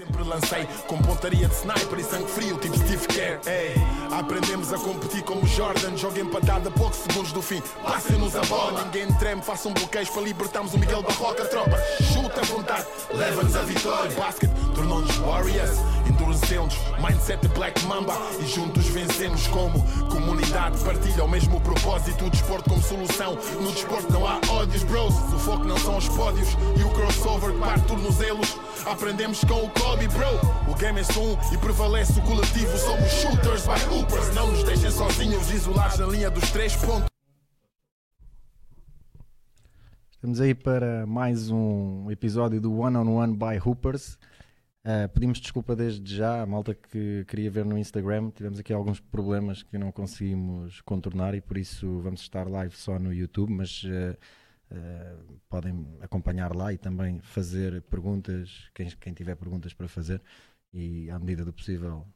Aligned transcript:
Sempre 0.00 0.22
lancei 0.22 0.66
com 0.86 0.96
pontaria 0.96 1.46
de 1.46 1.54
sniper 1.54 1.98
e 1.98 2.02
sangue 2.02 2.30
frio, 2.30 2.56
tipo 2.56 2.74
Steve 2.74 3.06
Kerr. 3.06 3.38
Ei, 3.46 3.74
aprendemos 4.18 4.72
a 4.72 4.78
competir 4.78 5.22
como 5.24 5.46
Jordan. 5.46 5.94
Joga 5.94 6.20
empatada 6.20 6.70
a 6.70 6.72
poucos 6.72 7.00
segundos 7.00 7.32
do 7.32 7.42
fim. 7.42 7.62
Passem-nos 7.82 8.34
a 8.34 8.40
bola, 8.46 8.82
ninguém 8.84 9.12
treme. 9.18 9.42
Façam 9.42 9.74
bloqueios 9.74 10.08
para 10.08 10.22
libertarmos 10.22 10.72
o 10.72 10.78
Miguel 10.78 11.02
Barroca. 11.02 11.44
Tropa, 11.44 11.76
chuta 12.14 12.40
à 12.40 12.44
vontade, 12.44 12.86
leva-nos 13.12 13.54
a 13.54 13.60
vitória. 13.60 14.10
Basket 14.12 14.50
tornou-nos 14.74 15.14
Warriors, 15.18 15.76
endurecemos. 16.20 16.74
Mindset 17.00 17.40
de 17.46 17.48
Black 17.54 17.82
Mamba 17.86 18.14
e 18.40 18.46
juntos 18.46 18.86
vencemos 18.88 19.46
como 19.48 19.82
comunidade. 20.08 20.78
Partilha 20.84 21.24
o 21.24 21.28
mesmo 21.28 21.60
propósito. 21.60 22.26
O 22.26 22.30
desporto 22.30 22.68
como 22.68 22.82
solução. 22.82 23.36
No 23.60 23.72
desporto 23.72 24.12
não 24.12 24.26
há 24.26 24.40
ódios, 24.50 24.84
bros. 24.84 25.14
O 25.14 25.38
foco 25.38 25.64
não 25.64 25.78
são 25.78 25.96
os 25.96 26.08
pódios 26.08 26.48
e 26.78 26.82
o 26.84 26.90
crossover 26.90 27.54
parte 27.58 27.86
tornozelos. 27.86 28.58
Aprendemos 28.86 29.40
com 29.44 29.64
o 29.64 29.70
Kobe, 29.70 30.08
bro. 30.08 30.70
O 30.70 30.74
game 30.76 31.00
é 31.00 31.04
só 31.04 31.20
um 31.20 31.36
e 31.52 31.58
prevalece 31.58 32.18
o 32.18 32.22
coletivo. 32.22 32.76
Somos 32.76 33.10
shooters 33.10 33.66
by 33.66 33.94
hoopers. 33.94 34.34
Não 34.34 34.50
nos 34.52 34.62
deixem 34.64 34.90
sozinhos, 34.90 35.50
isolados 35.50 35.98
na 35.98 36.06
linha 36.06 36.30
dos 36.30 36.50
três 36.50 36.76
pontos. 36.76 37.08
Estamos 40.12 40.38
aí 40.38 40.54
para 40.54 41.06
mais 41.06 41.50
um 41.50 42.10
episódio 42.10 42.60
do 42.60 42.76
One 42.76 42.94
on 42.98 43.08
One 43.08 43.34
by 43.34 43.58
Hoopers. 43.58 44.18
Uh, 44.82 45.06
pedimos 45.12 45.38
desculpa 45.38 45.76
desde 45.76 46.16
já, 46.16 46.40
a 46.40 46.46
malta 46.46 46.74
que 46.74 47.24
queria 47.26 47.50
ver 47.50 47.66
no 47.66 47.76
Instagram. 47.76 48.30
Tivemos 48.30 48.58
aqui 48.58 48.72
alguns 48.72 48.98
problemas 48.98 49.62
que 49.62 49.76
não 49.76 49.92
conseguimos 49.92 50.80
contornar 50.80 51.34
e 51.34 51.40
por 51.40 51.58
isso 51.58 52.00
vamos 52.00 52.22
estar 52.22 52.48
live 52.48 52.74
só 52.74 52.98
no 52.98 53.12
YouTube, 53.12 53.52
mas 53.52 53.84
uh, 53.84 54.16
uh, 54.70 55.40
podem 55.50 55.86
acompanhar 56.00 56.56
lá 56.56 56.72
e 56.72 56.78
também 56.78 57.20
fazer 57.20 57.82
perguntas, 57.82 58.70
quem, 58.74 58.88
quem 58.98 59.12
tiver 59.12 59.36
perguntas 59.36 59.74
para 59.74 59.86
fazer, 59.86 60.22
e 60.72 61.10
à 61.10 61.18
medida 61.18 61.44
do 61.44 61.52
possível 61.52 62.06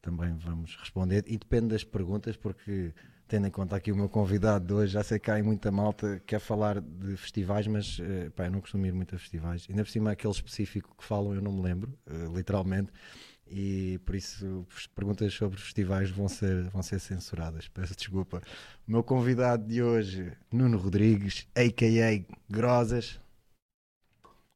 também 0.00 0.34
vamos 0.34 0.76
responder. 0.76 1.22
E 1.28 1.38
depende 1.38 1.68
das 1.68 1.84
perguntas, 1.84 2.36
porque 2.36 2.92
tendo 3.28 3.46
em 3.46 3.50
conta 3.50 3.76
aqui 3.76 3.90
o 3.90 3.96
meu 3.96 4.08
convidado 4.08 4.66
de 4.66 4.72
hoje, 4.72 4.92
já 4.92 5.02
sei 5.02 5.18
que 5.18 5.30
há 5.30 5.42
muita 5.42 5.70
malta 5.70 6.18
que 6.18 6.26
quer 6.26 6.40
falar 6.40 6.80
de 6.80 7.16
festivais, 7.16 7.66
mas 7.66 7.98
uh, 7.98 8.30
pá, 8.34 8.46
eu 8.46 8.50
não 8.50 8.60
costumo 8.60 8.84
ir 8.86 8.92
muito 8.92 9.14
a 9.14 9.18
festivais. 9.18 9.66
Ainda 9.68 9.84
por 9.84 9.90
cima, 9.90 10.10
aquele 10.10 10.32
específico 10.32 10.94
que 10.98 11.04
falam, 11.04 11.34
eu 11.34 11.40
não 11.40 11.52
me 11.52 11.62
lembro, 11.62 11.92
uh, 12.06 12.36
literalmente, 12.36 12.92
e 13.46 14.00
por 14.04 14.14
isso 14.14 14.66
perguntas 14.94 15.32
sobre 15.34 15.58
festivais 15.58 16.10
vão 16.10 16.28
ser, 16.28 16.64
vão 16.70 16.82
ser 16.82 16.98
censuradas. 16.98 17.68
Peço 17.68 17.94
desculpa. 17.94 18.42
O 18.88 18.90
meu 18.90 19.02
convidado 19.02 19.66
de 19.66 19.82
hoje, 19.82 20.32
Nuno 20.50 20.78
Rodrigues, 20.78 21.46
a.k.a. 21.54 22.34
Grosas. 22.50 23.21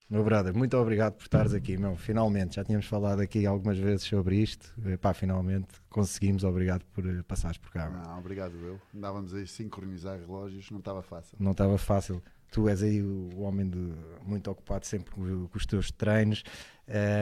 Meu 0.09 0.23
brother, 0.23 0.57
muito 0.57 0.77
obrigado 0.77 1.15
por 1.15 1.23
estares 1.25 1.53
aqui, 1.53 1.77
meu. 1.77 1.97
Finalmente, 1.97 2.55
já 2.55 2.65
tínhamos 2.65 2.87
falado 2.87 3.21
aqui 3.21 3.45
algumas 3.45 3.77
vezes 3.77 4.05
sobre 4.05 4.37
isto. 4.37 4.73
Pá, 5.01 5.13
finalmente 5.13 5.67
conseguimos. 5.91 6.45
Obrigado 6.45 6.85
por 6.93 7.05
eh, 7.05 7.25
passares 7.25 7.59
por 7.59 7.73
cá. 7.73 7.91
Não, 7.91 8.19
obrigado 8.21 8.55
eu. 8.57 8.81
Andávamos 8.95 9.35
a 9.35 9.45
sincronizar 9.47 10.17
relógios, 10.17 10.71
não 10.71 10.79
estava 10.79 11.03
fácil. 11.03 11.37
Não 11.41 11.51
estava 11.51 11.77
fácil. 11.77 12.23
Tu 12.53 12.69
és 12.69 12.85
aí 12.85 13.03
o 13.03 13.41
homem 13.41 13.69
de, 13.69 13.93
muito 14.25 14.49
ocupado 14.49 14.87
sempre 14.87 15.11
com, 15.11 15.49
os 15.53 15.67
teus 15.67 15.91
treinos. 15.91 16.45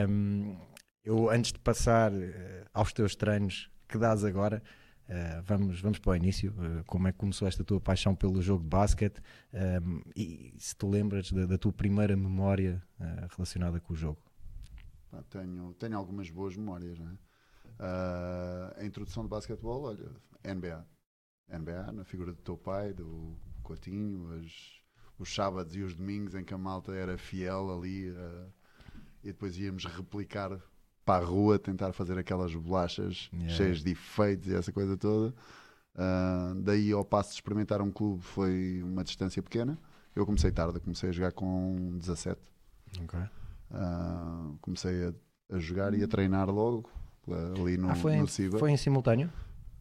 Um, 0.07 0.55
eu, 1.03 1.31
antes 1.31 1.53
de 1.53 1.59
passar 1.59 2.11
uh, 2.13 2.15
aos 2.71 2.93
teus 2.93 3.15
treinos 3.15 3.67
que 3.87 3.97
dás 3.97 4.23
agora, 4.23 4.61
Uh, 5.07 5.41
vamos, 5.43 5.79
vamos 5.81 5.99
para 5.99 6.11
o 6.11 6.15
início. 6.15 6.51
Uh, 6.51 6.83
como 6.85 7.07
é 7.07 7.11
que 7.11 7.17
começou 7.17 7.47
esta 7.47 7.63
tua 7.63 7.79
paixão 7.79 8.15
pelo 8.15 8.41
jogo 8.41 8.63
de 8.63 8.69
basquete? 8.69 9.21
Um, 9.53 9.57
ehm, 9.57 10.01
e 10.15 10.53
se 10.57 10.75
te 10.75 10.85
lembras 10.85 11.31
da, 11.31 11.45
da 11.45 11.57
tua 11.57 11.71
primeira 11.71 12.15
memória 12.15 12.81
uh, 12.99 13.27
relacionada 13.35 13.79
com 13.79 13.93
o 13.93 13.95
jogo? 13.95 14.19
Tenho, 15.29 15.73
tenho 15.75 15.97
algumas 15.97 16.29
boas 16.29 16.55
memórias. 16.55 16.99
Né? 16.99 17.17
a 18.77 18.85
introdução 18.85 19.23
de 19.23 19.29
basquetebol, 19.29 19.83
olha, 19.83 20.09
NBA. 20.43 20.85
NBA, 21.49 21.91
na 21.91 22.05
figura 22.05 22.31
do 22.31 22.41
teu 22.41 22.57
pai, 22.57 22.93
do 22.93 23.37
Coutinho, 23.61 24.31
as, 24.39 24.81
os 25.19 25.33
sábados 25.33 25.75
e 25.75 25.81
os 25.81 25.93
domingos 25.93 26.35
em 26.35 26.43
que 26.43 26.53
a 26.53 26.57
malta 26.57 26.93
era 26.93 27.17
fiel 27.17 27.77
ali 27.77 28.13
e 29.21 29.27
depois 29.27 29.57
íamos 29.57 29.85
replicar 29.85 30.57
para 31.05 31.23
a 31.23 31.27
rua 31.27 31.59
tentar 31.59 31.93
fazer 31.93 32.17
aquelas 32.17 32.53
bolachas 32.55 33.29
yeah. 33.31 33.53
cheias 33.53 33.83
de 33.83 33.91
efeitos 33.91 34.49
e 34.49 34.55
essa 34.55 34.71
coisa 34.71 34.97
toda. 34.97 35.33
Uh, 35.95 36.55
daí 36.61 36.91
ao 36.91 37.05
passo 37.05 37.29
de 37.29 37.35
experimentar 37.35 37.81
um 37.81 37.91
clube 37.91 38.23
foi 38.23 38.81
uma 38.83 39.03
distância 39.03 39.41
pequena. 39.41 39.77
Eu 40.15 40.25
comecei 40.25 40.51
tarde, 40.51 40.79
comecei 40.79 41.09
a 41.09 41.11
jogar 41.11 41.31
com 41.31 41.97
17. 41.99 42.39
Okay. 43.03 43.19
Uh, 43.71 44.57
comecei 44.61 45.05
a, 45.05 45.55
a, 45.55 45.59
jogar 45.59 45.93
e 45.93 46.03
a 46.03 46.07
treinar 46.07 46.49
logo 46.49 46.89
ali 47.57 47.77
no, 47.77 47.91
ah, 47.91 47.95
foi, 47.95 48.17
no 48.17 48.27
Ciba. 48.27 48.57
Foi 48.57 48.71
em 48.71 48.77
simultâneo? 48.77 49.31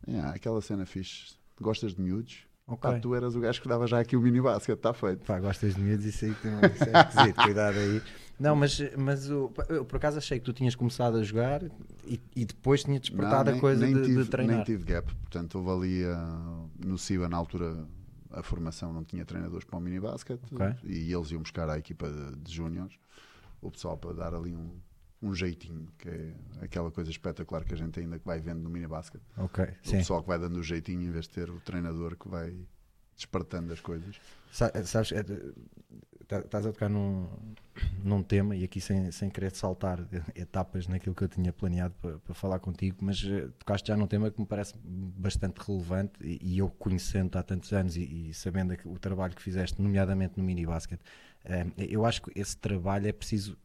Yeah, 0.07 0.35
aquela 0.35 0.61
cena 0.61 0.85
fixe. 0.85 1.37
Gostas 1.61 1.95
de 1.95 2.03
miúdos? 2.03 2.47
Okay. 2.67 2.93
Pá, 2.93 2.99
tu 2.99 3.15
eras 3.15 3.35
o 3.35 3.41
gajo 3.41 3.61
que 3.61 3.69
dava 3.69 3.87
já 3.87 4.01
aqui 4.01 4.17
o 4.17 4.21
mini 4.21 4.41
basket, 4.41 4.77
está 4.77 4.93
feito. 4.93 5.25
Pá, 5.25 5.39
gostas 5.39 5.75
de 5.75 5.81
miúdos, 5.81 6.05
isso 6.07 6.25
aí 6.25 6.33
isso 6.33 6.85
é 6.85 7.01
esquisito, 7.01 7.37
cuidado 7.43 7.79
aí. 7.79 8.03
Não, 8.39 8.57
mas, 8.57 8.81
mas 8.97 9.29
eu, 9.29 9.53
eu, 9.69 9.85
por 9.85 9.97
acaso 9.97 10.19
achei 10.19 10.39
que 10.39 10.45
tu 10.45 10.53
tinhas 10.53 10.75
começado 10.75 11.17
a 11.19 11.23
jogar 11.23 11.63
e, 12.05 12.21
e 12.35 12.45
depois 12.45 12.83
tinha 12.83 12.99
despertado 12.99 13.51
não, 13.51 13.59
a 13.59 13.61
coisa 13.61 13.85
nem 13.87 13.95
de, 13.95 14.03
tive, 14.03 14.25
de, 14.25 14.29
treinar. 14.29 14.57
Nem 14.57 14.65
tive 14.65 14.85
gap, 14.85 15.15
portanto 15.15 15.59
houve 15.59 15.71
ali 15.71 16.05
uh, 16.05 16.71
no 16.85 16.99
CIBA 16.99 17.29
na 17.29 17.37
altura 17.37 17.87
a 18.33 18.43
formação 18.43 18.93
não 18.93 19.05
tinha 19.05 19.25
treinadores 19.25 19.65
para 19.65 19.79
o 19.79 19.81
mini 19.81 20.01
basket 20.01 20.41
okay. 20.51 20.75
e 20.83 21.13
eles 21.13 21.31
iam 21.31 21.41
buscar 21.41 21.69
a 21.69 21.79
equipa 21.79 22.11
de, 22.11 22.37
de 22.37 22.53
júniores, 22.53 22.99
o 23.63 23.71
pessoal 23.71 23.97
para 23.97 24.13
dar 24.13 24.35
ali 24.35 24.55
um, 24.55 24.77
um 25.23 25.35
jeitinho, 25.35 25.87
que 25.97 26.09
é 26.09 26.35
aquela 26.61 26.91
coisa 26.91 27.11
espetacular 27.11 27.65
que 27.65 27.73
a 27.73 27.77
gente 27.77 27.99
ainda 28.01 28.21
vai 28.25 28.41
vendo 28.41 28.61
no 28.61 28.69
mini 28.69 28.87
basket. 28.87 29.23
Okay, 29.39 29.67
o 29.67 29.89
sim. 29.89 29.99
pessoal 29.99 30.23
que 30.23 30.29
vai 30.29 30.39
dando 30.39 30.57
o 30.57 30.63
jeitinho 30.63 31.03
em 31.03 31.11
vez 31.11 31.27
de 31.27 31.35
ter 31.35 31.49
o 31.49 31.61
treinador 31.61 32.17
que 32.17 32.29
vai 32.29 32.55
despertando 33.17 33.73
as 33.73 33.81
coisas. 33.81 34.21
Sabes, 34.51 35.13
é, 35.13 35.25
estás 36.25 36.67
a 36.67 36.73
tocar 36.73 36.89
num, 36.89 37.27
num 38.03 38.23
tema, 38.23 38.57
e 38.57 38.65
aqui 38.65 38.81
sem, 38.81 39.11
sem 39.11 39.29
querer 39.31 39.55
saltar 39.55 40.01
etapas 40.35 40.87
naquilo 40.89 41.15
que 41.15 41.25
eu 41.25 41.29
tinha 41.29 41.53
planeado 41.53 41.95
para, 42.01 42.19
para 42.19 42.35
falar 42.35 42.59
contigo, 42.59 42.99
mas 43.01 43.23
uh, 43.25 43.51
tocaste 43.59 43.89
já 43.89 43.97
num 43.97 44.07
tema 44.07 44.31
que 44.31 44.41
me 44.41 44.47
parece 44.47 44.75
bastante 44.83 45.59
relevante 45.59 46.13
e, 46.23 46.39
e 46.43 46.59
eu 46.59 46.71
conhecendo 46.71 47.37
há 47.39 47.43
tantos 47.43 47.73
anos 47.73 47.97
e, 47.97 48.29
e, 48.31 48.35
sabendo 48.35 48.77
o 48.85 48.99
trabalho 48.99 49.35
que 49.35 49.43
fizeste, 49.43 49.81
nomeadamente 49.81 50.35
no 50.37 50.45
mini 50.45 50.67
basket, 50.67 51.01
uh, 51.01 51.73
eu 51.77 52.05
acho 52.05 52.23
que 52.23 52.39
esse 52.39 52.57
trabalho 52.57 53.07
é 53.07 53.13
preciso 53.13 53.57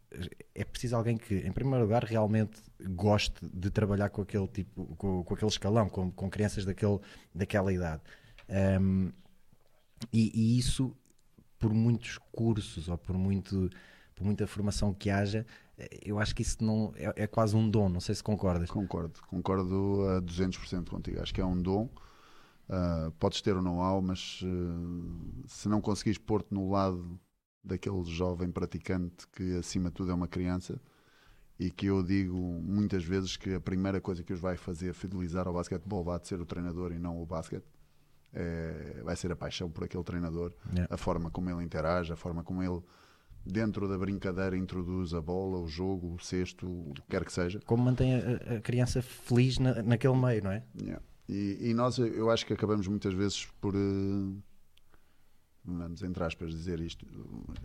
é 0.55 0.63
preciso 0.63 0.95
alguém 0.95 1.17
que, 1.17 1.35
em 1.35 1.51
primeiro 1.51 1.83
lugar, 1.83 2.03
realmente 2.03 2.59
goste 2.81 3.45
de 3.45 3.69
trabalhar 3.69 4.09
com 4.09 4.23
aquele 4.23 4.47
tipo, 4.47 4.85
com, 4.95 5.23
com 5.23 5.33
aquele 5.35 5.51
escalão, 5.51 5.87
com, 5.87 6.11
com 6.11 6.29
crianças 6.29 6.65
daquele, 6.65 6.99
daquela 7.33 7.71
idade. 7.71 8.01
Um, 8.49 9.11
e, 10.11 10.31
e, 10.33 10.57
isso 10.57 10.95
por 11.59 11.73
muitos 11.73 12.17
cursos 12.31 12.87
ou 12.87 12.97
por, 12.97 13.17
muito, 13.17 13.69
por 14.15 14.23
muita 14.23 14.47
formação 14.47 14.93
que 14.93 15.09
haja, 15.09 15.45
eu 16.03 16.17
acho 16.19 16.33
que 16.33 16.41
isso 16.41 16.63
não 16.63 16.93
é, 16.95 17.23
é 17.23 17.27
quase 17.27 17.55
um 17.55 17.69
dom. 17.69 17.89
Não 17.89 17.99
sei 17.99 18.15
se 18.15 18.23
concordas. 18.23 18.69
Concordo, 18.71 19.19
concordo 19.27 20.07
a 20.09 20.21
200% 20.21 20.89
contigo. 20.89 21.21
Acho 21.21 21.33
que 21.33 21.41
é 21.41 21.45
um 21.45 21.61
dom. 21.61 21.89
Uh, 22.69 23.11
podes 23.19 23.41
ter 23.41 23.55
o 23.55 23.61
know-how, 23.61 24.01
mas 24.01 24.41
uh, 24.43 25.47
se 25.47 25.67
não 25.67 25.81
conseguires 25.81 26.19
pôr-te 26.19 26.53
no 26.53 26.69
lado 26.69 27.19
daquele 27.63 28.03
jovem 28.05 28.51
praticante 28.51 29.27
que 29.27 29.57
acima 29.57 29.89
de 29.89 29.95
tudo 29.95 30.11
é 30.11 30.13
uma 30.13 30.27
criança 30.27 30.79
e 31.59 31.69
que 31.69 31.87
eu 31.87 32.01
digo 32.01 32.37
muitas 32.37 33.03
vezes 33.03 33.35
que 33.35 33.55
a 33.55 33.59
primeira 33.59 33.99
coisa 33.99 34.23
que 34.23 34.31
os 34.31 34.39
vai 34.39 34.55
fazer 34.55 34.93
fidelizar 34.93 35.47
ao 35.47 35.53
basquetebol 35.53 36.03
vai 36.03 36.19
ser 36.23 36.39
o 36.39 36.45
treinador 36.45 36.93
e 36.93 36.99
não 36.99 37.21
o 37.21 37.25
basquete 37.25 37.65
é, 38.33 39.01
vai 39.03 39.15
ser 39.15 39.31
a 39.31 39.35
paixão 39.35 39.69
por 39.69 39.83
aquele 39.83 40.03
treinador, 40.03 40.53
yeah. 40.71 40.93
a 40.93 40.97
forma 40.97 41.29
como 41.31 41.49
ele 41.49 41.63
interage, 41.63 42.11
a 42.13 42.15
forma 42.15 42.43
como 42.43 42.61
ele, 42.61 42.81
dentro 43.45 43.87
da 43.87 43.97
brincadeira, 43.97 44.55
introduz 44.57 45.13
a 45.13 45.21
bola, 45.21 45.57
o 45.59 45.67
jogo, 45.67 46.15
o 46.15 46.19
cesto, 46.19 46.67
o 46.67 46.93
que 46.93 47.01
quer 47.09 47.25
que 47.25 47.33
seja. 47.33 47.59
Como 47.65 47.83
mantém 47.83 48.15
a, 48.15 48.57
a 48.57 48.61
criança 48.61 49.01
feliz 49.01 49.57
na, 49.57 49.81
naquele 49.81 50.15
meio, 50.15 50.43
não 50.43 50.51
é? 50.51 50.63
Yeah. 50.79 51.01
E, 51.27 51.69
e, 51.69 51.73
nós, 51.73 51.97
eu 51.99 52.31
acho 52.31 52.45
que 52.45 52.53
acabamos 52.53 52.87
muitas 52.87 53.13
vezes 53.13 53.45
por. 53.61 53.75
Uh, 53.75 54.35
vamos 55.63 56.01
entre 56.01 56.23
aspas 56.23 56.49
dizer 56.49 56.79
isto, 56.79 57.05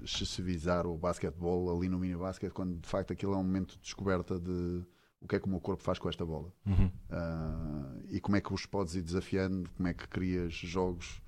excessivizar 0.02 0.86
o 0.86 0.98
basquetebol 0.98 1.74
ali 1.74 1.88
no 1.88 1.98
mini 1.98 2.14
basquete, 2.14 2.52
quando 2.52 2.78
de 2.78 2.86
facto 2.86 3.12
aquilo 3.12 3.32
é 3.32 3.36
um 3.36 3.42
momento 3.42 3.76
de 3.76 3.80
descoberta 3.80 4.38
de 4.38 4.84
o 5.24 5.28
que 5.28 5.36
é 5.36 5.40
que 5.40 5.46
o 5.46 5.48
meu 5.48 5.58
corpo 5.58 5.82
faz 5.82 5.98
com 5.98 6.06
esta 6.06 6.24
bola 6.24 6.52
uhum. 6.66 6.86
uh, 6.86 8.04
e 8.10 8.20
como 8.20 8.36
é 8.36 8.42
que 8.42 8.52
os 8.52 8.66
podes 8.66 8.94
ir 8.94 9.00
desafiando, 9.02 9.68
como 9.70 9.88
é 9.88 9.94
que 9.94 10.06
crias 10.06 10.52
jogos 10.52 11.22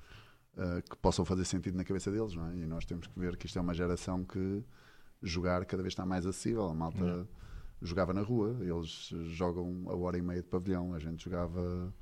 uh, 0.54 0.82
que 0.88 0.96
possam 0.98 1.24
fazer 1.24 1.46
sentido 1.46 1.78
na 1.78 1.84
cabeça 1.84 2.10
deles, 2.12 2.34
não 2.34 2.46
é? 2.48 2.56
E 2.56 2.66
nós 2.66 2.84
temos 2.84 3.06
que 3.06 3.18
ver 3.18 3.36
que 3.38 3.46
isto 3.46 3.58
é 3.58 3.62
uma 3.62 3.72
geração 3.72 4.22
que 4.22 4.62
jogar 5.22 5.64
cada 5.64 5.82
vez 5.82 5.92
está 5.92 6.04
mais 6.04 6.26
acessível. 6.26 6.68
A 6.68 6.74
malta 6.74 7.02
uhum. 7.02 7.26
jogava 7.80 8.12
na 8.12 8.20
rua, 8.20 8.54
eles 8.60 9.08
jogam 9.34 9.84
a 9.88 9.96
hora 9.96 10.18
e 10.18 10.22
meia 10.22 10.42
de 10.42 10.48
pavilhão, 10.48 10.92
a 10.92 10.98
gente 10.98 11.24
jogava 11.24 11.94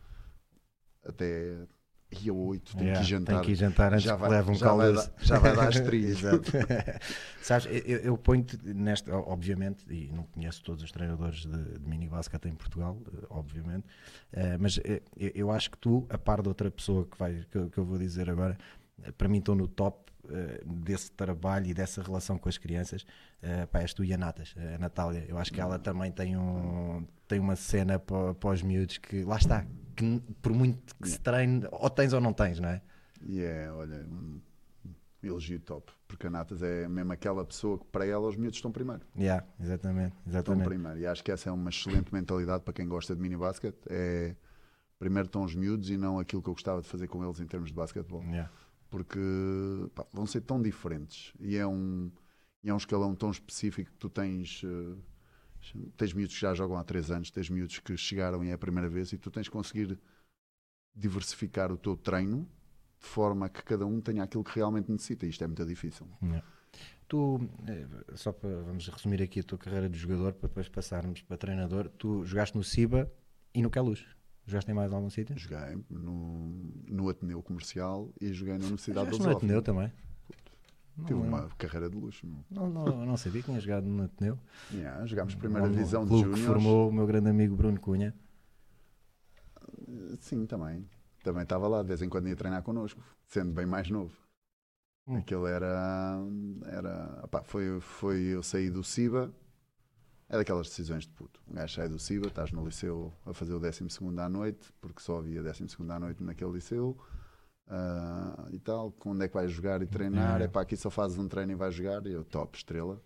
até 1.04 1.64
E 2.10 2.30
a 2.30 2.32
8, 2.32 2.76
tenho 2.76 2.84
Yeah, 2.90 3.00
que 3.00 3.10
jantar. 3.10 3.34
Tem 3.40 3.40
que 3.40 3.54
jantar 3.54 3.92
antes 3.92 4.04
já 4.04 4.14
que 4.14 4.20
vai, 4.20 4.30
leve 4.30 4.50
um 4.50 4.54
já, 4.54 4.66
vai 4.72 4.92
caldoso. 4.92 5.10
dar, 5.10 5.24
já 5.24 5.38
vai 5.38 5.56
dar 5.56 5.68
as 5.68 5.80
trilhas. 5.80 6.18
Sabes, 7.42 7.66
eu, 7.66 7.98
eu 7.98 8.18
ponho-te 8.18 8.56
nesta, 8.72 9.14
obviamente, 9.16 9.84
e 9.92 10.12
não 10.12 10.22
conheço 10.24 10.62
todos 10.62 10.82
os 10.84 10.92
treinadores 10.92 11.40
de, 11.44 11.78
de 11.78 11.88
mini 11.88 12.06
em 12.06 12.54
Portugal, 12.54 12.98
eh, 13.12 13.26
obviamente, 13.30 13.86
eh, 14.32 14.56
mas 14.58 14.78
eh, 14.84 15.02
eu, 15.16 15.32
eu 15.34 15.50
acho 15.50 15.70
que 15.72 15.78
tu, 15.78 16.06
a 16.08 16.16
par 16.16 16.40
de 16.40 16.48
outra 16.48 16.70
pessoa 16.70 17.04
que, 17.04 17.18
vai, 17.18 17.44
que, 17.50 17.58
eu- 17.58 17.70
que 17.70 17.78
eu 17.78 17.84
vou 17.84 17.98
dizer 17.98 18.30
agora, 18.30 18.56
para 19.18 19.28
mim 19.28 19.38
estão 19.38 19.54
no 19.54 19.66
top 19.66 20.12
eh, 20.30 20.62
desse 20.64 21.10
trabalho 21.12 21.66
e 21.66 21.74
dessa 21.74 22.02
relação 22.02 22.38
com 22.38 22.48
as 22.48 22.58
crianças. 22.58 23.04
eh, 23.42 23.66
pá, 23.66 23.80
és 23.80 23.92
tu 23.94 24.02
e 24.04 24.12
a 24.12 24.18
Natas, 24.18 24.54
a 24.74 24.78
Natália. 24.78 25.24
Eu 25.28 25.36
acho 25.38 25.52
que 25.52 25.60
ela 25.60 25.78
também 25.78 26.10
tem, 26.12 26.36
um, 26.36 27.06
tem 27.28 27.38
uma 27.38 27.56
cena 27.56 27.98
para, 27.98 28.34
para 28.34 28.50
os 28.50 28.62
miúdos 28.62 28.98
que, 28.98 29.22
lá 29.24 29.36
está, 29.36 29.66
que 29.96 30.20
por 30.42 30.52
muito 30.52 30.94
que 30.96 31.08
se 31.08 31.20
treine, 31.20 31.66
ou 31.70 31.90
tens 31.90 32.12
ou 32.12 32.20
não 32.20 32.32
tens, 32.32 32.58
não 32.60 32.68
é? 32.68 32.80
E 33.22 33.40
é, 33.42 33.70
olha, 33.70 34.04
um 34.06 34.40
elogio 35.22 35.58
top. 35.60 35.92
Porque 36.06 36.26
a 36.26 36.30
Natas 36.30 36.62
é 36.62 36.86
mesmo 36.86 37.12
aquela 37.12 37.44
pessoa 37.44 37.78
que 37.78 37.84
para 37.86 38.06
ela 38.06 38.26
os 38.28 38.36
miúdos 38.36 38.56
estão 38.58 38.70
primeiro. 38.70 39.02
Yeah, 39.18 39.44
exatamente, 39.60 40.14
Estão 40.18 40.30
exatamente. 40.32 40.68
primeiro. 40.68 40.98
E 41.00 41.06
acho 41.06 41.24
que 41.24 41.32
essa 41.32 41.48
é 41.48 41.52
uma 41.52 41.70
excelente 41.70 42.12
mentalidade 42.12 42.62
para 42.62 42.72
quem 42.74 42.86
gosta 42.86 43.14
de 43.16 43.20
mini 43.22 43.36
basquete. 43.36 43.78
É 43.88 44.34
primeiro 44.98 45.26
estão 45.26 45.42
os 45.42 45.54
miúdos 45.54 45.90
e 45.90 45.96
não 45.96 46.18
aquilo 46.18 46.40
que 46.42 46.48
eu 46.48 46.54
gostava 46.54 46.80
de 46.80 46.88
fazer 46.88 47.08
com 47.08 47.22
eles 47.24 47.40
em 47.40 47.46
termos 47.46 47.68
de 47.70 47.74
basquetebol. 47.74 48.22
Yeah. 48.22 48.50
Porque 48.94 49.18
pá, 49.92 50.06
vão 50.12 50.24
ser 50.24 50.42
tão 50.42 50.62
diferentes 50.62 51.32
e 51.40 51.56
é 51.56 51.66
um, 51.66 52.12
e 52.62 52.70
é 52.70 52.72
um 52.72 52.76
escalão 52.76 53.12
tão 53.12 53.28
específico 53.28 53.90
que 53.90 53.98
tu 53.98 54.08
tens. 54.08 54.62
eh, 54.64 54.96
tens 55.96 56.12
miúdos 56.12 56.36
que 56.36 56.40
já 56.40 56.54
jogam 56.54 56.76
há 56.76 56.84
3 56.84 57.10
anos, 57.10 57.28
tens 57.28 57.50
miúdos 57.50 57.80
que 57.80 57.96
chegaram 57.96 58.44
e 58.44 58.50
é 58.50 58.52
a 58.52 58.58
primeira 58.58 58.88
vez 58.88 59.12
e 59.12 59.18
tu 59.18 59.32
tens 59.32 59.46
de 59.46 59.50
conseguir 59.50 59.98
diversificar 60.94 61.72
o 61.72 61.76
teu 61.76 61.96
treino 61.96 62.48
de 63.00 63.06
forma 63.06 63.48
que 63.48 63.64
cada 63.64 63.84
um 63.84 64.00
tenha 64.00 64.22
aquilo 64.22 64.44
que 64.44 64.54
realmente 64.54 64.92
necessita. 64.92 65.26
Isto 65.26 65.42
é 65.42 65.48
muito 65.48 65.66
difícil. 65.66 66.06
Yeah. 66.22 66.46
Tu, 67.08 67.40
eh, 67.66 68.14
só 68.14 68.30
para 68.30 68.62
vamos 68.62 68.86
resumir 68.86 69.20
aqui 69.22 69.40
a 69.40 69.42
tua 69.42 69.58
carreira 69.58 69.88
de 69.88 69.98
jogador 69.98 70.34
para 70.34 70.46
depois 70.46 70.68
passarmos 70.68 71.20
para 71.20 71.36
treinador, 71.36 71.88
tu 71.98 72.24
jogaste 72.24 72.56
no 72.56 72.62
Ciba 72.62 73.12
e 73.52 73.60
no 73.60 73.70
Queluz. 73.70 74.06
Jogaste 74.46 74.70
em 74.70 74.74
mais 74.74 74.92
algum 74.92 75.08
sítio? 75.08 75.36
Joguei 75.38 75.82
no, 75.88 76.48
no 76.86 77.08
Ateneu 77.08 77.42
Comercial 77.42 78.12
e 78.20 78.32
joguei 78.32 78.58
na 78.58 78.64
Universidade 78.64 79.10
Jogaste 79.10 79.22
de 79.22 79.28
no. 79.30 79.36
Ateneu 79.36 79.62
também? 79.62 79.92
Tive 81.06 81.14
Não, 81.14 81.22
uma 81.22 81.48
carreira 81.58 81.90
de 81.90 81.96
luxo. 81.96 82.26
não, 82.50 82.70
não, 82.70 83.06
não 83.06 83.16
sabia 83.16 83.40
que 83.40 83.46
tinha 83.46 83.58
jogado 83.58 83.84
no 83.84 84.04
Ateneu. 84.04 84.38
Yeah, 84.72 85.04
jogámos 85.06 85.34
primeira 85.34 85.68
divisão 85.68 86.04
de 86.04 86.10
clube 86.10 86.34
que 86.34 86.40
formou 86.42 86.88
o 86.88 86.92
meu 86.92 87.06
grande 87.06 87.28
amigo 87.28 87.56
Bruno 87.56 87.80
Cunha. 87.80 88.14
Sim, 90.20 90.46
também. 90.46 90.88
Também 91.22 91.42
estava 91.42 91.66
lá, 91.66 91.82
de 91.82 91.88
vez 91.88 92.02
em 92.02 92.08
quando 92.08 92.28
ia 92.28 92.36
treinar 92.36 92.62
connosco, 92.62 93.00
sendo 93.26 93.52
bem 93.52 93.66
mais 93.66 93.90
novo. 93.90 94.14
Hum. 95.06 95.16
Aquilo 95.16 95.46
era. 95.46 96.18
era 96.66 97.20
opá, 97.24 97.42
foi, 97.42 97.80
foi 97.80 98.20
eu 98.22 98.42
saí 98.42 98.70
do 98.70 98.84
CIBA, 98.84 99.32
é 100.28 100.36
daquelas 100.36 100.68
decisões 100.68 101.04
de 101.04 101.10
puto. 101.10 101.40
Um 101.48 101.54
gajo 101.54 101.74
sai 101.74 101.88
do 101.88 101.98
CIBA, 101.98 102.28
estás 102.28 102.50
no 102.52 102.64
liceu 102.64 103.12
a 103.26 103.32
fazer 103.34 103.54
o 103.54 103.60
12 103.60 103.84
à 104.18 104.28
noite, 104.28 104.72
porque 104.80 105.00
só 105.00 105.18
havia 105.18 105.42
12 105.42 105.64
à 105.90 105.98
noite 106.00 106.22
naquele 106.22 106.52
liceu. 106.52 106.96
ah, 107.68 108.48
e 108.52 108.58
tal, 108.58 108.92
quando 108.92 109.22
é 109.22 109.28
que 109.28 109.34
vais 109.34 109.50
jogar 109.50 109.82
e 109.82 109.86
treinar? 109.86 110.40
É. 110.40 110.44
É 110.44 110.48
pá, 110.48 110.62
aqui 110.62 110.76
só 110.76 110.90
fazes 110.90 111.18
um 111.18 111.28
treino 111.28 111.52
e 111.52 111.54
vais 111.54 111.74
jogar. 111.74 112.06
E 112.06 112.12
eu, 112.12 112.24
top, 112.24 112.56
estrela. 112.56 113.00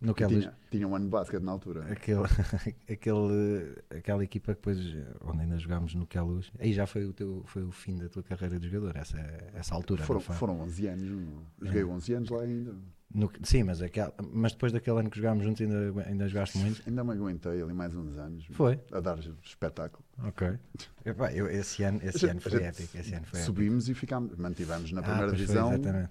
No 0.00 0.12
E 0.12 0.14
Queluz. 0.14 0.44
tinha, 0.44 0.58
tinha 0.70 0.88
um 0.88 0.94
ano 0.94 1.06
de 1.06 1.10
basquete 1.10 1.42
na 1.42 1.52
altura. 1.52 1.90
Aquele, 1.90 2.24
aquele, 2.90 3.82
aquela 3.90 4.22
equipa 4.24 4.54
que 4.54 4.60
depois, 4.60 4.78
onde 5.22 5.42
ainda 5.42 5.56
jogámos 5.58 5.94
no 5.94 6.06
Queluz, 6.06 6.52
aí 6.58 6.72
já 6.72 6.86
foi 6.86 7.06
o, 7.06 7.12
teu, 7.12 7.42
foi 7.46 7.62
o 7.62 7.70
fim 7.70 7.96
da 7.96 8.08
tua 8.08 8.22
carreira 8.22 8.58
de 8.58 8.68
jogador, 8.68 8.96
essa, 8.96 9.18
essa 9.54 9.74
altura. 9.74 10.02
Foram, 10.04 10.20
foram 10.20 10.60
11 10.60 10.86
anos. 10.88 11.08
Joguei 11.62 11.84
11 11.84 12.12
anos 12.14 12.28
lá 12.30 12.42
ainda. 12.42 12.74
No- 13.14 13.30
sim, 13.44 13.62
mas, 13.62 13.80
aquela, 13.80 14.12
mas 14.32 14.52
depois 14.52 14.72
daquele 14.72 14.98
ano 14.98 15.08
que 15.08 15.16
jogámos 15.18 15.44
juntos 15.44 15.60
ainda, 15.62 16.02
ainda 16.04 16.26
jogaste 16.28 16.58
muito? 16.58 16.82
Ainda 16.84 17.04
me 17.04 17.12
aguentei 17.12 17.62
ali 17.62 17.72
mais 17.72 17.94
uns 17.94 18.16
anos. 18.18 18.44
Foi? 18.50 18.80
A 18.90 18.98
dar 18.98 19.18
espetáculo. 19.44 20.04
Ok. 20.24 20.58
Epá, 21.04 21.32
eu, 21.32 21.46
esse 21.48 21.84
ano, 21.84 22.00
esse 22.02 22.26
ano 22.26 22.40
foi 22.40 22.62
épico. 22.62 22.96
Esse 22.98 23.14
ano 23.14 23.24
foi 23.24 23.38
épico. 23.38 23.54
Subimos 23.54 23.88
e 23.88 23.94
ficámos, 23.94 24.36
mantivemos 24.36 24.90
na 24.90 25.00
Ah, 25.00 25.04
primeira 25.04 25.28
foi, 25.28 25.38
divisão 25.38 25.72
exatamente. 25.72 26.10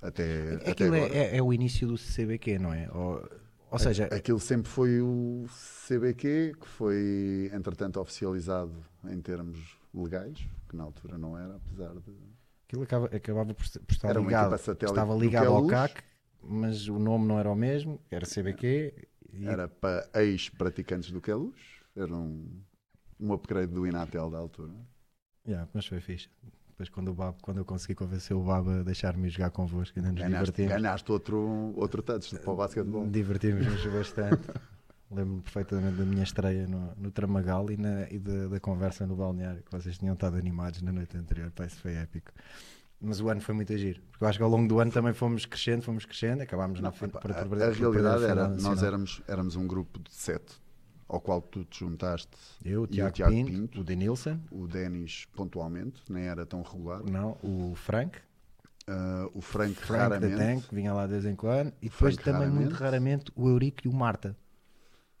até, 0.00 0.54
até 0.54 0.70
Aquilo 0.70 0.94
é, 0.94 0.98
agora. 1.04 1.14
é, 1.14 1.36
é 1.36 1.42
o 1.42 1.52
início 1.52 1.86
do 1.86 1.98
CBQ, 1.98 2.58
não 2.58 2.72
é? 2.72 2.88
Ou, 2.90 3.28
ou 3.70 3.78
seja, 3.78 4.06
Aquilo 4.06 4.40
sempre 4.40 4.70
foi 4.70 5.02
o 5.02 5.44
CBQ, 5.88 6.54
que 6.58 6.66
foi 6.68 7.50
entretanto 7.52 8.00
oficializado 8.00 8.72
em 9.10 9.20
termos 9.20 9.76
legais, 9.92 10.38
que 10.70 10.74
na 10.76 10.84
altura 10.84 11.18
não 11.18 11.36
era, 11.36 11.56
apesar 11.56 11.92
de. 11.94 12.27
Aquilo 12.68 12.82
acaba, 12.82 13.06
acabava 13.06 13.54
por, 13.54 13.64
por 13.66 13.92
estar 13.92 14.08
Era 14.10 14.20
ligado. 14.20 14.54
Estava 14.54 15.14
do 15.14 15.20
ligado 15.20 15.46
ao 15.48 15.66
Queluz. 15.66 15.70
CAC, 15.72 16.02
mas 16.42 16.86
o 16.88 16.98
nome 16.98 17.26
não 17.26 17.38
era 17.38 17.50
o 17.50 17.56
mesmo, 17.56 17.98
era 18.10 18.26
CBQ. 18.26 19.08
E, 19.32 19.46
Era 19.46 19.68
para 19.68 20.08
ex-praticantes 20.14 21.10
do 21.10 21.20
Queluz, 21.20 21.54
era 21.96 22.12
um, 22.14 22.46
um 23.18 23.32
upgrade 23.32 23.72
do 23.72 23.86
Inatel 23.86 24.30
da 24.30 24.38
altura. 24.38 24.72
Yeah, 25.46 25.68
mas 25.72 25.86
foi 25.86 26.00
fixe. 26.00 26.28
Depois, 26.68 26.88
quando, 26.90 27.08
o 27.08 27.14
Bab, 27.14 27.36
quando 27.42 27.58
eu 27.58 27.64
consegui 27.64 27.94
convencer 27.94 28.36
o 28.36 28.42
Baba 28.42 28.80
a 28.80 28.82
deixar-me 28.84 29.28
jogar 29.28 29.50
convosco, 29.50 29.98
ainda 29.98 30.12
nos 30.12 30.20
Ganhaste, 30.20 30.38
divertimos. 30.52 30.72
ganhaste 30.72 31.10
outro, 31.12 31.72
outro 31.76 32.02
touch 32.02 32.38
para 32.38 32.50
o 32.52 32.56
basquetebol. 32.56 33.06
Divertimos-nos 33.08 33.84
bastante. 33.86 34.48
Lembro-me 35.10 35.40
perfeitamente 35.40 35.96
da 35.96 36.04
minha 36.04 36.22
estreia 36.22 36.66
no, 36.66 36.92
no 36.96 37.10
Tramagal 37.10 37.70
e, 37.70 37.76
na, 37.78 38.06
e 38.10 38.18
da, 38.18 38.48
da 38.48 38.60
conversa 38.60 39.06
no 39.06 39.16
balneário, 39.16 39.62
que 39.62 39.72
vocês 39.72 39.96
tinham 39.96 40.12
estado 40.14 40.36
animados 40.36 40.82
na 40.82 40.92
noite 40.92 41.16
anterior. 41.16 41.50
Pá, 41.50 41.64
isso 41.64 41.80
foi 41.80 41.94
épico. 41.94 42.30
Mas 43.00 43.20
o 43.20 43.28
ano 43.30 43.40
foi 43.40 43.54
muito 43.54 43.72
agir. 43.72 44.02
Porque 44.10 44.24
eu 44.24 44.28
acho 44.28 44.38
que 44.38 44.42
ao 44.42 44.50
longo 44.50 44.68
do 44.68 44.80
ano 44.80 44.90
também 44.92 45.14
fomos 45.14 45.46
crescendo, 45.46 45.82
fomos 45.82 46.04
crescendo, 46.04 46.42
acabámos 46.42 46.80
na 46.80 46.90
por- 46.92 47.08
a, 47.14 47.40
a 47.40 47.44
perder 47.46 47.72
realidade 47.72 48.24
a 48.24 48.28
era, 48.28 48.48
nós 48.48 48.82
éramos, 48.82 49.22
éramos 49.26 49.56
um 49.56 49.66
grupo 49.66 49.98
de 50.00 50.12
sete, 50.12 50.60
ao 51.08 51.20
qual 51.20 51.40
tu 51.40 51.64
te 51.64 51.78
juntaste, 51.80 52.36
Eu, 52.62 52.82
o 52.82 52.86
Tiago, 52.86 53.12
Tiago 53.12 53.32
Pinto, 53.32 53.50
Pinto. 53.52 53.80
o 53.80 53.84
Denilson, 53.84 54.38
o 54.50 54.66
Denis 54.66 55.26
pontualmente, 55.34 56.02
nem 56.10 56.24
era 56.24 56.44
tão 56.44 56.60
regular, 56.60 57.02
não, 57.04 57.38
o 57.42 57.72
Frank, 57.76 58.18
ah, 58.88 59.28
o 59.32 59.40
Frank, 59.40 59.74
Frank 59.74 60.02
raramente, 60.02 60.36
Tank, 60.36 60.64
vinha 60.74 60.92
lá 60.92 61.06
de 61.06 61.12
vez 61.12 61.24
em 61.24 61.36
quando, 61.36 61.68
e 61.80 61.88
depois 61.88 62.14
Frank 62.16 62.24
também 62.24 62.50
muito 62.50 62.74
raramente 62.74 63.32
o 63.36 63.48
Eurico 63.48 63.78
e 63.84 63.88
o 63.88 63.94
Marta. 63.94 64.36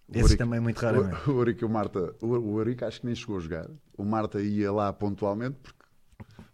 O 0.08 0.12
Esses 0.12 0.22
Eurico- 0.22 0.38
também 0.44 0.60
muito 0.60 0.78
raramente. 0.78 1.28
O, 1.28 1.32
o 1.32 1.48
e 1.48 1.64
o 1.64 1.68
Marta, 1.68 2.14
o, 2.22 2.26
o 2.26 2.60
acho 2.86 3.00
que 3.00 3.06
nem 3.06 3.14
chegou 3.14 3.36
a 3.36 3.40
jogar. 3.40 3.68
O 3.96 4.04
Marta 4.04 4.40
ia 4.40 4.72
lá 4.72 4.92
pontualmente 4.92 5.58
porque 5.62 5.84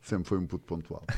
sempre 0.01 0.29
foi 0.29 0.39
um 0.39 0.47
puto 0.47 0.65
pontual. 0.65 1.05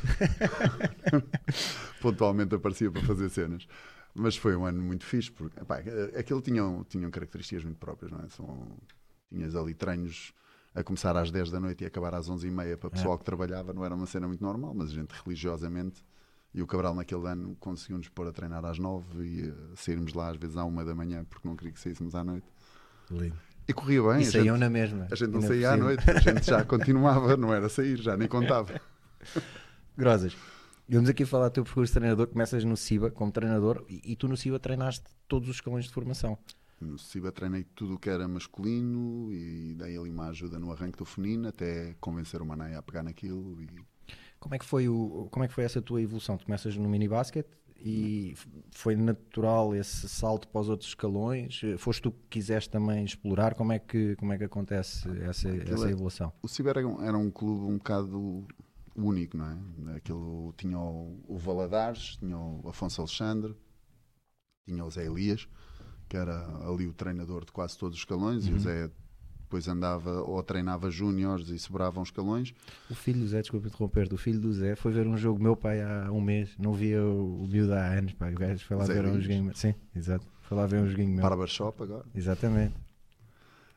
pontualmente 2.01 2.55
aparecia 2.55 2.91
para 2.91 3.03
fazer 3.03 3.29
cenas. 3.31 3.67
Mas 4.15 4.37
foi 4.37 4.57
um 4.57 4.65
ano 4.65 4.83
muito 4.83 5.05
fixe 5.05 5.31
porque 5.31 5.61
epá, 5.61 5.79
aquilo 6.19 6.41
tinham, 6.41 6.85
tinham 6.85 7.11
características 7.11 7.65
muito 7.65 7.79
próprias, 7.79 8.11
não 8.13 8.21
é? 8.21 8.29
São, 8.29 8.77
tinhas 9.31 9.55
ali 9.55 9.75
treinos 9.75 10.33
a 10.75 10.83
começar 10.83 11.17
às 11.17 11.31
10 11.31 11.51
da 11.51 11.61
noite 11.61 11.85
e 11.85 11.87
acabar 11.87 12.15
às 12.15 12.29
11h30 12.29 12.77
para 12.77 12.89
o 12.89 12.91
pessoal 12.91 13.19
que 13.19 13.25
trabalhava, 13.25 13.73
não 13.73 13.85
era 13.85 13.95
uma 13.95 14.07
cena 14.07 14.27
muito 14.27 14.43
normal, 14.43 14.75
mas 14.75 14.91
a 14.91 14.95
gente 14.95 15.11
religiosamente. 15.25 16.03
E 16.57 16.63
o 16.63 16.67
Cabral 16.67 16.95
naquele 16.95 17.29
ano 17.29 17.55
conseguiu-nos 17.61 18.09
pôr 18.09 18.27
a 18.27 18.33
treinar 18.33 18.65
às 18.65 18.79
9 18.79 19.23
e 19.23 19.49
eh, 19.51 19.53
sairmos 19.77 20.15
lá 20.15 20.31
às 20.31 20.39
vezes 20.39 20.57
à 20.57 20.65
1 20.65 20.85
da 20.87 20.95
manhã 20.95 21.23
porque 21.29 21.47
não 21.47 21.55
queria 21.55 21.73
que 21.75 21.79
saíssemos 21.79 22.15
à 22.15 22.25
noite. 22.25 22.47
Lindo. 23.11 23.37
E 23.69 23.73
corria 23.75 24.01
bem. 24.01 24.11
E 24.11 24.15
a 24.15 24.19
gente- 24.21 24.33
saíam 24.33 24.57
na 24.57 24.71
mesma. 24.71 25.07
a 25.11 25.15
gente 25.15 25.31
não 25.33 25.43
saía 25.43 25.73
à 25.73 25.77
noite, 25.77 26.11
a 26.11 26.19
gente 26.19 26.47
já 26.47 26.65
continuava, 26.67 27.37
não 27.37 27.53
era 27.53 27.69
sair, 27.69 27.99
já 28.01 28.17
nem 28.17 28.27
contava. 28.27 28.81
Grosas. 29.97 30.35
Vamos 30.89 31.11
aqui 31.11 31.25
falar 31.27 31.49
do 31.49 31.53
teu 31.53 31.65
percurso 31.65 31.93
de 31.93 31.99
treinador. 31.99 32.27
Começas 32.29 32.65
no 32.65 32.77
CIBA 32.77 33.11
como 33.11 33.31
treinador 33.33 33.85
e, 33.89 34.13
e 34.13 34.17
tu 34.17 34.27
no 34.29 34.37
CIBA 34.37 34.59
treinaste 34.59 35.05
todos 35.29 35.49
os 35.49 35.57
escalões 35.57 35.85
de 35.85 35.91
formação. 35.93 36.39
No 36.81 36.99
CIBA 36.99 37.33
treinei 37.33 37.65
tudo 37.75 37.95
o 37.95 37.99
que 37.99 38.09
era 38.09 38.27
masculino 38.29 39.33
e 39.33 39.75
dei 39.75 39.99
ali 39.99 40.09
uma 40.11 40.29
ajuda 40.29 40.59
no 40.59 40.71
arranque 40.73 40.99
do 40.99 41.05
feminino 41.05 41.49
até 41.49 41.95
convencer 42.01 42.41
o 42.41 42.47
Mané 42.47 42.77
a 42.77 42.83
pegar 42.83 43.03
naquilo. 43.03 43.61
E 43.61 43.69
Como 44.47 44.55
é 44.55 44.59
que 44.61 44.65
foi, 44.65 44.89
o, 44.89 45.27
como 45.33 45.45
é 45.45 45.49
que 45.49 45.55
foi 45.55 45.65
essa 45.65 45.83
tua 45.83 46.01
evolução? 46.01 46.37
Tu 46.37 46.45
começas 46.45 46.77
no 46.77 46.89
mini 46.89 47.09
basket 47.09 47.45
e 47.77 48.33
foi 48.71 48.95
natural 48.95 49.75
esse 49.75 50.09
salto 50.09 50.47
para 50.47 50.61
os 50.61 50.69
outros 50.69 50.91
escalões? 50.91 51.61
Foste 51.79 52.03
tu 52.03 52.13
que 52.13 52.19
quiseste 52.31 52.71
também 52.71 53.05
explorar? 53.05 53.57
Como 53.57 53.73
é 53.73 53.81
que, 53.81 54.15
como 54.15 54.33
é 54.33 54.39
que 54.39 54.45
acontece 54.45 55.09
essa, 55.23 55.49
essa 55.49 55.89
é- 55.89 55.91
evolução? 55.91 56.33
O 56.41 56.47
CIBA 56.47 56.71
era 56.71 56.87
um, 56.87 57.03
era 57.03 57.19
um 57.19 57.29
clube 57.29 57.65
um 57.65 57.77
bocado 57.77 58.47
único, 58.95 59.37
não 59.37 59.49
é? 59.49 59.97
Aquilo 59.97 60.55
tinha 60.57 60.79
o, 60.79 61.21
o 61.27 61.37
Valadares, 61.37 62.17
tinha 62.17 62.39
o 62.39 62.69
Afonso 62.69 63.01
Alexandre, 63.01 63.53
tinha 64.65 64.85
o 64.85 64.91
Zé 64.93 65.07
Elias, 65.07 65.49
que 66.09 66.17
era 66.17 66.47
ali 66.65 66.87
o 66.87 66.93
treinador 66.95 67.45
de 67.45 67.51
quase 67.51 67.77
todos 67.77 67.97
os 67.97 68.03
escalões, 68.03 68.47
e 68.47 68.53
o 68.53 68.61
Zé 68.61 68.89
depois 69.47 69.67
andava 69.69 70.23
ou 70.23 70.43
treinava 70.43 70.91
júniores 70.91 71.49
e 71.49 71.59
sobravam 71.59 72.03
escalões. 72.03 72.53
O 72.91 72.95
filho 72.95 73.21
do 73.21 73.29
Zé, 73.29 73.41
desculpa 73.41 73.69
interromper, 73.69 74.13
o 74.13 74.17
filho 74.19 74.41
do 74.41 74.53
Zé 74.53 74.75
foi 74.77 74.93
ver 74.93 75.07
um 75.07 75.17
jogo 75.17 75.43
meu 75.43 75.55
pai 75.57 75.81
há 75.81 76.11
um 76.13 76.21
mês, 76.21 76.51
não 76.59 76.73
via 76.75 77.03
o, 77.03 77.45
o 77.45 77.47
miúdo 77.49 77.73
há 77.73 77.85
anos, 77.87 78.13
pá. 78.15 78.29
o 78.29 78.35
gajo 78.35 78.65
foi 78.67 78.77
lá 78.77 78.85
Zé 78.85 78.95
ver 78.95 79.05
um 79.05 79.11
Linhos. 79.13 79.23
joguinho. 79.25 79.57
Sim, 79.57 79.75
exato. 79.95 80.27
Foi 80.43 80.57
lá 80.59 80.67
ver 80.67 80.81
um 80.83 80.87
joguinho 80.89 81.11
meu. 81.15 81.23
Barbershop 81.23 81.83
agora. 81.83 82.05
Exatamente. 82.15 82.75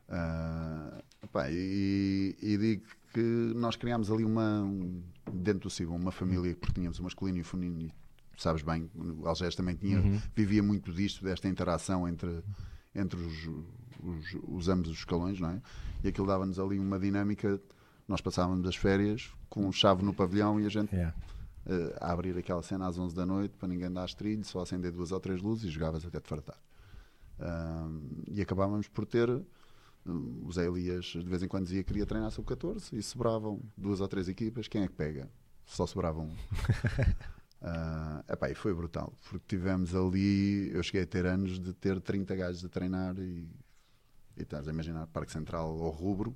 Ah, 0.08 1.02
Epá, 1.24 1.50
e, 1.52 2.36
e 2.42 2.58
digo 2.58 2.84
que 3.14 3.22
nós 3.56 3.76
criámos 3.76 4.10
ali 4.12 4.24
uma, 4.24 4.62
um- 4.64 5.04
dentro 5.32 5.62
do 5.64 5.70
Ciba, 5.70 5.92
uma 5.92 6.12
família, 6.12 6.56
porque 6.56 6.74
tínhamos 6.74 6.98
o 7.00 7.04
masculino 7.04 7.38
e 7.38 7.42
o 7.42 7.46
feminino, 7.46 7.82
e 7.82 8.42
sabes 8.42 8.62
bem, 8.64 8.90
o 8.96 9.28
Algés 9.28 9.54
também 9.56 9.76
tinha, 9.76 10.02
vivia 10.36 10.64
muito 10.64 10.92
disto, 10.94 11.24
desta 11.24 11.48
interação 11.48 12.08
entre, 12.08 12.42
entre 12.96 13.20
os, 13.20 13.50
os, 14.04 14.36
os 14.48 14.70
ambos 14.70 14.90
os 14.90 14.98
escalões, 15.00 15.40
não 15.40 15.50
é? 15.50 15.62
E 16.04 16.08
aquilo 16.10 16.28
dava-nos 16.28 16.60
ali 16.60 16.80
uma 16.80 17.00
dinâmica, 17.00 17.60
nós 18.08 18.22
passávamos 18.22 18.68
as 18.68 18.76
férias 18.76 19.30
com 19.50 19.72
chave 19.72 20.04
no 20.04 20.14
pavilhão 20.14 20.60
e 20.60 20.66
a 20.66 20.70
gente 20.70 20.94
Yeah. 20.96 21.16
eh, 21.66 21.98
a 22.00 22.12
abrir 22.12 22.38
aquela 22.38 22.62
cena 22.64 22.88
às 22.88 22.98
11 22.98 23.14
da 23.16 23.26
noite 23.26 23.58
para 23.58 23.68
ninguém 23.68 23.92
dar 23.92 24.10
trilho, 24.14 24.44
só 24.46 24.62
acender 24.62 24.92
duas 24.92 25.12
ou 25.12 25.20
três 25.20 25.42
luzes 25.42 25.66
e 25.66 25.70
jogavas 25.70 26.06
até 26.06 26.20
te 26.20 26.28
fartar. 26.28 26.58
Ahm, 27.40 28.24
e 28.28 28.42
acabávamos 28.42 28.88
por 28.88 29.06
ter. 29.06 29.30
hum, 30.06 30.44
O 30.46 30.52
Zé 30.52 30.66
Elias 30.68 31.06
de 31.06 31.20
vez 31.22 31.42
em 31.44 31.48
quando 31.48 31.66
dizia 31.66 31.84
que 31.84 31.88
queria 31.88 32.06
treinar 32.06 32.32
sub 32.32 32.48
14 32.48 32.96
e 32.96 33.02
sobravam 33.04 33.62
duas 33.78 34.02
ou 34.02 34.08
três 34.08 34.28
equipas. 34.28 34.68
Quem 34.68 34.84
é 34.84 34.88
que 34.88 34.94
pega? 34.94 35.30
Só 35.66 35.86
sobravam 35.86 36.26
um. 36.26 36.36
Ah, 37.62 38.24
epá, 38.30 38.50
e 38.50 38.56
foi 38.56 38.74
brutal, 38.74 39.12
porque 39.30 39.44
tivemos 39.58 39.94
ali. 39.94 40.72
Eu 40.74 40.82
cheguei 40.82 41.02
a 41.02 41.06
ter 41.06 41.26
anos 41.26 41.60
de 41.60 41.74
ter 41.74 42.00
30 42.00 42.34
gajos 42.34 42.64
a 42.64 42.70
treinar 42.70 43.20
e, 43.20 43.50
e 44.40 44.44
estás 44.44 44.68
a 44.68 44.72
imaginar 44.72 45.06
Parque 45.08 45.32
Central 45.32 45.76
ou 45.78 45.90
Rubro 45.92 46.36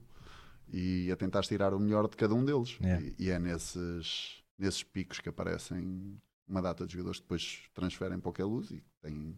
e 0.72 1.10
a 1.12 1.16
tentar 1.16 1.42
tirar 1.44 1.74
o 1.74 1.80
melhor 1.80 2.08
de 2.10 2.16
cada 2.18 2.34
um 2.36 2.44
deles. 2.44 2.78
Yeah. 2.82 3.02
E, 3.02 3.16
e 3.26 3.30
é 3.30 3.40
nesses, 3.40 4.44
nesses 4.58 4.84
picos 4.84 5.20
que 5.20 5.30
aparecem 5.30 6.20
uma 6.48 6.62
data 6.62 6.86
de 6.86 6.94
jogadores 6.94 7.20
que 7.20 7.24
depois 7.24 7.64
transferem 7.74 8.20
para 8.20 8.30
o 8.30 8.34
luz 8.44 8.70
e 8.72 8.84
têm. 9.02 9.38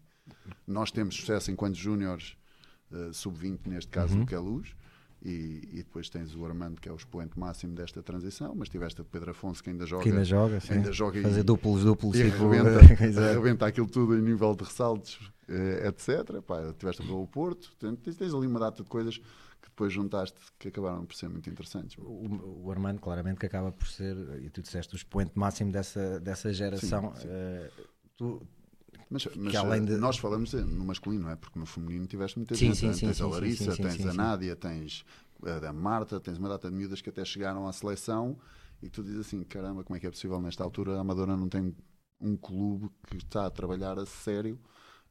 Nós 0.65 0.91
temos 0.91 1.15
sucesso 1.15 1.51
enquanto 1.51 1.75
júniores 1.75 2.35
eh, 2.91 3.11
sub-20, 3.13 3.67
neste 3.67 3.91
caso, 3.91 4.17
Uhum. 4.17 4.25
é 4.33 4.39
luz. 4.39 4.75
E, 5.23 5.69
e 5.71 5.77
depois 5.77 6.07
tens 6.09 6.35
o 6.35 6.45
Armando, 6.45 6.79
que 6.79 6.87
é 6.87 6.91
o 6.91 6.95
expoente 6.95 7.39
máximo 7.39 7.73
desta 7.73 8.03
transição, 8.03 8.53
mas 8.55 8.69
tiveste 8.69 9.01
o 9.01 9.05
Pedro 9.05 9.31
Afonso, 9.31 9.63
que 9.63 9.71
ainda 9.71 9.85
joga, 9.85 10.03
Que 10.03 10.09
ainda 10.09 10.23
joga, 10.23 10.59
sim. 10.59 10.73
ainda 10.73 10.91
joga 10.93 11.21
Fazer 11.21 11.39
e- 11.39 11.43
dúpulos, 11.43 11.83
dúpulos. 11.83 12.15
e 12.19 12.29
tipo, 12.29 12.45
arrebenta, 12.45 12.79
arrebenta 13.31 13.65
aquilo 13.65 13.87
tudo 13.87 14.15
em 14.17 14.21
nível 14.21 14.53
de 14.55 14.63
ressaltos, 14.63 15.31
eh, 15.47 15.87
etc. 15.87 16.41
Pá, 16.45 16.71
tiveste 16.77 17.01
o 17.09 17.25
Porto, 17.27 17.71
tens, 17.79 18.15
tens 18.15 18.33
ali 18.33 18.45
uma 18.45 18.59
data 18.59 18.83
de 18.83 18.89
coisas 18.89 19.17
que 19.17 19.69
depois 19.69 19.91
juntaste 19.91 20.37
que 20.59 20.67
acabaram 20.67 21.05
por 21.05 21.15
ser 21.15 21.27
muito 21.27 21.49
interessantes. 21.49 21.97
O, 21.97 22.61
o 22.65 22.71
Armando, 22.71 22.99
claramente, 23.01 23.39
que 23.39 23.47
acaba 23.47 23.71
por 23.71 23.87
ser, 23.87 24.15
e 24.43 24.49
tu 24.51 24.61
disseste, 24.61 24.93
o 24.93 24.97
expoente 24.97 25.31
máximo 25.33 25.71
dessa, 25.71 26.19
dessa 26.19 26.53
geração. 26.53 27.13
Sim, 27.15 27.21
sim. 27.21 27.27
Eh, 27.31 27.71
tu, 28.15 28.47
Mas, 29.09 29.27
mas, 29.35 29.55
além 29.55 29.81
eh, 29.81 29.85
de- 29.85 29.97
nós 29.97 30.17
falamos 30.17 30.53
no 30.53 30.85
masculino, 30.85 31.23
não 31.25 31.31
é? 31.31 31.35
Porque 31.35 31.59
no 31.59 31.65
feminino 31.65 32.07
tiveste 32.07 32.37
muita 32.37 32.55
Sim, 32.55 32.73
gente. 32.73 32.75
sim, 32.75 32.87
né? 32.87 32.93
sim, 32.93 33.05
tens 33.07 33.21
a 33.21 33.27
Larissa, 33.27 33.77
tens 33.77 34.05
a. 34.05 34.13
Nádia, 34.13 34.55
tens 34.55 35.05
a 35.43 35.59
da 35.59 35.73
Marta, 35.73 36.19
tens 36.19 36.37
uma 36.37 36.49
data 36.49 36.69
de 36.69 36.75
miúdas 36.75 37.01
que 37.01 37.09
até 37.09 37.23
chegaram 37.23 37.67
à 37.67 37.73
seleção 37.73 38.37
e 38.81 38.89
tu 38.89 39.03
dizes 39.03 39.19
assim: 39.27 39.43
caramba, 39.43 39.83
como 39.83 39.95
é 39.97 39.99
que 39.99 40.07
é 40.07 40.09
possível 40.11 40.41
nesta 40.41 40.63
altura 40.63 40.97
a 40.97 41.01
Amadora 41.01 41.35
não 41.37 41.47
tem 41.49 41.75
um 42.19 42.35
clube 42.37 42.89
que 43.07 43.17
está 43.17 43.45
a 43.45 43.49
trabalhar 43.51 43.99
a 43.99 44.05
sério, 44.05 44.59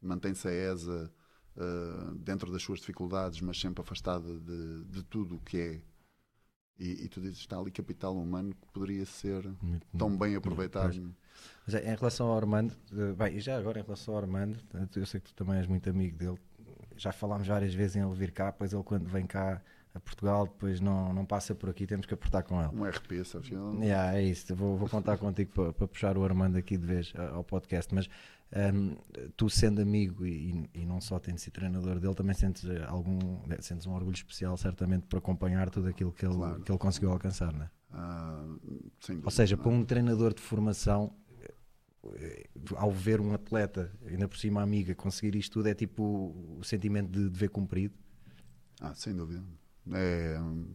mantém-se 0.01 0.49
a 0.49 0.53
ESA 0.53 1.13
eh, 1.57 2.11
dentro 2.17 2.51
das 2.51 2.63
suas 2.63 2.81
dificuldades, 2.81 3.41
mas 3.41 3.61
sempre 3.61 3.83
afastada 3.83 4.39
de, 4.41 4.85
de 4.85 5.03
tudo 5.05 5.37
o 5.37 5.41
que 5.41 5.59
é. 5.59 5.83
E, 6.78 7.04
e 7.04 7.09
tu 7.09 7.21
dizes: 7.21 7.38
está 7.38 7.59
ali 7.59 7.71
capital 7.71 8.16
humano 8.16 8.54
que 8.54 8.66
poderia 8.73 9.07
ser 9.07 9.49
muito- 9.62 9.87
tão 9.97 10.16
bem 10.16 10.35
aproveitado. 10.35 10.93
Mas 11.66 11.75
é, 11.75 11.93
em 11.93 11.97
relação 11.97 12.26
ao 12.28 12.37
Armando, 12.37 12.73
eh, 12.93 13.12
bem, 13.12 13.37
e 13.37 13.40
já 13.40 13.57
agora 13.59 13.81
em 13.81 13.83
relação 13.83 14.14
ao 14.14 14.21
Armando, 14.21 14.59
eh, 14.75 14.87
eu 14.97 15.07
sei 15.07 15.21
que 15.21 15.33
tu 15.33 15.35
também 15.35 15.57
és 15.57 15.66
muito 15.66 15.88
amigo 15.88 16.16
dele, 16.16 16.38
já 16.97 17.12
falámos 17.12 17.47
várias 17.49 17.75
vezes 17.75 17.97
em 17.97 18.00
ele 18.02 18.14
vir 18.14 18.31
cá, 18.33 18.52
pois 18.52 18.73
ele 18.73 18.83
quando 18.83 19.07
vem 19.09 19.26
cá 19.26 19.61
a 19.95 20.00
Portugal, 20.00 20.47
depois 20.47 20.81
não, 20.81 21.12
não 21.12 21.25
passa 21.25 21.54
por 21.54 21.69
aqui, 21.71 21.87
temos 21.87 22.07
que 22.07 22.14
apertar 22.14 22.43
com 22.43 22.61
ele. 22.61 22.71
Um 22.75 22.85
RP, 22.85 23.25
sabes? 23.25 23.49
Yeah, 23.85 24.16
é 24.16 24.23
isso, 24.25 24.54
vou, 24.54 24.76
vou 24.76 24.88
contar 24.88 25.16
contigo 25.19 25.52
para, 25.52 25.73
para 25.73 25.87
puxar 25.88 26.16
o 26.19 26.25
Armando 26.25 26.57
aqui 26.57 26.76
de 26.76 26.85
vez 26.87 27.12
a- 27.16 27.31
ao 27.37 27.45
podcast, 27.45 27.95
mas 27.95 28.09
ehm, 28.55 28.95
tu 29.37 29.51
sendo 29.51 29.81
amigo 29.83 30.25
e, 30.27 30.69
e 30.75 30.87
não 30.87 31.01
só 31.01 31.19
tendo 31.19 31.39
sido 31.39 31.53
treinador 31.55 31.99
dele, 32.01 32.15
também 32.15 32.35
sentes 32.35 32.65
eh, 32.65 32.85
algum 32.87 33.19
sentes 33.61 33.87
um 33.87 33.93
orgulho 33.95 34.15
especial 34.15 34.57
certamente 34.57 35.07
por 35.07 35.19
acompanhar 35.19 35.69
tudo 35.71 35.89
aquilo 35.89 36.13
que 36.13 36.25
ele, 36.25 36.35
Claro. 36.35 36.63
que 36.63 36.71
ele 36.73 36.79
conseguiu 36.79 37.11
alcançar, 37.11 37.53
não 37.53 37.65
é? 37.65 37.71
Ah, 37.91 38.45
Ou 39.25 39.31
seja, 39.31 39.57
para 39.57 39.69
um 39.71 39.85
treinador 39.85 40.35
de 40.35 40.41
formação, 40.43 41.15
eh, 42.17 42.49
ao 42.77 42.91
ver 42.93 43.21
um 43.21 43.33
atleta, 43.35 43.93
ainda 44.07 44.29
por 44.29 44.37
cima 44.39 44.63
amiga, 44.63 44.95
conseguir 44.95 45.37
isto 45.37 45.55
tudo, 45.55 45.69
é 45.69 45.75
tipo 45.75 46.03
o 46.59 46.63
sentimento 46.65 47.11
de 47.11 47.29
dever 47.31 47.51
cumprido. 47.51 47.95
Ah, 48.81 48.95
sem 48.95 49.15
dúvida. 49.15 49.43
É, 49.93 50.39
hum, 50.41 50.67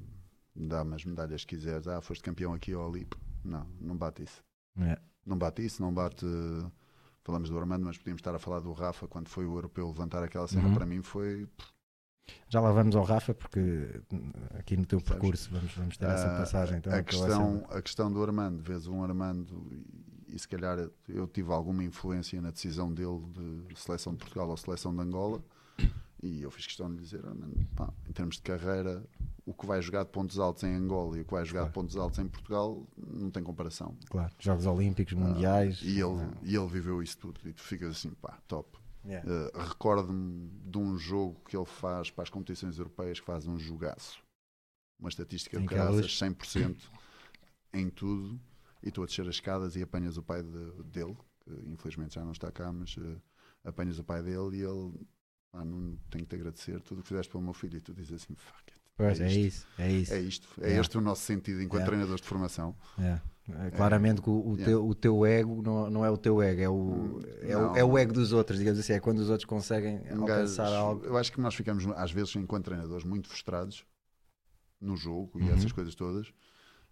dá 0.55 0.83
umas 0.83 1.03
medalhas 1.05 1.43
que 1.45 1.55
quiseres. 1.55 1.87
Ah, 1.87 2.01
foste 2.01 2.23
campeão 2.23 2.53
aqui 2.53 2.73
ou 2.73 2.87
ali. 2.87 3.07
Não, 3.43 3.67
não 3.79 3.97
bate 3.97 4.23
isso. 4.23 4.41
é? 4.79 4.97
Não 5.25 5.37
bate 5.37 5.65
isso, 5.65 5.81
não 5.81 5.93
bate. 5.93 6.25
Falamos 7.29 7.47
do 7.51 7.59
Armando, 7.59 7.85
mas 7.85 7.95
podíamos 7.95 8.21
estar 8.21 8.33
a 8.33 8.39
falar 8.39 8.59
do 8.59 8.73
Rafa 8.73 9.07
quando 9.07 9.29
foi 9.29 9.45
o 9.45 9.55
europeu 9.55 9.87
levantar 9.87 10.23
aquela 10.23 10.47
cena. 10.47 10.67
Uhum. 10.67 10.73
Para 10.73 10.83
mim 10.83 11.03
foi. 11.03 11.47
Já 12.47 12.59
lá 12.59 12.71
vamos 12.71 12.95
ao 12.95 13.03
Rafa, 13.03 13.35
porque 13.35 14.01
hum, 14.11 14.31
aqui 14.57 14.75
no 14.75 14.83
teu 14.83 14.99
Sabes? 14.99 15.13
percurso 15.13 15.51
vamos, 15.51 15.71
vamos 15.75 15.95
ter 15.95 16.05
essa 16.07 16.33
ah, 16.33 16.37
passagem. 16.39 16.79
Então, 16.79 16.91
a, 16.91 17.03
questão, 17.03 17.67
a 17.69 17.81
questão 17.83 18.11
do 18.11 18.23
Armando, 18.23 18.63
vês 18.63 18.87
um 18.87 19.03
Armando 19.03 19.67
e, 19.71 20.35
e 20.35 20.39
se 20.39 20.47
calhar 20.47 20.89
eu 21.07 21.27
tive 21.27 21.51
alguma 21.51 21.83
influência 21.83 22.41
na 22.41 22.49
decisão 22.49 22.91
dele 22.91 23.21
de 23.67 23.79
seleção 23.79 24.13
de 24.13 24.17
Portugal 24.17 24.49
ou 24.49 24.57
seleção 24.57 24.91
de 24.91 25.01
Angola. 25.01 25.39
E 26.21 26.41
eu 26.41 26.51
fiz 26.51 26.65
questão 26.65 26.89
de 26.89 26.95
lhe 26.97 27.01
dizer, 27.01 27.25
Armando, 27.25 27.65
pá, 27.75 27.93
em 28.07 28.11
termos 28.11 28.35
de 28.35 28.41
carreira, 28.41 29.05
o 29.45 29.53
que 29.53 29.65
vai 29.65 29.81
jogar 29.81 30.03
de 30.03 30.09
pontos 30.09 30.37
altos 30.37 30.63
em 30.63 30.75
Angola 30.75 31.17
e 31.17 31.21
o 31.21 31.25
que 31.25 31.31
vai 31.31 31.45
jogar 31.45 31.65
de 31.67 31.71
pontos 31.71 31.95
altos 31.95 32.19
em 32.19 32.27
Portugal 32.27 32.85
não 32.97 33.31
tem 33.31 33.41
comparação. 33.41 33.95
Claro, 34.09 34.33
Jogos 34.37 34.65
Olímpicos, 34.65 35.13
Mundiais. 35.13 35.79
Ah, 35.81 35.85
E 35.85 35.91
ele, 36.01 36.21
Ah, 36.21 36.37
e 36.43 36.55
ele 36.55 36.67
viveu 36.67 37.01
isso 37.01 37.17
tudo. 37.17 37.39
E 37.47 37.53
tu 37.53 37.61
ficas 37.63 37.91
assim, 37.91 38.11
pá, 38.11 38.37
top. 38.47 38.77
yeah. 39.05 39.25
Uh, 39.27 39.57
Recordo-me 39.59 40.49
de 40.65 40.77
um 40.77 40.97
jogo 40.97 41.39
que 41.47 41.55
ele 41.55 41.65
faz 41.65 42.11
para 42.11 42.23
as 42.23 42.29
competições 42.29 42.77
europeias, 42.77 43.19
que 43.19 43.25
faz 43.25 43.47
um 43.47 43.57
jogaço. 43.57 44.21
Uma 44.99 45.07
estatística 45.09 45.57
de 45.57 45.65
graças, 45.65 45.95
luz? 46.01 46.19
100% 46.19 46.75
em 47.73 47.89
tudo. 47.89 48.39
E 48.83 48.91
tu 48.91 49.03
a 49.03 49.05
descer 49.05 49.21
as 49.27 49.35
escadas 49.35 49.75
e 49.77 49.81
apanhas 49.81 50.17
o 50.17 50.23
pai 50.23 50.43
de- 50.43 50.83
dele, 50.83 51.17
que 51.43 51.51
infelizmente 51.71 52.15
já 52.15 52.23
não 52.25 52.33
está 52.33 52.51
cá, 52.51 52.71
mas 52.73 52.95
uh, 52.97 53.21
apanhas 53.63 53.99
o 53.99 54.03
pai 54.03 54.21
dele 54.21 54.57
e 54.57 54.61
ele, 54.61 54.93
não 55.53 55.97
tenho 56.09 56.25
que 56.25 56.29
te 56.29 56.35
agradecer 56.35 56.79
tudo 56.81 56.99
o 56.99 57.01
que 57.01 57.09
fizeste 57.09 57.31
pelo 57.31 57.43
meu 57.43 57.53
filho. 57.53 57.77
E 57.77 57.81
tu 57.81 57.93
dizes 57.93 58.13
assim, 58.23 58.35
fuck 58.35 58.63
it. 58.71 58.79
Pois, 58.97 59.21
é, 59.21 59.27
isto. 59.27 59.39
isso, 59.39 59.67
é 59.77 59.91
isso. 59.91 60.13
É 60.13 60.19
isto, 60.19 60.47
é 60.57 60.61
Yeah. 60.65 60.81
este 60.81 60.97
o 60.97 61.01
nosso 61.01 61.21
sentido 61.21 61.61
enquanto 61.61 61.79
Yeah. 61.81 61.87
treinadores 61.89 62.21
de 62.21 62.27
formação. 62.27 62.75
É. 62.97 63.19
É, 63.67 63.71
Claramente 63.71 64.21
que 64.21 64.29
o, 64.29 64.33
o 64.33 64.51
Yeah. 64.57 64.65
teu, 64.65 64.87
o 64.87 64.93
teu 64.93 65.25
ego 65.25 65.61
não, 65.63 65.89
não 65.89 66.05
é 66.05 66.11
o 66.11 66.17
teu 66.17 66.39
ego, 66.41 66.61
é 66.61 66.69
o, 66.69 67.19
é, 67.41 67.57
o, 67.57 67.75
é 67.77 67.83
o 67.83 67.97
ego 67.97 68.13
dos 68.13 68.31
outros, 68.33 68.59
digamos 68.59 68.79
assim, 68.79 68.93
é 68.93 68.99
quando 68.99 69.19
os 69.19 69.29
outros 69.29 69.45
conseguem 69.45 70.01
Um 70.11 70.21
alcançar 70.21 70.65
gajo- 70.65 70.75
algo. 70.75 71.05
Eu 71.05 71.17
acho 71.17 71.31
que 71.31 71.39
nós 71.41 71.55
ficamos, 71.55 71.83
às 71.95 72.11
vezes, 72.11 72.35
enquanto 72.35 72.65
treinadores, 72.65 73.03
muito 73.05 73.27
frustrados 73.29 73.83
no 74.79 74.95
jogo 74.95 75.39
e 75.39 75.43
Uhum. 75.43 75.53
essas 75.55 75.71
coisas 75.71 75.95
todas. 75.95 76.31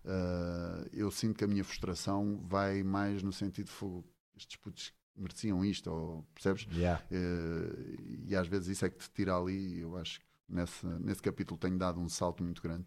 Ah, 0.05 0.85
eu 0.93 1.11
sinto 1.11 1.37
que 1.37 1.43
a 1.43 1.47
minha 1.47 1.63
frustração 1.63 2.41
vai 2.47 2.81
mais 2.83 3.21
no 3.21 3.31
sentido 3.33 3.65
de 3.65 3.71
fogo. 3.73 4.05
Estes 4.35 4.55
putos 4.55 4.93
mereciam 5.17 5.63
isto, 5.65 5.91
ou, 5.91 6.23
percebes? 6.33 6.67
Yeah. 6.71 7.01
Eh, 7.11 8.27
e 8.29 8.35
às 8.35 8.47
vezes 8.47 8.67
isso 8.69 8.85
é 8.85 8.89
que 8.89 8.97
te 8.97 9.09
tira 9.11 9.35
ali. 9.37 9.79
Eu 9.81 9.97
acho 9.97 10.19
que 10.19 10.25
nesse, 10.49 10.85
nesse 10.85 11.21
capítulo 11.21 11.57
tenho 11.59 11.77
dado 11.77 11.99
um 11.99 12.09
salto 12.09 12.43
muito 12.43 12.61
grande. 12.61 12.85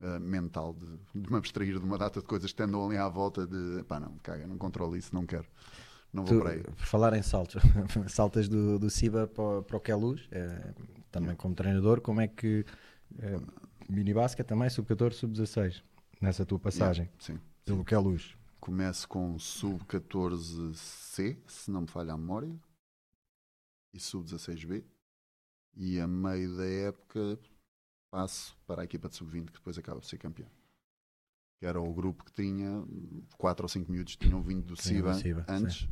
ah, 0.00 0.18
mental 0.20 0.74
de, 0.74 0.86
de 1.22 1.30
me 1.30 1.36
abstrair 1.38 1.78
de 1.78 1.84
uma 1.84 1.98
data 1.98 2.20
de 2.20 2.26
coisas 2.26 2.52
que 2.52 2.62
andam 2.62 2.86
ali 2.86 2.96
à 2.98 3.08
volta 3.08 3.46
de 3.46 3.84
pá, 3.84 4.00
não, 4.00 4.18
caga, 4.18 4.46
não 4.46 4.58
controlo 4.58 4.96
isso, 4.96 5.14
não 5.14 5.26
quero, 5.26 5.46
não 6.12 6.24
vou 6.24 6.34
Tu, 6.34 6.36
por 6.36 6.48
aí. 6.48 6.64
por 6.76 6.86
falar 6.86 7.14
em 7.14 7.22
saltos, 7.22 7.62
saltas 8.08 8.48
do, 8.48 8.78
do 8.78 8.88
Ciba 8.88 9.26
para, 9.26 9.42
o- 9.44 9.62
para 9.62 9.76
o 9.76 9.80
Queluz, 9.80 10.26
é, 10.30 10.74
também 11.10 11.36
como 11.36 11.54
treinador, 11.54 12.00
como 12.00 12.20
é 12.20 12.28
que 12.28 12.64
é, 13.18 13.36
minibasket 13.88 14.46
também, 14.46 14.70
sub-14, 14.70 15.12
sub-16, 15.14 15.82
nessa 16.20 16.46
tua 16.46 16.58
passagem 16.58 17.04
Yeah, 17.04 17.16
sim. 17.18 17.38
pelo 17.64 17.84
Queluz. 17.84 18.36
Começo 18.64 19.06
com 19.06 19.38
sub-14C, 19.38 21.36
se 21.46 21.70
não 21.70 21.82
me 21.82 21.86
falha 21.86 22.14
a 22.14 22.16
memória, 22.16 22.50
e 23.92 24.00
sub-16B. 24.00 24.82
E 25.76 26.00
a 26.00 26.08
meio 26.08 26.56
da 26.56 26.64
época 26.64 27.38
passo 28.10 28.56
para 28.66 28.80
a 28.80 28.84
equipa 28.86 29.10
de 29.10 29.16
sub-20, 29.16 29.48
que 29.48 29.58
depois 29.58 29.76
acaba 29.76 30.00
por 30.00 30.06
ser 30.06 30.16
campeão. 30.16 30.48
Que 31.60 31.66
era 31.66 31.78
o 31.78 31.92
grupo 31.92 32.24
que 32.24 32.32
tinha 32.32 32.82
4 33.36 33.64
ou 33.66 33.68
5 33.68 33.92
miúdos 33.92 34.16
que 34.16 34.24
tinham 34.24 34.40
vindo 34.40 34.64
do 34.64 34.80
Ciba, 34.80 35.12
antes. 35.46 35.86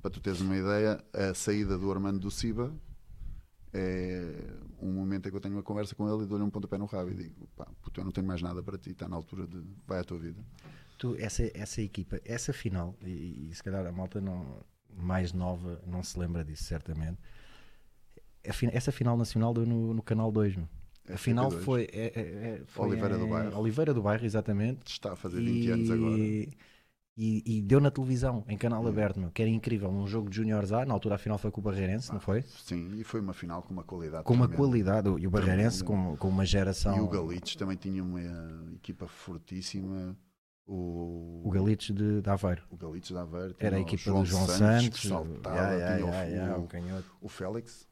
Para 0.00 0.10
tu 0.10 0.18
teres 0.18 0.40
uma 0.40 0.56
ideia, 0.56 1.04
a 1.12 1.34
saída 1.34 1.76
do 1.76 1.92
Armando 1.92 2.20
do 2.20 2.30
Ciba 2.30 2.74
é 3.74 4.58
um 4.80 4.90
momento 4.90 5.26
em 5.26 5.30
que 5.30 5.36
eu 5.36 5.40
tenho 5.42 5.56
uma 5.56 5.62
conversa 5.62 5.94
com 5.94 6.10
ele 6.10 6.24
e 6.24 6.26
dou-lhe 6.26 6.44
um 6.44 6.48
pontapé 6.48 6.78
no 6.78 6.86
rabo 6.86 7.10
e 7.10 7.14
digo: 7.14 7.46
pá, 7.48 7.66
puto, 7.82 8.00
eu 8.00 8.04
não 8.06 8.10
tenho 8.10 8.26
mais 8.26 8.40
nada 8.40 8.62
para 8.62 8.78
ti, 8.78 8.92
está 8.92 9.06
na 9.06 9.16
altura 9.16 9.46
de 9.46 9.62
vai 9.86 9.98
à 9.98 10.04
tua 10.04 10.18
vida. 10.18 10.42
Tu, 10.98 11.14
essa, 11.18 11.50
essa 11.54 11.82
equipa, 11.82 12.20
essa 12.24 12.52
final, 12.52 12.94
e, 13.02 13.48
e 13.50 13.54
se 13.54 13.62
calhar 13.62 13.86
a 13.86 13.92
malta 13.92 14.20
não, 14.20 14.64
mais 14.90 15.32
nova 15.32 15.80
não 15.86 16.02
se 16.02 16.18
lembra 16.18 16.44
disso, 16.44 16.64
certamente. 16.64 17.18
Essa 18.42 18.92
final 18.92 19.16
nacional 19.16 19.52
deu 19.52 19.66
no, 19.66 19.92
no 19.92 20.02
Canal 20.02 20.30
2, 20.30 20.56
meu. 20.56 20.68
É 21.08 21.14
A 21.14 21.18
final 21.18 21.48
32. 21.48 21.64
foi, 21.64 21.82
é- 21.92 22.12
é- 22.14 22.20
é- 22.20 22.62
foi 22.66 22.86
Oliveira 22.88 23.18
do 23.18 23.26
Bairro. 23.26 23.58
Oliveira 23.58 23.94
do 23.94 24.02
Bairro, 24.02 24.24
exatamente. 24.24 24.92
Está 24.92 25.12
a 25.12 25.16
fazer 25.16 25.40
20 25.40 25.70
anos 25.70 25.90
agora. 25.90 26.16
E, 27.18 27.42
e 27.46 27.62
deu 27.62 27.80
na 27.80 27.90
televisão, 27.90 28.44
em 28.46 28.58
canal 28.58 28.84
Hum. 28.84 28.88
aberto, 28.88 29.18
meu, 29.18 29.30
que 29.30 29.40
era 29.40 29.50
incrível. 29.50 29.88
Um 29.88 30.06
jogo 30.06 30.28
de 30.28 30.36
Juniors 30.36 30.70
A, 30.70 30.84
na 30.84 30.92
altura 30.92 31.14
a 31.14 31.18
final 31.18 31.38
foi 31.38 31.50
com 31.50 31.60
o 31.62 31.64
Barreirense, 31.64 32.12
não 32.12 32.20
foi? 32.20 32.42
Sim, 32.42 32.90
e 32.98 33.04
foi 33.04 33.20
uma 33.20 33.32
final 33.32 33.62
com 33.62 33.72
uma 33.72 33.82
qualidade. 33.84 34.24
Com 34.24 34.34
uma 34.34 34.48
qualidade, 34.48 35.08
e 35.08 35.26
o 35.26 35.30
Barreirense 35.30 35.82
com, 35.82 36.14
com 36.16 36.28
uma 36.28 36.44
geração. 36.44 36.94
E 36.94 37.00
o 37.00 37.08
Galitos 37.08 37.56
também 37.56 37.76
tinha 37.76 38.04
uma 38.04 38.20
equipa 38.74 39.08
fortíssima. 39.08 40.14
O, 40.66 41.44
O 41.44 41.50
Galitos 41.50 41.90
de, 41.92 42.20
de 42.20 42.30
Aveiro. 42.30 42.62
o 42.70 42.76
Galitos 42.76 43.10
da 43.12 43.22
Aveiro. 43.22 43.54
Era 43.58 43.76
a 43.76 43.80
equipa 43.80 44.10
do 44.12 44.24
João 44.24 44.46
que 44.46 44.52
Santos. 44.52 45.02
saltava, 45.02 45.56
Ya, 45.56 45.72
ya, 45.72 45.96
tinha 46.26 46.56
o- 46.56 46.60
o, 46.60 46.64
o 46.64 46.68
canhoto. 46.68 47.10
o 47.20 47.28
Félix. 47.28 47.88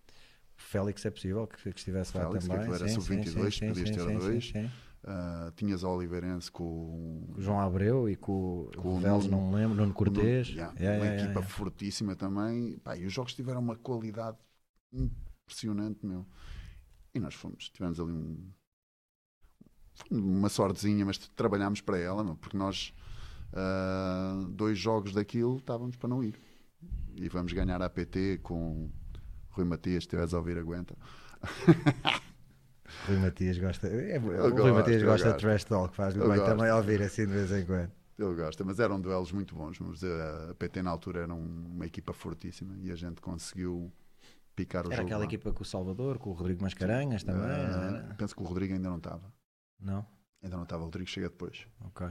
O 0.57 0.63
Félix 0.63 1.05
é 1.05 1.11
possível 1.11 1.47
que, 1.47 1.57
que 1.73 1.79
estivesse 1.79 2.17
lá 2.17 2.25
Félix, 2.25 2.45
que 2.49 2.51
também. 2.51 2.61
aquilo 2.63 2.75
era 2.75 2.89
sim, 2.89 2.95
sub-22, 2.95 3.51
sim, 3.51 3.75
sim, 3.75 3.75
podias 3.75 3.91
ter 3.91 4.05
sim, 4.05 4.21
dois. 4.21 4.45
sim, 4.45 4.53
sim. 4.53 4.71
ah, 5.05 5.53
tinhas 5.57 5.85
a 5.85 5.89
Oliveirense 5.89 6.51
com 6.51 7.25
O 7.37 7.41
João 7.41 7.61
Abreu 7.61 8.09
e 8.09 8.17
com, 8.17 8.69
Com 8.77 8.89
o 8.97 9.01
Vélez, 9.01 9.27
não 9.27 9.41
me 9.51 9.55
lembro, 9.57 9.77
Nuno 9.77 9.95
Cortês. 9.95 10.49
Ya, 10.49 10.73
Ya, 10.81 10.93
uma 10.93 11.05
ya, 11.05 11.15
ya, 11.15 11.15
equipa 11.17 11.43
fortíssima 11.43 12.15
também. 12.17 12.79
Pá, 12.79 12.97
e 12.97 13.05
os 13.07 13.13
jogos 13.13 13.35
tiveram 13.35 13.61
uma 13.61 13.77
qualidade 13.77 14.39
impressionante, 14.93 16.05
meu. 16.07 16.27
E 17.15 17.21
nós 17.21 17.35
fomos, 17.35 17.69
tivemos 17.71 18.01
ali 18.01 18.13
um, 18.13 18.53
uma 20.11 20.49
sortezinha, 20.49 21.05
mas 21.05 21.19
trabalhámos 21.19 21.81
para 21.81 21.99
ela, 21.99 22.23
meu, 22.25 22.37
porque 22.37 22.57
nós, 22.57 22.93
ah, 23.53 24.45
dois 24.51 24.79
jogos 24.79 25.13
daquilo, 25.13 25.57
estávamos 25.57 25.97
para 25.97 26.09
não 26.09 26.23
ir. 26.23 26.39
E 27.17 27.29
vamos 27.29 27.53
ganhar 27.53 27.81
a 27.81 27.89
PT 27.89 28.41
com 28.43 28.91
Rui 29.51 29.65
Matias, 29.65 30.03
se 30.05 30.07
estiveres 30.09 30.35
a 30.35 30.39
ouvir, 30.39 30.59
aguenta. 30.59 30.97
Rui 33.07 33.17
Matias 33.19 33.59
gosta. 33.59 33.87
É, 33.89 34.19
o 34.19 34.33
Eu 34.33 34.43
Rui 34.43 34.51
gosto, 34.53 34.75
Matias 34.75 35.03
gosta 35.03 35.27
de 35.27 35.33
gosto. 35.33 35.41
trash 35.41 35.65
talk, 35.65 35.95
faz-lhe 35.97 36.21
Eu 36.23 36.29
bem 36.29 36.39
gosto. 36.39 36.51
também 36.51 36.73
ouvir 36.73 37.03
assim 37.03 37.27
de 37.27 37.33
vez 37.33 37.53
em 37.53 37.65
quando. 37.65 37.91
Ele 38.19 38.35
gosta, 38.35 38.63
mas 38.65 38.79
eram 38.79 39.01
duelos 39.01 39.33
muito 39.33 39.55
bons. 39.57 39.79
Mas 39.81 40.03
a 40.05 40.51
a 40.51 40.55
PT 40.55 40.83
na 40.83 40.91
altura 40.91 41.23
era 41.23 41.35
um- 41.35 41.67
uma 41.75 41.87
equipa 41.87 42.13
fortíssima 42.13 42.77
e 42.81 42.91
a 42.91 42.95
gente 42.97 43.21
conseguiu 43.21 43.93
picar 44.55 44.85
o 44.85 44.89
Era 44.89 44.97
jogo. 44.97 45.07
aquela 45.07 45.19
lá. 45.21 45.25
equipa 45.25 45.53
com 45.53 45.63
o 45.63 45.67
Salvador, 45.67 46.19
com 46.19 46.31
o 46.31 46.33
Rodrigo 46.33 46.63
Mascarenhas 46.63 47.25
também. 47.25 47.43
Era? 47.51 48.15
penso 48.17 48.35
que 48.37 48.43
o 48.43 48.47
Rodrigo 48.47 48.73
ainda 48.75 48.89
não 48.89 48.99
estava. 48.99 49.33
Não? 49.81 50.07
Ainda 50.43 50.57
não 50.57 50.65
estava. 50.65 50.83
O 50.83 50.87
Rodrigo 50.87 51.09
chega 51.09 51.29
depois. 51.29 51.67
Ok, 51.81 52.07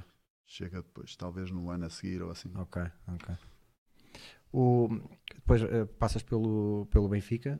Chega 0.45 0.81
depois. 0.81 1.15
Talvez 1.15 1.49
no 1.51 1.69
ano 1.69 1.85
a 1.85 1.89
seguir 1.89 2.21
ou 2.21 2.29
assim. 2.31 2.51
ok, 2.55 2.81
ok. 3.07 3.35
O, 4.51 4.87
depois 5.35 5.61
eh, 5.63 5.85
passas 5.85 6.21
pelo, 6.21 6.85
pelo 6.91 7.07
Benfica, 7.09 7.59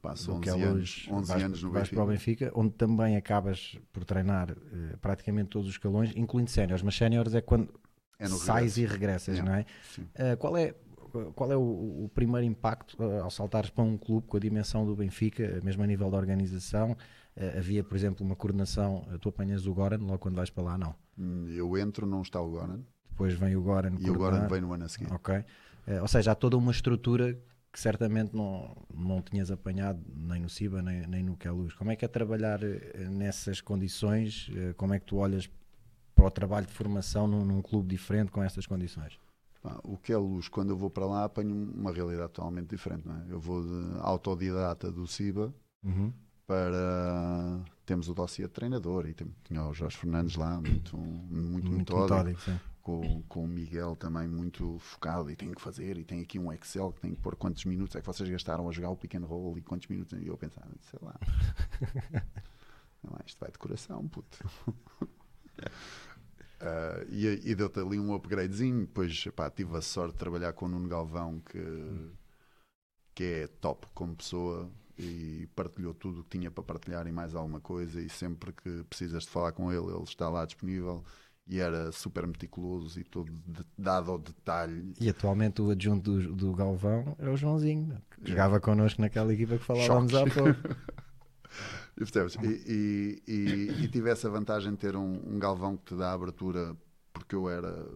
Passo 0.00 0.26
do 0.26 0.34
11 0.34 0.42
que 0.42 0.48
é 0.48 0.52
anos, 0.52 0.66
hoje, 0.74 1.08
11 1.12 1.28
vais, 1.28 1.42
anos 1.44 1.62
no 1.62 1.70
vais 1.70 1.82
Benfica. 1.84 1.96
para 1.96 2.04
o 2.04 2.08
Benfica, 2.08 2.52
onde 2.54 2.74
também 2.74 3.16
acabas 3.16 3.78
por 3.92 4.04
treinar 4.04 4.50
eh, 4.52 4.96
praticamente 5.00 5.50
todos 5.50 5.66
os 5.68 5.74
escalões, 5.74 6.12
incluindo 6.16 6.50
séniores, 6.50 6.82
mas 6.82 6.94
séniores 6.96 7.34
é 7.34 7.40
quando 7.40 7.72
É 8.18 8.26
sais 8.26 8.76
e 8.78 8.86
regressas, 8.86 9.36
Yeah. 9.36 9.50
não 9.50 9.58
é? 9.58 9.66
Eh, 10.14 10.36
qual 10.36 10.56
é, 10.56 10.74
qual 11.34 11.50
é 11.52 11.56
o, 11.56 12.04
o 12.04 12.10
primeiro 12.14 12.46
impacto 12.46 13.02
ao 13.02 13.30
saltares 13.30 13.68
para 13.70 13.84
um 13.84 13.98
clube 13.98 14.26
com 14.28 14.36
a 14.36 14.40
dimensão 14.40 14.86
do 14.86 14.94
Benfica, 14.94 15.60
mesmo 15.62 15.82
a 15.82 15.86
nível 15.86 16.10
da 16.10 16.16
organização? 16.16 16.96
Eh, 17.36 17.58
havia, 17.58 17.84
por 17.84 17.96
exemplo, 17.96 18.24
uma 18.24 18.34
coordenação, 18.34 19.06
eh, 19.12 19.18
tu 19.18 19.28
apanhas 19.28 19.66
o 19.66 19.74
Goran 19.74 19.98
logo 19.98 20.18
quando 20.18 20.36
vais 20.36 20.48
para 20.50 20.64
lá? 20.64 20.78
Não. 20.78 20.94
Hum, 21.18 21.46
Eu 21.48 21.76
entro, 21.76 22.06
não 22.06 22.22
está 22.22 22.40
o 22.40 22.50
Goran. 22.50 22.80
Depois 23.10 23.34
vem 23.34 23.54
o 23.56 23.62
Goran 23.62 23.94
E 23.98 24.10
o 24.10 24.14
Goran 24.14 24.16
coordenar. 24.30 24.50
vem 24.50 24.60
no 24.60 24.72
ano 24.72 24.84
a 24.84 24.88
seguir. 24.88 25.12
Ok. 25.12 25.44
Eh, 25.86 26.00
ou 26.00 26.08
seja, 26.08 26.32
há 26.32 26.34
toda 26.34 26.56
uma 26.56 26.70
estrutura 26.72 27.38
que 27.72 27.78
certamente 27.80 28.34
não, 28.34 28.74
não 28.94 29.20
tinhas 29.20 29.50
apanhado 29.50 30.00
nem 30.14 30.40
no 30.40 30.48
CIBA 30.48 30.80
nem, 30.80 31.06
nem 31.06 31.22
no 31.22 31.36
Queluz. 31.36 31.74
Como 31.74 31.90
é 31.90 31.96
que 31.96 32.04
é 32.06 32.08
trabalhar 32.08 32.58
nessas 33.10 33.60
condições? 33.60 34.50
Como 34.78 34.94
é 34.94 34.98
que 34.98 35.04
tu 35.04 35.16
olhas 35.18 35.46
para 36.14 36.24
o 36.24 36.30
trabalho 36.30 36.66
de 36.66 36.72
formação 36.72 37.26
num, 37.28 37.44
num 37.44 37.60
clube 37.60 37.86
diferente 37.88 38.30
com 38.32 38.42
estas 38.42 38.66
condições? 38.66 39.18
O 39.84 39.98
que 39.98 40.10
é 40.12 40.16
luz, 40.16 40.48
quando 40.48 40.70
eu 40.70 40.76
vou 40.76 40.88
para 40.88 41.04
lá, 41.04 41.24
apanho 41.24 41.54
uma 41.54 41.92
realidade 41.92 42.32
totalmente 42.32 42.70
diferente. 42.70 43.06
Não 43.06 43.14
é? 43.16 43.24
Eu 43.28 43.38
vou 43.38 43.62
de 43.62 43.98
autodidata 44.00 44.90
do 44.90 45.06
CIBA 45.06 45.52
para. 46.46 47.64
Temos 47.84 48.08
o 48.08 48.14
dossiê 48.14 48.46
de 48.46 48.52
treinador 48.52 49.06
e 49.06 49.14
tem- 49.14 49.32
tinha 49.44 49.64
o 49.64 49.72
Jorge 49.72 49.96
Fernandes 49.96 50.36
lá, 50.36 50.60
muito, 50.60 50.96
muito, 50.96 51.70
metódico. 51.70 52.04
metódico, 52.18 52.40
sim. 52.40 52.60
com, 52.82 53.22
com 53.28 53.44
o 53.44 53.48
Miguel 53.48 53.94
também 53.96 54.26
muito 54.28 54.78
focado 54.78 55.30
e 55.30 55.36
tem 55.36 55.52
que 55.52 55.60
fazer, 55.60 55.96
e 55.98 56.04
tem 56.04 56.20
aqui 56.20 56.38
um 56.38 56.52
Excel 56.52 56.92
que 56.92 57.00
tem 57.00 57.14
que 57.14 57.20
pôr 57.20 57.36
quantos 57.36 57.64
minutos 57.64 57.94
é 57.96 58.00
que 58.00 58.06
vocês 58.06 58.28
gastaram 58.28 58.68
a 58.68 58.72
jogar 58.72 58.90
o 58.90 58.96
pick 58.96 59.14
and 59.14 59.24
roll 59.24 59.56
e 59.58 59.62
quantos 59.62 59.86
minutos, 59.88 60.18
e 60.20 60.26
eu 60.26 60.36
pensava, 60.36 60.68
sei 60.90 60.98
lá, 61.02 61.14
lá, 63.04 63.20
isto 63.26 63.38
vai 63.40 63.50
de 63.50 63.58
coração, 63.58 64.06
puto. 64.08 64.38
Ah, 66.60 67.04
e 67.10 67.26
e 67.50 67.54
deu-te 67.54 67.80
ali 67.80 67.98
um 68.00 68.14
upgradezinho, 68.14 68.80
depois 68.86 69.24
pá, 69.34 69.50
tive 69.50 69.76
a 69.76 69.82
sorte 69.82 70.12
de 70.12 70.18
trabalhar 70.18 70.52
com 70.54 70.64
o 70.66 70.68
Nuno 70.68 70.88
Galvão 70.88 71.40
que, 71.40 71.58
que 73.14 73.24
é 73.24 73.46
top 73.46 73.86
como 73.94 74.14
pessoa 74.16 74.70
e 74.98 75.48
partilhou 75.54 75.92
tudo 75.94 76.20
o 76.20 76.24
que 76.24 76.38
tinha 76.38 76.50
para 76.50 76.64
partilhar 76.64 77.06
e 77.06 77.12
mais 77.12 77.34
alguma 77.34 77.60
coisa 77.60 78.00
e 78.00 78.08
sempre 78.08 78.52
que 78.52 78.84
precisas 78.84 79.24
de 79.24 79.30
falar 79.30 79.52
com 79.52 79.70
ele, 79.72 79.86
ele 79.86 80.02
está 80.04 80.28
lá 80.28 80.44
disponível 80.44 81.04
e 81.46 81.60
era 81.60 81.92
super 81.92 82.26
meticuloso 82.26 82.98
e 82.98 83.04
todo 83.04 83.30
de- 83.46 83.64
dado 83.78 84.10
ao 84.10 84.18
detalhe. 84.18 84.94
E 85.00 85.08
atualmente 85.08 85.62
o 85.62 85.70
adjunto 85.70 86.18
do, 86.18 86.34
do 86.34 86.52
Galvão 86.54 87.14
é 87.18 87.28
o 87.28 87.36
Joãozinho, 87.36 88.02
que 88.10 88.30
jogava 88.30 88.58
connosco 88.58 89.00
naquela 89.00 89.32
equipa 89.32 89.58
que 89.58 89.64
falávamos 89.64 90.12
há 90.14 90.24
pouco. 90.26 90.58
E? 92.42 92.46
E, 92.46 93.22
e, 93.26 93.32
e, 93.32 93.84
e 93.84 93.88
tive 93.88 94.10
essa 94.10 94.28
vantagem 94.28 94.72
de 94.72 94.78
ter 94.78 94.96
um, 94.96 95.34
um 95.34 95.38
galvão 95.38 95.76
que 95.76 95.84
te 95.84 95.94
dá 95.94 96.12
abertura 96.12 96.76
porque 97.12 97.34
eu 97.34 97.48
era 97.48 97.88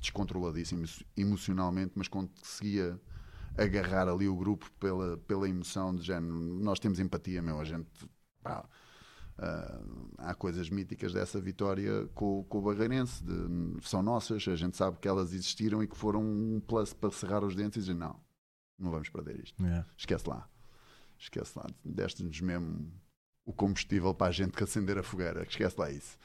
descontroladíssimo 0.00 0.84
emocionalmente, 1.16 1.92
mas 1.96 2.06
conseguia 2.06 3.00
agarrar 3.56 4.08
ali 4.08 4.28
o 4.28 4.36
grupo 4.36 4.70
pela, 4.80 5.16
pela 5.18 5.48
emoção 5.48 5.94
de 5.94 6.02
género. 6.02 6.34
Nós 6.34 6.78
temos 6.78 6.98
empatia, 6.98 7.40
meu, 7.42 7.60
a 7.60 7.64
gente. 7.64 7.88
pá, 8.42 8.68
ah, 9.36 9.80
há 10.18 10.34
coisas 10.34 10.70
míticas 10.70 11.12
dessa 11.12 11.40
vitória 11.40 12.06
com, 12.14 12.44
com 12.44 12.58
o 12.58 12.62
Barreirense, 12.62 13.22
de- 13.24 13.80
são 13.82 14.00
nossas, 14.02 14.46
a 14.46 14.54
gente 14.54 14.76
sabe 14.76 14.98
que 14.98 15.08
elas 15.08 15.32
existiram 15.32 15.82
e 15.82 15.88
que 15.88 15.96
foram 15.96 16.22
um 16.22 16.60
plus 16.64 16.92
para 16.92 17.10
cerrar 17.10 17.42
os 17.42 17.56
dentes 17.56 17.78
e 17.78 17.80
dizer: 17.80 17.94
não, 17.94 18.20
não 18.78 18.90
vamos 18.92 19.08
perder 19.08 19.40
isto 19.42 19.60
Yeah. 19.62 19.86
esquece 19.96 20.28
lá. 20.28 20.48
Esquece 21.18 21.58
lá. 21.58 21.66
Deste-nos 21.84 22.40
mesmo 22.40 22.92
o 23.44 23.52
combustível 23.52 24.14
para 24.14 24.28
a 24.28 24.32
gente 24.32 24.52
que 24.52 24.62
acender 24.64 24.98
a 24.98 25.02
fogueira. 25.02 25.42
Esquece 25.42 25.74
lá 25.78 25.90
isso. 25.90 26.16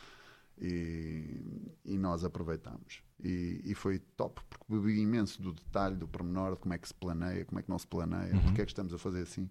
E, 0.61 1.71
e 1.85 1.97
nós 1.97 2.23
aproveitámos. 2.23 3.01
E, 3.21 3.61
e 3.65 3.75
foi 3.75 3.99
top, 3.99 4.41
porque 4.49 4.65
bebi 4.69 4.99
imenso 5.01 5.41
do 5.41 5.51
detalhe, 5.53 5.95
do 5.95 6.07
pormenor, 6.07 6.53
de 6.53 6.59
como 6.61 6.73
é 6.73 6.77
que 6.77 6.87
se 6.87 6.93
planeia, 6.93 7.43
como 7.45 7.59
é 7.59 7.63
que 7.63 7.69
não 7.69 7.77
se 7.77 7.87
planeia, 7.87 8.33
Uhum. 8.33 8.41
porque 8.43 8.61
é 8.61 8.65
que 8.65 8.71
estamos 8.71 8.93
a 8.93 8.97
fazer 8.97 9.21
assim. 9.23 9.49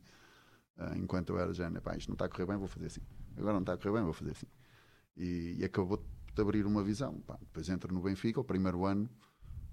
Ah, 0.76 0.96
enquanto 0.96 1.30
eu 1.30 1.38
era 1.38 1.52
género, 1.52 1.82
pá, 1.82 1.96
isto 1.96 2.08
não 2.08 2.14
está 2.14 2.24
a 2.26 2.28
correr 2.28 2.46
bem, 2.46 2.56
vou 2.56 2.68
fazer 2.68 2.86
assim. 2.86 3.02
Agora 3.36 3.52
não 3.54 3.60
está 3.60 3.74
a 3.74 3.76
correr 3.76 3.92
bem, 3.92 4.02
vou 4.04 4.12
fazer 4.12 4.30
assim. 4.32 4.46
E, 5.16 5.56
e 5.58 5.64
acabou 5.64 6.02
de 6.34 6.40
abrir 6.42 6.64
uma 6.66 6.82
visão. 6.82 7.20
Pá, 7.20 7.36
depois 7.40 7.68
entro 7.68 7.92
no 7.92 8.00
Benfica, 8.00 8.40
o 8.40 8.44
primeiro 8.44 8.86
ano, 8.86 9.08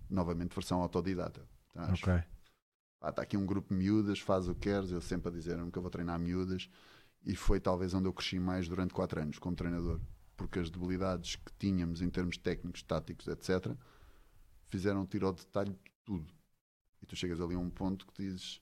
novamente 0.09 0.53
versão 0.53 0.81
autodidata. 0.81 1.47
Estás 1.69 2.01
Ok. 2.01 2.23
pá, 2.99 3.09
está 3.09 3.21
aqui 3.21 3.37
um 3.37 3.45
grupo 3.45 3.69
de 3.73 3.75
miúdas, 3.79 4.19
faz 4.19 4.47
o 4.47 4.55
que 4.55 4.61
queres, 4.61 4.91
eu 4.91 5.01
sempre 5.01 5.29
a 5.29 5.31
dizer, 5.31 5.53
eu 5.57 5.65
nunca 5.65 5.79
vou 5.79 5.89
treinar 5.89 6.19
miúdas, 6.19 6.69
e 7.23 7.35
foi 7.35 7.59
talvez 7.59 7.93
onde 7.93 8.07
eu 8.07 8.13
cresci 8.13 8.39
mais 8.39 8.67
durante 8.67 8.93
4 8.93 9.21
anos 9.21 9.39
como 9.39 9.55
treinador, 9.55 9.99
porque 10.35 10.59
as 10.59 10.69
debilidades 10.69 11.35
que 11.35 11.51
tínhamos 11.57 12.01
em 12.01 12.09
termos 12.09 12.37
técnicos, 12.37 12.83
táticos, 12.83 13.27
etc., 13.27 13.75
fizeram 14.67 15.05
tiro 15.05 15.27
ao 15.27 15.33
detalhe 15.33 15.71
de 15.71 15.79
tudo. 16.03 16.33
E 17.01 17.05
tu 17.05 17.15
chegas 17.15 17.39
ali 17.39 17.55
a 17.55 17.59
um 17.59 17.69
ponto 17.69 18.05
que 18.07 18.23
dizes, 18.23 18.61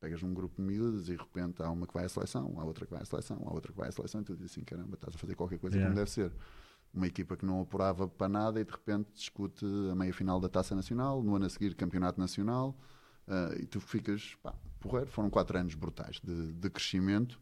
pegas 0.00 0.22
um 0.22 0.32
grupo 0.34 0.56
de 0.56 0.62
miúdas 0.62 1.08
e 1.08 1.12
de 1.12 1.16
repente 1.16 1.62
há 1.62 1.70
uma 1.70 1.86
que 1.86 1.94
vai 1.94 2.04
à 2.04 2.08
seleção, 2.08 2.58
há 2.58 2.64
outra 2.64 2.84
que 2.84 2.92
vai 2.92 3.02
à 3.02 3.04
seleção, 3.04 3.42
há 3.46 3.52
outra 3.52 3.72
que 3.72 3.78
vai 3.78 3.88
à 3.88 3.92
seleção, 3.92 4.20
e 4.20 4.24
tu 4.24 4.34
dizes 4.36 4.52
assim, 4.52 4.64
caramba, 4.64 4.94
estás 4.94 5.14
a 5.14 5.18
fazer 5.18 5.34
qualquer 5.34 5.58
coisa 5.58 5.76
Yeah. 5.76 5.92
como 5.92 5.98
deve 5.98 6.10
ser. 6.10 6.32
Uma 6.94 7.06
equipa 7.06 7.36
que 7.36 7.44
não 7.44 7.60
apurava 7.60 8.08
para 8.08 8.28
nada 8.28 8.60
e 8.60 8.64
de 8.64 8.70
repente 8.70 9.10
discute 9.12 9.66
a 9.90 9.94
meia 9.94 10.14
final 10.14 10.40
da 10.40 10.48
Taça 10.48 10.74
Nacional, 10.74 11.22
no 11.22 11.36
ano 11.36 11.44
a 11.44 11.48
seguir 11.48 11.74
Campeonato 11.74 12.18
Nacional, 12.18 12.78
ah, 13.26 13.54
e 13.58 13.66
tu 13.66 13.80
ficas, 13.80 14.34
pá, 14.42 14.54
porreiro. 14.80 15.10
Foram 15.10 15.28
quatro 15.28 15.58
anos 15.58 15.74
brutais 15.74 16.20
de, 16.22 16.52
de 16.52 16.70
crescimento 16.70 17.40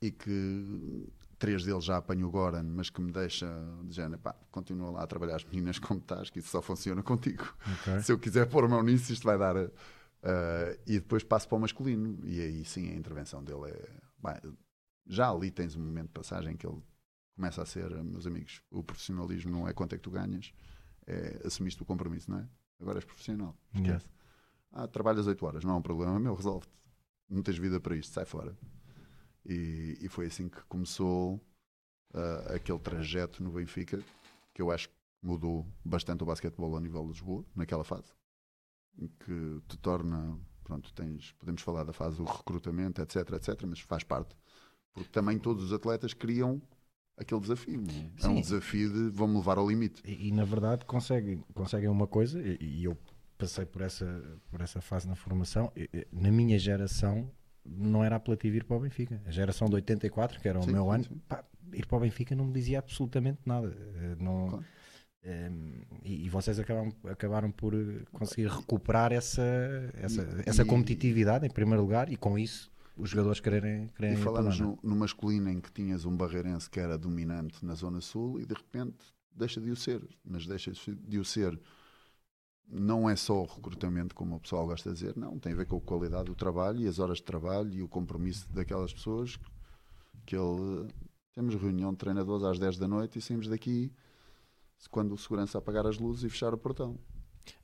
e 0.00 0.10
que 0.10 1.06
três 1.40 1.64
deles 1.64 1.84
já 1.84 1.96
apanho 1.96 2.28
o 2.28 2.30
Goran, 2.30 2.62
mas 2.62 2.90
que 2.90 3.00
me 3.00 3.10
deixa 3.10 3.46
de 3.84 3.96
género, 3.96 4.20
pá, 4.20 4.34
continua 4.50 4.90
lá 4.90 5.02
a 5.02 5.06
trabalhar 5.06 5.36
as 5.36 5.44
meninas 5.44 5.78
como 5.80 5.98
estás, 5.98 6.28
que 6.28 6.38
isso 6.38 6.50
só 6.50 6.60
funciona 6.60 7.02
contigo. 7.02 7.52
Ok. 7.80 8.02
Se 8.02 8.12
eu 8.12 8.18
quiser 8.18 8.46
pôr 8.46 8.68
mão 8.68 8.82
nisso, 8.82 9.10
isto 9.12 9.24
vai 9.24 9.38
dar. 9.38 9.56
ah, 9.56 10.76
e 10.86 11.00
depois 11.00 11.24
passo 11.24 11.48
para 11.48 11.56
o 11.56 11.60
masculino, 11.60 12.20
e 12.24 12.40
aí 12.40 12.64
sim 12.64 12.90
a 12.90 12.94
intervenção 12.94 13.42
dele 13.42 13.70
é. 13.70 13.88
bem, 14.22 14.54
já 15.06 15.30
ali 15.30 15.50
tens 15.50 15.74
um 15.74 15.80
momento 15.80 16.08
de 16.08 16.12
passagem 16.12 16.56
que 16.56 16.66
ele 16.66 16.80
começa 17.34 17.62
a 17.62 17.66
ser, 17.66 17.90
meus 18.04 18.26
amigos, 18.26 18.62
o 18.70 18.84
profissionalismo 18.84 19.50
não 19.50 19.66
é 19.66 19.72
quanto 19.72 19.94
é 19.94 19.96
que 19.96 20.02
tu 20.02 20.10
ganhas, 20.10 20.52
é 21.06 21.40
assumiste 21.44 21.82
o 21.82 21.86
compromisso, 21.86 22.30
não 22.30 22.38
é? 22.38 22.46
Agora 22.78 22.98
és 22.98 23.04
profissional. 23.04 23.56
Esquece. 23.74 24.06
Ah, 24.72 24.86
trabalhas 24.86 25.26
8 25.26 25.46
horas, 25.46 25.64
não 25.64 25.72
é 25.72 25.76
um 25.76 25.82
problema, 25.82 26.20
meu, 26.20 26.34
resolve-te. 26.34 26.72
Não 27.30 27.42
tens 27.42 27.56
vida 27.56 27.80
para 27.80 27.96
isto, 27.96 28.12
sai 28.12 28.26
fora. 28.26 28.54
E, 29.44 29.98
e 30.00 30.08
foi 30.08 30.26
assim 30.26 30.48
que 30.48 30.62
começou 30.64 31.40
uh, 32.14 32.54
aquele 32.54 32.78
trajeto 32.78 33.42
no 33.42 33.52
Benfica, 33.52 34.02
que 34.54 34.60
eu 34.62 34.70
acho 34.70 34.88
que 34.88 34.94
mudou 35.22 35.66
bastante 35.84 36.22
o 36.22 36.26
basquetebol 36.26 36.76
a 36.76 36.80
nível 36.80 37.02
de 37.02 37.08
Lisboa, 37.08 37.44
naquela 37.54 37.84
fase, 37.84 38.12
que 39.20 39.62
te 39.68 39.78
torna, 39.78 40.38
pronto, 40.64 40.92
tens, 40.94 41.32
podemos 41.32 41.62
falar 41.62 41.84
da 41.84 41.92
fase 41.92 42.16
do 42.16 42.24
recrutamento, 42.24 43.00
etc, 43.02 43.32
etc, 43.32 43.62
mas 43.66 43.80
faz 43.80 44.02
parte. 44.02 44.36
Porque 44.92 45.10
também 45.10 45.38
todos 45.38 45.64
os 45.64 45.72
atletas 45.72 46.12
queriam 46.12 46.60
aquele 47.16 47.40
desafio. 47.40 47.82
É 48.22 48.28
um 48.28 48.40
desafio 48.40 48.92
de 48.92 49.10
vão-me 49.10 49.36
levar 49.36 49.58
ao 49.58 49.68
limite. 49.68 50.02
E, 50.04 50.28
e, 50.28 50.32
na 50.32 50.44
verdade 50.44 50.84
conseguem, 50.84 51.44
conseguem 51.54 51.88
uma 51.88 52.06
coisa, 52.06 52.40
e, 52.40 52.58
e, 52.60 52.84
eu 52.84 52.96
passei 53.38 53.64
por 53.64 53.82
essa, 53.82 54.40
por 54.50 54.60
essa 54.60 54.80
fase 54.80 55.06
na 55.06 55.14
formação, 55.14 55.70
e, 55.76 56.06
na 56.10 56.30
minha 56.30 56.58
geração 56.58 57.30
não 57.64 58.02
era 58.02 58.16
apelativo 58.16 58.56
ir 58.56 58.64
para 58.64 58.76
o 58.76 58.80
Benfica. 58.80 59.20
A 59.24 59.30
geração 59.30 59.68
de 59.68 59.74
84, 59.74 60.40
que 60.40 60.48
era 60.48 60.58
o 60.58 60.62
sim, 60.62 60.72
meu 60.72 60.84
sim, 60.84 60.90
ano, 60.90 61.04
sim. 61.04 61.20
Pá, 61.28 61.44
ir 61.72 61.86
para 61.86 61.96
o 61.96 62.00
Benfica 62.00 62.34
não 62.34 62.46
me 62.46 62.52
dizia 62.52 62.78
absolutamente 62.78 63.40
nada. 63.44 63.74
Eh, 63.96 64.16
não, 64.18 64.48
claro. 64.48 64.64
um, 64.64 65.28
ehm, 65.28 65.82
e, 66.02 66.26
e, 66.26 66.28
vocês 66.28 66.58
acabaram, 66.58 66.92
acabaram 67.04 67.50
por 67.50 67.74
conseguir 68.12 68.48
recuperar 68.48 69.12
essa, 69.12 69.42
essa, 69.94 70.42
essa 70.46 70.64
competitividade 70.64 71.46
em 71.46 71.50
primeiro 71.50 71.82
lugar 71.82 72.10
e 72.10 72.16
com 72.16 72.38
isso 72.38 72.70
os 72.96 73.10
jogadores 73.10 73.40
quererem, 73.40 73.88
quererem 73.88 74.18
E 74.18 74.22
falamos 74.22 74.58
no, 74.60 74.78
no, 74.82 74.96
masculino 74.96 75.50
em 75.50 75.60
que 75.60 75.72
tinhas 75.72 76.04
um 76.04 76.16
barreirense 76.16 76.68
que 76.68 76.78
era 76.78 76.98
dominante 76.98 77.64
na 77.64 77.74
Zona 77.74 78.00
Sul 78.00 78.40
e 78.40 78.44
de 78.44 78.54
repente 78.54 78.98
deixa 79.34 79.60
de 79.60 79.70
o 79.70 79.76
ser, 79.76 80.02
mas 80.24 80.46
deixa 80.46 80.72
de 80.72 81.18
o 81.18 81.24
ser 81.24 81.58
não 82.70 83.10
é 83.10 83.16
só 83.16 83.42
o 83.42 83.46
recrutamento, 83.46 84.14
como 84.14 84.36
o 84.36 84.40
pessoal 84.40 84.66
gosta 84.66 84.90
de 84.90 84.94
dizer, 84.94 85.16
não, 85.16 85.38
tem 85.38 85.52
a 85.52 85.56
ver 85.56 85.66
com 85.66 85.76
a 85.76 85.80
qualidade 85.80 86.26
do 86.26 86.34
trabalho 86.34 86.80
e 86.80 86.86
as 86.86 86.98
horas 86.98 87.18
de 87.18 87.24
trabalho 87.24 87.72
e 87.72 87.82
o 87.82 87.88
compromisso 87.88 88.48
daquelas 88.52 88.92
pessoas 88.92 89.38
que 90.24 90.36
ele 90.36 90.88
temos 91.34 91.54
reunião 91.54 91.90
de 91.90 91.98
treinadores 91.98 92.44
às 92.44 92.58
10 92.58 92.78
da 92.78 92.86
noite 92.86 93.18
e 93.18 93.22
saímos 93.22 93.48
daqui 93.48 93.92
quando 94.90 95.12
o 95.12 95.18
segurança 95.18 95.58
apagar 95.58 95.86
as 95.86 95.98
luzes 95.98 96.24
e 96.24 96.28
fechar 96.28 96.54
o 96.54 96.58
portão. 96.58 96.98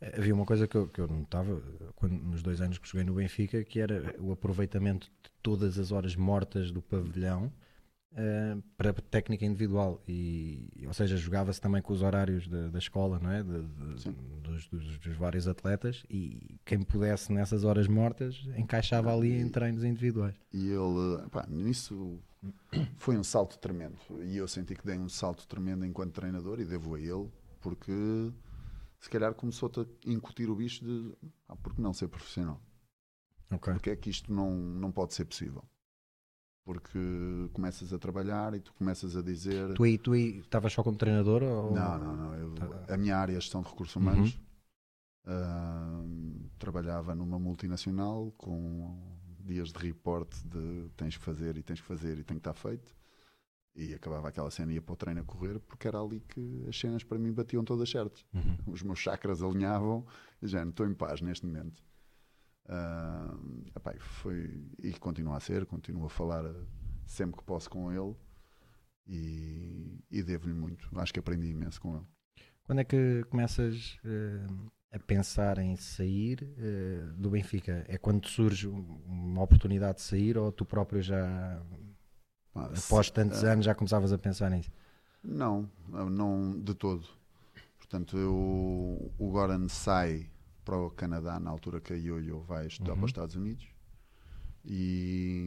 Eh, 0.01 0.14
havia 0.19 0.35
uma 0.35 0.45
coisa 0.45 0.66
que 0.66 0.77
eu, 0.77 0.88
que 0.88 1.01
eu 1.01 1.07
notava 1.07 1.62
quando, 1.95 2.14
nos 2.14 2.42
dois 2.42 2.61
anos 2.61 2.79
que 2.79 2.88
joguei 2.88 3.05
no 3.05 3.14
Benfica, 3.14 3.62
que 3.64 3.81
era 3.81 4.14
o 4.19 4.33
aproveitamento 4.33 5.07
de 5.23 5.31
todas 5.42 5.79
as 5.79 5.92
horas 5.92 6.16
mortas 6.16 6.71
do 6.71 6.83
pavilhão 6.83 7.53
uh, 8.12 8.62
para 8.77 8.92
técnica 8.92 9.45
individual. 9.45 10.03
E, 10.07 10.85
ou 10.87 10.92
seja, 10.92 11.16
jogava-se 11.16 11.61
também 11.61 11.83
com 11.83 11.92
os 11.92 12.03
horários 12.03 12.49
da, 12.49 12.69
da 12.69 12.79
escola, 12.79 13.19
não 13.19 13.31
é? 13.31 13.42
De, 13.42 13.62
de, 13.62 14.11
dos, 14.42 14.69
dos, 14.69 14.99
dos, 14.99 15.16
vários 15.16 15.49
atletas, 15.49 16.05
e 16.09 16.59
quem 16.64 16.83
pudesse 16.83 17.33
nessas 17.33 17.64
horas 17.64 17.87
mortas 17.87 18.47
encaixava 18.57 19.14
ali 19.14 19.38
em 19.40 19.49
treinos 19.49 19.85
individuais. 19.85 20.35
E 20.53 20.69
ele, 20.69 21.29
pá, 21.31 21.47
nisso 21.49 22.21
foi 22.97 23.16
um 23.16 23.25
salto 23.25 23.59
tremendo. 23.59 23.97
E 24.23 24.37
eu 24.37 24.49
senti 24.49 24.75
que 24.75 24.87
dei 24.87 24.99
um 24.99 25.09
salto 25.09 25.47
tremendo 25.47 25.85
enquanto 25.85 26.12
treinador, 26.12 26.61
e 26.61 26.64
devo 26.64 26.95
a 26.95 27.01
ele, 27.01 27.31
porque 27.61 27.92
se 29.01 29.11
calhar 29.11 29.35
começou-te 29.35 29.81
a 29.81 29.87
incutir 30.11 30.49
o 30.49 30.57
bicho 30.57 30.85
de 30.85 31.12
ah, 31.49 31.57
por 31.57 31.75
que 31.75 31.81
não 31.81 31.92
ser 31.92 32.09
profissional? 32.09 32.61
Okay. 33.53 33.73
Porque 33.75 33.90
é 33.90 33.97
que 33.97 34.11
isto 34.11 34.33
não, 34.33 34.51
não 34.53 34.90
pode 34.90 35.14
ser 35.14 35.25
possível? 35.25 35.64
Porque 36.66 36.98
começas 37.52 37.92
a 37.92 37.98
trabalhar 37.98 38.52
e 38.52 38.59
tu 38.59 38.74
começas 38.74 39.16
a 39.16 39.22
dizer. 39.22 39.72
Tu 39.74 39.85
aí, 39.85 39.96
tu 39.96 40.12
aí 40.12 40.40
estavas 40.40 40.72
só 40.72 40.83
como 40.83 40.98
treinador? 40.98 41.40
Ou... 41.40 41.72
Não, 41.72 41.96
não, 41.96 42.16
não. 42.16 42.35
Eu, 42.35 42.55
tá. 42.57 42.92
A 42.92 42.96
minha 42.96 43.16
área 43.16 43.35
é 43.35 43.37
gestão 43.37 43.62
de 43.62 43.68
recursos 43.68 43.94
humanos. 43.94 44.37
Uhum. 45.24 45.33
Uh, 45.33 46.50
trabalhava 46.59 47.14
numa 47.14 47.38
multinacional 47.38 48.33
com 48.37 48.98
dias 49.44 49.72
de 49.72 49.79
report 49.79 50.29
de 50.44 50.90
tens 50.96 51.16
que 51.16 51.22
fazer 51.22 51.57
e 51.57 51.62
tens 51.62 51.81
que 51.81 51.87
fazer 51.87 52.18
e 52.18 52.24
tem 52.24 52.37
que 52.37 52.40
estar 52.40 52.55
feito. 52.55 52.96
E 53.76 53.94
acabava 53.94 54.26
aquela 54.26 54.50
cena 54.50 54.72
e 54.72 54.74
ia 54.74 54.83
para 54.83 54.92
o 54.92 54.96
treino 54.96 55.20
a 55.20 55.24
correr 55.24 55.61
porque 55.61 55.87
era 55.87 56.00
ali 56.00 56.18
que 56.18 56.64
as 56.68 56.76
cenas 56.76 57.05
para 57.05 57.16
mim 57.16 57.33
batiam 57.33 57.62
todas 57.62 57.88
certas. 57.88 58.24
Uhum. 58.35 58.72
Os 58.72 58.83
meus 58.83 58.98
chakras 58.98 59.40
alinhavam 59.40 60.05
e 60.42 60.48
já 60.48 60.64
estou 60.64 60.85
em 60.85 60.94
paz 60.94 61.20
neste 61.20 61.46
momento. 61.46 61.81
Uh, 62.68 63.64
epá, 63.76 63.94
foi, 63.98 64.64
e 64.83 64.92
continua 64.94 65.37
a 65.37 65.40
ser, 65.40 65.64
continuo 65.66 66.07
a 66.07 66.11
falar 66.11 66.44
sempre 67.07 67.38
que 67.38 67.44
posso 67.44 67.70
com 67.70 67.92
ele 67.92 68.16
e, 69.07 70.00
e 70.11 70.22
devo-lhe 70.22 70.55
muito. 70.55 70.88
Acho 70.98 71.12
que 71.12 71.20
aprendi 71.20 71.48
imenso 71.48 71.81
com 71.81 71.96
ele. 71.96 72.07
Quando 72.64 72.81
é 72.81 72.85
que 72.85 73.24
começas 73.31 73.96
uh, 74.05 74.70
a 74.90 74.98
pensar 74.98 75.59
em 75.59 75.76
sair 75.76 76.42
uh, 76.42 77.12
do 77.14 77.31
Benfica? 77.31 77.85
É 77.87 77.96
quando 77.96 78.26
surge 78.26 78.66
uma 78.66 79.42
oportunidade 79.42 79.98
de 79.98 80.02
sair 80.02 80.37
ou 80.37 80.50
tu 80.50 80.64
próprio 80.64 81.00
já 81.00 81.62
Após 82.52 83.11
tantos 83.11 83.42
uh, 83.42 83.46
anos 83.46 83.64
já 83.64 83.74
começavas 83.74 84.12
a 84.12 84.18
pensar 84.18 84.50
nisso? 84.50 84.72
Não, 85.22 85.70
não 85.88 86.59
de 86.59 86.74
todo. 86.74 87.07
Portanto, 87.79 88.16
eu, 88.16 89.12
o 89.18 89.31
Goran 89.31 89.68
sai 89.68 90.29
para 90.66 90.76
o 90.76 90.90
Canadá 90.90 91.38
na 91.38 91.48
altura 91.48 91.81
que 91.81 91.92
a 91.92 91.96
Yoyo 91.96 92.40
vai 92.40 92.66
estudar 92.66 92.90
uhum. 92.90 92.96
para 92.98 93.05
os 93.05 93.11
Estados 93.11 93.37
Unidos 93.37 93.68
e, 94.64 95.46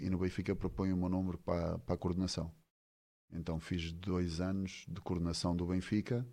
e 0.00 0.10
no 0.10 0.18
Benfica 0.18 0.54
propõe 0.56 0.92
o 0.92 0.96
meu 0.96 1.08
número 1.08 1.38
para, 1.38 1.78
para 1.78 1.94
a 1.94 1.98
coordenação. 1.98 2.52
Então 3.32 3.60
fiz 3.60 3.92
dois 3.92 4.40
anos 4.40 4.84
de 4.88 5.00
coordenação 5.00 5.54
do 5.54 5.64
Benfica, 5.64 6.26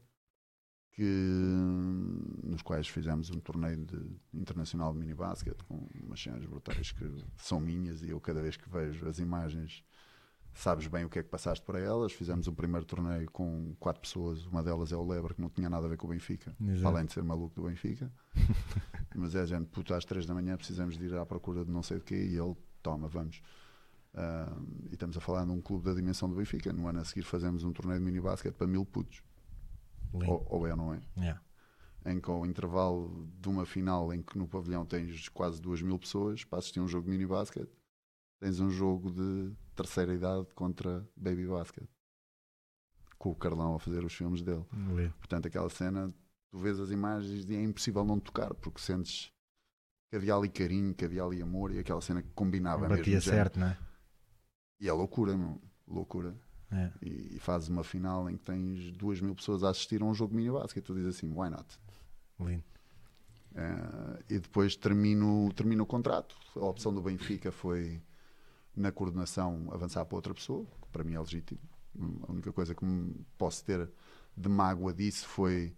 que, 0.91 1.03
nos 2.43 2.63
quais 2.63 2.87
fizemos 2.87 3.29
um 3.29 3.39
torneio 3.39 3.85
de, 3.85 4.17
internacional 4.33 4.91
de 4.91 4.99
mini 4.99 5.13
basket 5.13 5.61
com 5.63 5.87
umas 6.03 6.19
cenas 6.19 6.43
brutais 6.45 6.91
que 6.91 7.05
são 7.37 7.59
minhas 7.59 8.01
e 8.01 8.09
eu 8.09 8.19
cada 8.19 8.41
vez 8.41 8.57
que 8.57 8.67
vejo 8.67 9.07
as 9.07 9.19
imagens 9.19 9.83
sabes 10.55 10.87
bem 10.87 11.03
o 11.03 11.09
que 11.09 11.19
é 11.19 11.23
que 11.23 11.29
passaste 11.29 11.63
para 11.63 11.79
elas. 11.79 12.13
Fizemos 12.13 12.47
um 12.47 12.55
primeiro 12.55 12.85
torneio 12.85 13.29
com 13.29 13.75
quatro 13.77 14.01
pessoas, 14.01 14.45
uma 14.45 14.63
delas 14.63 14.91
é 14.91 14.95
o 14.95 15.05
Leber, 15.05 15.35
que 15.35 15.41
não 15.41 15.49
tinha 15.49 15.69
nada 15.69 15.85
a 15.85 15.89
ver 15.89 15.97
com 15.97 16.07
o 16.07 16.09
Benfica, 16.09 16.55
Exato. 16.59 16.87
além 16.87 17.05
de 17.05 17.13
ser 17.13 17.23
maluco 17.23 17.53
do 17.53 17.67
Benfica. 17.67 18.11
Mas 19.13 19.35
é 19.35 19.41
a 19.41 19.45
gente, 19.45 19.67
puto, 19.67 19.93
às 19.93 20.05
três 20.05 20.25
da 20.25 20.33
manhã 20.33 20.57
precisamos 20.57 20.97
de 20.97 21.05
ir 21.05 21.13
à 21.15 21.25
procura 21.25 21.63
de 21.63 21.71
não 21.71 21.83
sei 21.83 21.99
de 21.99 22.05
quê, 22.05 22.15
e 22.15 22.37
ele, 22.37 22.55
toma, 22.81 23.07
vamos. 23.07 23.41
Uh, 24.13 24.87
e 24.89 24.93
estamos 24.93 25.17
a 25.17 25.19
falar 25.19 25.43
de 25.43 25.51
um 25.51 25.61
clube 25.61 25.83
da 25.83 25.93
dimensão 25.93 26.29
do 26.29 26.35
Benfica. 26.35 26.71
No 26.71 26.87
ano 26.87 27.01
a 27.01 27.05
seguir 27.05 27.23
fazemos 27.23 27.63
um 27.65 27.73
torneio 27.73 27.99
de 27.99 28.05
mini 28.05 28.21
basquete 28.21 28.55
para 28.55 28.65
mil 28.65 28.85
putos. 28.85 29.21
Ou, 30.13 30.47
ou, 30.49 30.65
é 30.65 30.71
ou 30.71 30.77
não 30.77 30.93
é? 30.93 31.01
Yeah. 31.17 31.41
Em 32.05 32.21
que 32.21 32.29
ao 32.29 32.45
intervalo 32.45 33.27
de 33.41 33.49
uma 33.49 33.65
final 33.65 34.13
em 34.13 34.21
que 34.21 34.37
no 34.37 34.47
pavilhão 34.47 34.85
tens 34.85 35.27
quase 35.27 35.61
duas 35.61 35.81
mil 35.81 35.99
pessoas 35.99 36.45
para 36.45 36.59
assistir 36.59 36.79
um 36.79 36.87
jogo 36.87 37.05
de 37.05 37.11
mini 37.11 37.25
basquete, 37.25 37.71
tens 38.39 38.61
um 38.61 38.69
jogo 38.69 39.11
de 39.11 39.51
terceira 39.75 40.13
idade 40.13 40.47
contra 40.55 41.07
Baby 41.15 41.45
Basket. 41.47 41.87
Com 43.17 43.31
o 43.31 43.35
Carlão 43.35 43.75
a 43.75 43.79
fazer 43.79 44.03
os 44.03 44.13
filmes 44.13 44.41
dele. 44.41 44.65
Portanto, 45.17 45.47
aquela 45.47 45.69
cena, 45.69 46.13
tu 46.49 46.59
vês 46.59 46.79
as 46.79 46.91
imagens 46.91 47.45
e 47.45 47.55
é 47.55 47.63
impossível 47.63 48.03
não 48.03 48.19
tocar, 48.19 48.53
porque 48.55 48.79
sentes 48.79 49.31
que 50.09 50.15
havia 50.15 50.35
ali 50.35 50.49
carinho, 50.49 50.93
que 50.93 51.03
havia 51.03 51.23
ali 51.23 51.41
amor 51.41 51.71
e 51.71 51.79
aquela 51.79 52.01
cena 52.01 52.21
que 52.21 52.29
combinava 52.35 52.87
Batia 52.87 53.15
mesmo. 53.15 53.31
certo, 53.31 53.59
não 53.59 53.67
é? 53.67 53.77
E 54.79 54.87
é 54.87 54.93
loucura, 54.93 55.35
meu. 55.35 55.61
Loucura. 55.87 56.35
É. 56.71 56.91
E, 57.01 57.35
e 57.35 57.39
fazes 57.39 57.69
uma 57.69 57.83
final 57.83 58.29
em 58.29 58.37
que 58.37 58.43
tens 58.43 58.91
duas 58.91 59.21
mil 59.21 59.35
pessoas 59.35 59.63
a 59.63 59.69
assistir 59.69 60.01
a 60.01 60.05
um 60.05 60.13
jogo 60.13 60.31
de 60.31 60.37
mini 60.37 60.51
basket 60.51 60.77
e 60.77 60.81
tu 60.81 60.93
dizes 60.93 61.15
assim, 61.15 61.31
why 61.31 61.49
not? 61.49 61.65
Lindo. 62.39 62.63
Uh, 63.51 64.21
e 64.29 64.39
depois 64.39 64.75
termino, 64.75 65.51
termino 65.53 65.83
o 65.83 65.85
contrato. 65.85 66.35
A 66.55 66.65
opção 66.65 66.93
do 66.93 67.01
Benfica 67.01 67.51
foi 67.51 68.01
na 68.75 68.91
coordenação 68.91 69.67
avançar 69.71 70.05
para 70.05 70.15
outra 70.15 70.33
pessoa, 70.33 70.65
que 70.81 70.87
para 70.89 71.03
mim 71.03 71.13
é 71.13 71.19
legítimo. 71.19 71.59
A 72.27 72.31
única 72.31 72.51
coisa 72.51 72.75
que 72.75 72.85
posso 73.37 73.63
ter 73.63 73.89
de 74.35 74.49
mágoa 74.49 74.93
disso 74.93 75.27
foi 75.27 75.73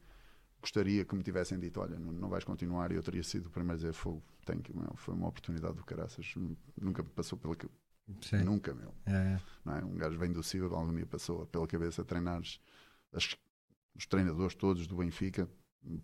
gostaria 0.62 1.05
que 1.05 1.15
me 1.15 1.23
tivessem 1.23 1.60
dito: 1.60 1.79
olha, 1.79 1.97
não, 1.97 2.12
não 2.12 2.29
vais 2.29 2.43
continuar. 2.43 2.91
E 2.91 2.95
eu 2.95 3.03
teria 3.03 3.23
sido 3.23 3.47
o 3.47 3.49
primeiro 3.49 3.73
a 3.73 3.77
dizer: 3.77 3.93
fogo, 3.93 4.23
tenho 4.45 4.62
que, 4.62 4.75
meu, 4.75 4.93
foi 4.95 5.13
uma 5.13 5.27
oportunidade 5.27 5.75
do 5.75 5.86
caraças. 5.86 6.33
Nunca 6.79 7.03
me 7.03 7.10
passou 7.10 7.38
pela 7.38 7.55
cabeça. 7.55 8.43
Nunca, 8.43 8.73
meu. 8.73 8.93
É, 9.05 9.12
é. 9.12 9.41
Não 9.63 9.75
é? 9.75 9.83
Um 9.83 9.95
gajo 9.95 10.17
vem 10.17 10.31
do 10.31 10.41
Cível, 10.41 10.73
algum 10.73 10.95
dia 10.95 11.05
passou 11.05 11.45
pela 11.47 11.67
cabeça 11.67 12.01
a 12.01 12.05
treinar 12.05 12.41
os 12.41 14.05
treinadores 14.07 14.55
todos 14.55 14.88
do 14.88 14.97
Benfica, 14.97 15.47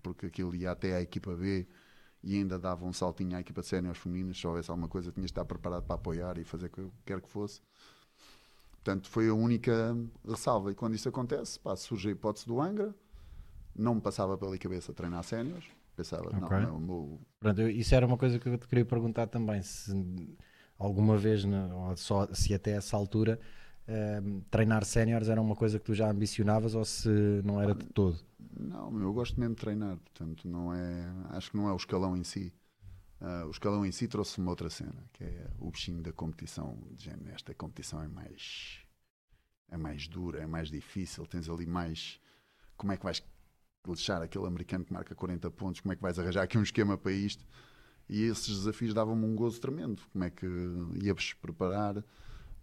porque 0.02 0.28
aquilo 0.28 0.54
ia 0.54 0.72
até 0.72 0.96
à 0.96 1.02
equipa 1.02 1.34
B 1.36 1.68
e 2.24 2.36
ainda 2.36 2.58
dava 2.58 2.86
um 2.86 2.94
saltinho 2.94 3.36
à 3.36 3.42
equipa 3.42 3.62
de 3.62 3.68
séniores 3.68 4.00
femininas, 4.00 4.38
se 4.38 4.48
houvesse 4.48 4.72
alguma 4.72 4.88
coisa, 4.88 5.12
tinha 5.12 5.26
de 5.26 5.32
estar 5.32 5.44
preparado 5.44 5.84
para 5.84 5.96
apoiar 5.96 6.38
e 6.38 6.44
fazer 6.44 6.68
o 6.68 6.70
que 6.70 6.90
quer 7.06 7.22
que 7.22 7.30
fosse. 7.30 7.62
Portanto, 8.72 9.10
foi 9.10 9.28
a 9.30 9.34
única 9.34 9.96
ressalva. 10.26 10.72
E 10.72 10.76
quando 10.76 10.96
isso 10.96 11.08
acontece, 11.10 11.60
pá, 11.60 11.76
surge 11.76 12.10
a 12.10 12.12
hipótese 12.12 12.48
do 12.48 12.62
Angra, 12.62 12.96
não 13.76 13.96
me 13.96 14.02
passava 14.02 14.38
pela 14.38 14.58
cabeça 14.58 14.94
treinar 14.94 15.24
séniores, 15.24 15.66
pensava, 15.96 16.28
okay. 16.28 16.60
não, 16.60 16.72
não, 16.74 16.80
meu... 16.80 17.22
Pronto, 17.40 17.62
isso 17.62 17.94
era 17.94 18.06
uma 18.06 18.18
coisa 18.18 18.40
que 18.40 18.48
eu 18.48 18.58
te 18.58 18.68
queria 18.68 18.86
perguntar 18.86 19.28
também, 19.28 19.62
se 19.62 20.38
alguma 20.78 21.18
vez, 21.18 21.44
ou 21.46 21.96
só, 21.98 22.28
se 22.34 22.54
até 22.54 22.72
essa 22.72 22.96
altura, 22.96 23.40
uh, 23.88 24.42
treinar 24.50 24.86
séniores 24.86 25.30
era 25.30 25.42
uma 25.42 25.56
coisa 25.56 25.80
que 25.80 25.86
tu 25.86 25.94
já 25.94 26.10
ambicionavas 26.10 26.76
ou 26.76 26.86
se 26.86 27.10
não 27.44 27.62
era 27.62 27.74
de 27.74 27.86
todo? 27.88 28.20
Não, 28.60 29.00
eu 29.02 29.14
gosto 29.14 29.40
mesmo 29.40 29.56
de 29.56 29.62
treinar, 29.62 29.98
portanto, 29.98 30.48
não 30.48 30.74
é, 30.74 31.12
acho 31.32 31.52
que 31.52 31.58
não 31.58 31.68
é 31.68 31.74
o 31.74 31.78
escalão 31.78 32.16
em 32.16 32.24
si. 32.24 32.54
Uh, 33.22 33.48
o 33.48 33.52
escalão 33.52 33.86
em 33.86 33.92
si 33.92 34.08
trouxe 34.08 34.40
uma 34.40 34.52
outra 34.52 34.70
cena, 34.70 35.04
que 35.14 35.24
é 35.24 35.48
o 35.58 35.72
bichinho 35.72 36.02
da 36.02 36.12
competição. 36.12 36.78
Esta 37.34 37.54
competição 37.54 38.02
é 38.02 38.08
mais 38.08 38.84
é 39.70 39.78
mais 39.78 40.08
dura, 40.08 40.40
é 40.40 40.46
mais 40.46 40.70
difícil, 40.70 41.26
tens 41.26 41.50
ali 41.50 41.66
mais 41.66 42.20
como 42.78 42.92
é 42.92 42.98
que 42.98 43.04
vais 43.04 43.24
deixar 43.86 44.22
aquele 44.22 44.46
americano 44.46 44.86
que 44.86 44.94
marca 44.94 45.16
40 45.16 45.50
pontos, 45.52 45.82
como 45.82 45.94
é 45.94 45.96
que 45.96 46.02
vais 46.02 46.18
arranjar 46.20 46.44
aqui 46.44 46.58
um 46.58 46.64
esquema 46.64 46.98
para 46.98 47.12
isto? 47.12 47.46
E 48.08 48.24
esses 48.24 48.48
desafios 48.48 48.94
davam-me 48.94 49.26
um 49.26 49.36
gozo 49.36 49.60
tremendo. 49.60 50.02
Como 50.12 50.24
é 50.24 50.30
que 50.30 50.46
íamos 51.02 51.34
preparar? 51.34 52.04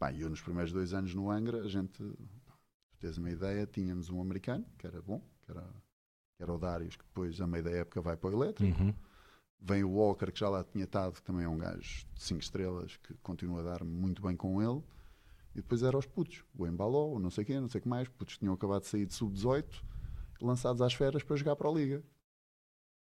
Pá, 0.01 0.15
eu 0.15 0.31
nos 0.31 0.41
primeiros 0.41 0.73
dois 0.73 0.95
anos 0.95 1.15
no 1.15 1.31
Angra, 1.31 1.61
a 1.61 1.69
gente, 1.69 1.93
tu 1.93 2.99
tens 2.99 3.19
uma 3.19 3.31
ideia, 3.31 3.67
tínhamos 3.67 4.09
um 4.09 4.19
americano, 4.19 4.65
que 4.79 4.87
era 4.87 5.03
bom, 5.03 5.21
que 5.43 5.51
era, 5.51 5.61
que 5.61 6.43
era 6.43 6.51
o 6.51 6.59
Darius, 6.59 6.97
que 6.97 7.05
depois, 7.05 7.39
a 7.39 7.47
meio 7.47 7.63
da 7.63 7.71
época, 7.71 8.01
vai 8.01 8.17
para 8.17 8.31
o 8.31 8.33
elétrico. 8.33 8.83
Uhum. 8.83 8.95
Vem 9.61 9.85
o 9.85 9.91
Walker, 9.91 10.33
que 10.33 10.41
já 10.41 10.49
lá 10.49 10.65
tinha 10.65 10.85
estado, 10.85 11.13
que 11.13 11.23
também 11.23 11.45
é 11.45 11.49
um 11.49 11.59
gajo 11.59 12.07
de 12.15 12.23
5 12.23 12.41
estrelas, 12.41 12.97
que 12.97 13.13
continua 13.17 13.61
a 13.61 13.63
dar 13.63 13.85
muito 13.85 14.23
bem 14.23 14.35
com 14.35 14.63
ele. 14.63 14.83
E 15.55 15.57
depois 15.57 15.83
era 15.83 15.99
os 15.99 16.07
putos, 16.07 16.43
o 16.57 16.67
Embaló, 16.67 17.09
o 17.11 17.19
não 17.19 17.29
sei 17.29 17.45
quem, 17.45 17.61
não 17.61 17.69
sei 17.69 17.81
o 17.81 17.83
que 17.83 17.89
mais. 17.89 18.09
Putos 18.09 18.39
tinham 18.39 18.55
acabado 18.55 18.81
de 18.81 18.87
sair 18.87 19.05
de 19.05 19.13
sub-18, 19.13 19.85
lançados 20.41 20.81
às 20.81 20.95
feras 20.95 21.23
para 21.23 21.37
jogar 21.37 21.57
para 21.57 21.69
a 21.69 21.73
Liga. 21.73 22.03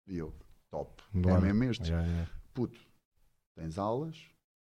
E 0.06 0.18
eu, 0.18 0.34
top, 0.70 1.02
Bora. 1.14 1.36
é 1.36 1.40
mesmo 1.40 1.64
este. 1.64 1.88
Já, 1.88 2.04
já. 2.04 2.28
Puto, 2.52 2.78
tens 3.54 3.78
aulas, 3.78 4.22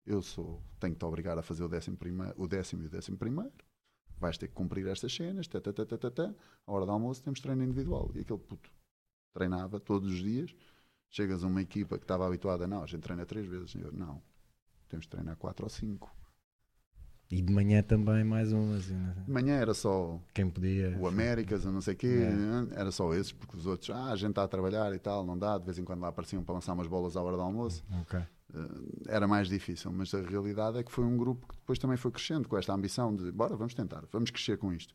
eu 0.07 0.21
sou, 0.23 0.62
tenho 0.79 0.93
que 0.95 0.99
te 0.99 1.05
obrigar 1.05 1.38
a 1.38 1.43
fazer 1.43 1.64
o 1.64 1.69
décimo, 1.69 1.97
primeiro, 1.97 2.35
o 2.37 2.47
décimo 2.47 2.83
e 2.83 2.87
o 2.87 2.90
décimo 2.90 3.17
primeiro. 3.17 3.53
Vais 4.19 4.38
ter 4.38 4.49
que 4.49 4.55
cumprir 4.55 4.87
estas 4.87 5.14
cenas, 5.14 5.47
tá, 5.49 5.61
tá, 5.61 5.73
tá. 5.73 6.35
a 6.67 6.73
hora 6.73 6.87
do 6.87 6.93
almoço 6.93 7.23
temos 7.23 7.40
treino 7.40 7.64
individual. 7.64 8.11
E 8.14 8.21
aquele 8.21 8.38
puto 8.38 8.71
treinava 9.33 9.81
todos 9.81 10.11
os 10.12 10.19
dias. 10.19 10.55
Chegas 11.11 11.45
a 11.45 11.47
uma 11.47 11.62
equipa 11.62 11.99
que 11.99 12.05
estava 12.05 12.27
habituada, 12.27 12.67
não, 12.67 12.83
a 12.83 12.87
gente 12.87 13.03
treina 13.03 13.27
três 13.27 13.47
vezes. 13.47 13.75
Eu, 13.75 13.93
não, 13.93 14.23
temos 14.88 15.05
de 15.07 15.11
treinar 15.11 15.37
quatro 15.37 15.64
ou 15.64 15.71
cinco. 15.71 16.14
E 17.31 17.40
de 17.40 17.53
manhã 17.53 17.83
também 17.83 18.23
mais 18.23 18.53
um, 18.53 18.75
assim, 18.77 18.95
né? 18.95 19.14
De 19.25 19.33
manhã 19.33 19.55
era 19.57 19.75
só 19.75 20.21
quem 20.33 20.49
podia. 20.49 20.97
o 21.01 21.07
Américas, 21.07 21.64
ou 21.64 21.73
não 21.73 21.81
sei 21.81 21.95
o 21.95 21.97
quê, 21.97 22.21
É. 22.73 22.81
era 22.81 22.93
só 22.93 23.12
esses, 23.14 23.33
porque 23.33 23.57
os 23.57 23.67
outros, 23.67 23.90
ah, 23.90 24.12
a 24.12 24.17
gente 24.17 24.31
está 24.31 24.45
a 24.45 24.49
trabalhar 24.49 24.93
e 24.95 24.99
tal, 24.99 25.25
não 25.25 25.37
dá, 25.37 25.59
de 25.59 25.64
vez 25.64 25.79
em 25.79 25.85
quando 25.85 26.01
lá 26.03 26.09
apareciam 26.09 26.45
para 26.45 26.55
lançar 26.55 26.73
umas 26.75 26.87
bolas 26.87 27.17
à 27.17 27.23
hora 27.23 27.37
do 27.37 27.43
almoço. 27.43 27.83
Ok. 28.03 28.21
Eh, 28.55 28.59
era 29.09 29.27
mais 29.27 29.49
difícil, 29.49 29.93
mas 29.93 30.14
a 30.14 30.23
realidade 30.23 30.79
é 30.79 30.83
que 30.85 30.93
foi 30.93 31.05
um 31.05 31.17
grupo 31.17 31.47
que 31.49 31.57
depois 31.57 31.79
também 31.79 31.97
foi 31.97 32.11
crescendo 32.11 32.49
com 32.49 32.57
esta 32.57 32.73
ambição 32.73 33.14
de, 33.14 33.31
bora, 33.33 33.57
vamos 33.57 33.75
tentar, 33.75 34.05
vamos 34.12 34.31
crescer 34.31 34.59
com 34.59 34.73
isto. 34.73 34.95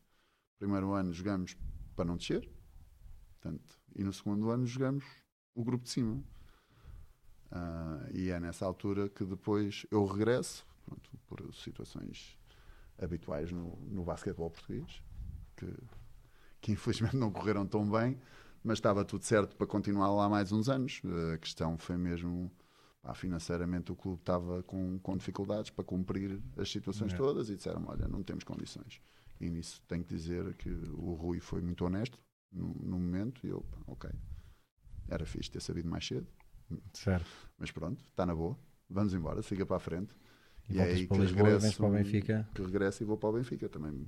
Primeiro 0.59 0.93
ano 0.93 1.13
jogamos 1.13 1.57
para 1.95 2.05
não 2.05 2.17
descer, 2.17 2.49
portanto, 3.41 3.79
e 3.95 4.03
no 4.03 4.13
segundo 4.13 4.49
ano 4.51 4.65
jogamos 4.65 5.05
o 5.55 5.63
grupo 5.63 5.85
de 5.85 5.91
cima. 5.91 6.23
Ah, 7.51 8.07
e 8.13 8.29
é 8.29 8.39
nessa 8.39 8.65
altura 8.65 9.09
que 9.09 9.25
depois 9.25 9.85
eu 9.91 10.05
regresso, 10.05 10.65
pronto, 10.85 11.09
por 11.27 11.53
situações 11.55 12.37
habituais 13.01 13.51
no, 13.51 13.77
no 13.89 14.03
basquetebol 14.03 14.51
português, 14.51 15.01
que, 15.57 15.67
que 16.61 16.71
infelizmente 16.73 17.17
não 17.17 17.31
correram 17.31 17.65
tão 17.65 17.89
bem, 17.89 18.19
mas 18.63 18.77
estava 18.79 19.05
tudo 19.05 19.23
certo 19.25 19.55
para 19.55 19.67
continuar 19.67 20.11
lá 20.11 20.29
mais 20.29 20.51
uns 20.51 20.69
anos. 20.69 21.01
A 21.33 21.37
questão 21.37 21.77
foi 21.77 21.97
mesmo, 21.97 22.51
pá, 23.01 23.13
financeiramente 23.13 23.91
o 23.91 23.95
clube 23.95 24.19
estava 24.21 24.61
com, 24.63 24.99
com 24.99 25.15
dificuldades 25.17 25.69
para 25.71 25.83
cumprir 25.83 26.41
as 26.57 26.69
situações 26.71 27.13
É. 27.13 27.17
todas 27.17 27.49
e 27.49 27.55
disseram 27.55 27.85
olha, 27.87 28.07
não 28.07 28.21
temos 28.23 28.43
condições. 28.43 29.01
E 29.39 29.49
nisso 29.49 29.81
tenho 29.87 30.03
que 30.03 30.13
dizer 30.13 30.53
que 30.55 30.69
o 30.69 31.13
Rui 31.13 31.39
foi 31.39 31.61
muito 31.61 31.85
honesto 31.85 32.19
no, 32.51 32.73
no 32.73 32.99
momento 32.99 33.45
e 33.45 33.49
eu, 33.49 33.61
pá, 33.61 33.77
ok, 33.87 34.09
era 35.07 35.25
fixe 35.25 35.49
ter 35.49 35.61
sabido 35.61 35.87
mais 35.89 36.05
cedo, 36.05 36.27
Certo. 36.93 37.25
mas 37.57 37.71
pronto, 37.71 38.03
está 38.09 38.25
na 38.25 38.35
boa, 38.35 38.57
vamos 38.89 39.13
embora, 39.13 39.41
siga 39.41 39.65
para 39.65 39.77
a 39.77 39.79
frente. 39.79 40.13
E, 40.69 40.75
E 40.75 40.79
é 40.79 40.83
aí 40.83 41.07
que 41.07 41.17
Lisboa 41.17 41.49
regresso- 41.49 41.77
para 41.77 41.87
o 41.87 41.91
Benfica. 41.91 42.49
que 42.53 42.61
regresso 42.61 43.01
e 43.01 43.05
vou 43.05 43.17
para 43.17 43.29
o 43.29 43.33
Benfica 43.33 43.67
também 43.69 44.07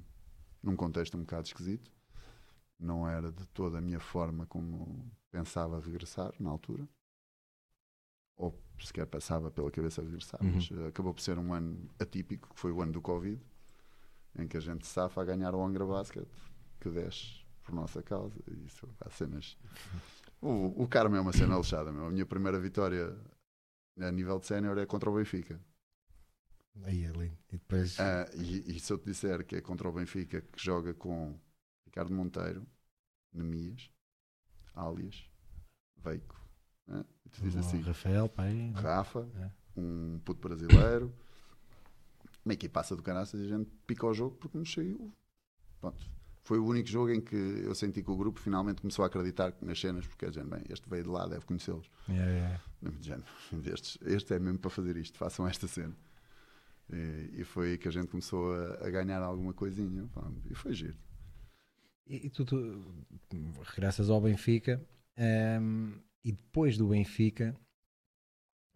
num 0.61 0.75
contexto 0.75 1.17
um 1.17 1.21
bocado 1.21 1.47
esquisito 1.47 1.91
não 2.79 3.07
era 3.07 3.31
de 3.31 3.45
toda 3.47 3.79
a 3.79 3.81
minha 3.81 3.99
forma 3.99 4.45
como 4.45 5.09
pensava 5.31 5.79
regressar 5.79 6.31
na 6.39 6.49
altura 6.51 6.87
ou 8.41 8.59
sequer 8.83 9.05
passava 9.05 9.51
pela 9.51 9.69
cabeça 9.71 10.01
regressar 10.01 10.41
Uhum. 10.41 10.51
mas 10.55 10.69
eh, 10.71 10.87
acabou 10.87 11.13
por 11.13 11.21
ser 11.21 11.37
um 11.37 11.53
ano 11.53 11.89
atípico 11.99 12.49
que 12.53 12.59
foi 12.59 12.71
o 12.71 12.81
ano 12.81 12.91
do 12.93 13.01
Covid 13.01 13.39
em 14.39 14.47
que 14.47 14.57
a 14.57 14.59
gente 14.61 14.85
safa 14.87 15.21
a 15.21 15.25
ganhar 15.25 15.53
o 15.55 15.63
Angra 15.63 15.85
Basket 15.85 16.27
que 16.79 16.89
desce 16.89 17.45
por 17.63 17.73
nossa 17.75 18.01
causa 18.01 18.39
e 18.49 18.65
isso 18.65 18.87
há 19.01 19.09
cenas 19.09 19.57
o, 20.41 20.83
o 20.83 20.87
Carmo 20.87 21.15
é 21.15 21.21
uma 21.21 21.33
cena 21.33 21.57
lixada 21.57 21.91
meu. 21.91 22.05
a 22.07 22.09
minha 22.11 22.25
primeira 22.25 22.59
vitória 22.59 23.15
a 23.99 24.11
nível 24.11 24.39
de 24.39 24.47
sénior 24.47 24.77
é 24.77 24.85
contra 24.85 25.09
o 25.09 25.15
Benfica 25.15 25.59
Aí 26.83 27.03
é 27.03 27.09
lindo. 27.11 27.37
E 27.51 27.57
depois. 27.57 27.99
ah, 27.99 28.25
e, 28.33 28.75
e 28.75 28.79
se 28.79 28.91
eu 28.93 28.97
te 28.97 29.05
disser 29.05 29.45
que 29.45 29.57
é 29.57 29.61
contra 29.61 29.87
o 29.87 29.91
Benfica 29.91 30.41
que 30.41 30.57
joga 30.63 30.93
com 30.93 31.37
Ricardo 31.85 32.13
Monteiro, 32.13 32.65
Nemias, 33.33 33.89
Alias, 34.73 35.25
Veico, 35.97 36.39
né? 36.87 37.03
Tu 37.31 37.41
dizes 37.41 37.55
o 37.55 37.59
assim: 37.59 37.81
Rafael, 37.81 38.29
pai. 38.29 38.71
Rafa, 38.75 39.27
É. 39.39 39.49
um 39.79 40.19
puto 40.23 40.47
brasileiro, 40.47 41.13
uma 42.45 42.53
equipaça 42.53 42.95
do 42.95 43.01
caraças 43.03 43.39
e 43.39 43.45
a 43.45 43.57
gente 43.57 43.69
pica 43.87 44.05
o 44.05 44.13
jogo 44.13 44.35
porque 44.37 44.57
nos 44.57 44.71
saiu. 44.71 45.11
Pronto. 45.79 46.03
Foi 46.43 46.57
o 46.57 46.65
único 46.65 46.89
jogo 46.89 47.11
em 47.11 47.21
que 47.21 47.35
eu 47.35 47.73
senti 47.75 48.01
que 48.01 48.09
o 48.09 48.15
grupo 48.17 48.39
finalmente 48.39 48.81
começou 48.81 49.03
a 49.03 49.07
acreditar 49.07 49.53
nas 49.61 49.79
cenas, 49.79 50.07
porque 50.07 50.25
de 50.27 50.33
género, 50.35 50.55
bem, 50.55 50.63
este 50.69 50.89
veio 50.89 51.03
de 51.03 51.09
lá, 51.09 51.27
deve 51.27 51.45
conhecê-los. 51.45 51.87
Yeah, 52.09 52.31
yeah. 52.31 53.23
Estes, 53.71 53.97
este 54.01 54.33
é 54.33 54.39
mesmo 54.39 54.57
para 54.57 54.71
fazer 54.71 54.97
isto, 54.97 55.17
façam 55.19 55.47
esta 55.47 55.67
cena. 55.67 55.95
E, 56.91 57.41
e 57.41 57.43
foi 57.43 57.71
aí 57.71 57.77
que 57.77 57.87
a 57.87 57.91
gente 57.91 58.07
começou 58.07 58.53
a, 58.55 58.87
a 58.87 58.89
ganhar 58.89 59.21
alguma 59.21 59.53
coisinha. 59.53 60.07
pá, 60.13 60.27
e 60.49 60.55
foi 60.55 60.73
giro. 60.73 60.97
E, 62.07 62.25
e 62.25 62.29
tu, 62.31 62.43
tu 62.43 62.57
regressas 63.63 64.09
ao 64.09 64.19
Benfica 64.19 64.83
ehm, 65.15 65.93
e 66.23 66.31
depois 66.31 66.77
do 66.77 66.87
Benfica 66.87 67.55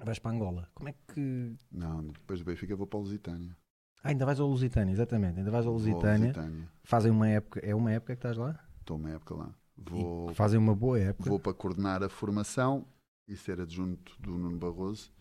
vais 0.03 0.19
para 0.19 0.36
Angola. 0.36 0.69
Como 0.73 0.89
é 0.89 0.93
que. 1.13 1.55
Não, 1.71 2.08
depois 2.08 2.39
do 2.39 2.45
Benfica 2.45 2.75
vou 2.75 2.88
para 2.88 2.99
a 2.99 3.01
Lusitânia. 3.01 3.55
Ah, 4.03 4.10
ainda 4.10 4.25
vais 4.25 4.39
ao 4.39 4.47
Lusitânia, 4.47 4.91
exatamente. 4.91 5.39
Ainda 5.39 5.51
vais 5.51 5.65
ao 5.65 5.71
à 5.71 5.75
Lusitânia. 5.75 6.27
Lusitânia. 6.27 6.71
Fazem 6.84 7.12
uma 7.12 7.27
época. 7.27 7.60
É 7.62 7.73
uma 7.73 7.91
época 7.91 8.13
que 8.15 8.19
estás 8.19 8.38
lá? 8.38 8.60
Estou 8.79 8.97
uma 8.97 9.10
época 9.10 9.36
lá. 9.36 9.55
Vou, 9.77 10.34
fazem 10.34 10.60
uma 10.60 10.75
boa 10.75 10.99
época. 10.99 11.29
vou 11.29 11.39
para 11.39 11.53
coordenar 11.53 12.01
a 12.03 12.10
formação 12.10 12.88
e 13.27 13.36
ser 13.36 13.60
adjunto 13.60 14.15
do 14.21 14.38
Nuno 14.38 14.58
Barroso, 14.58 15.12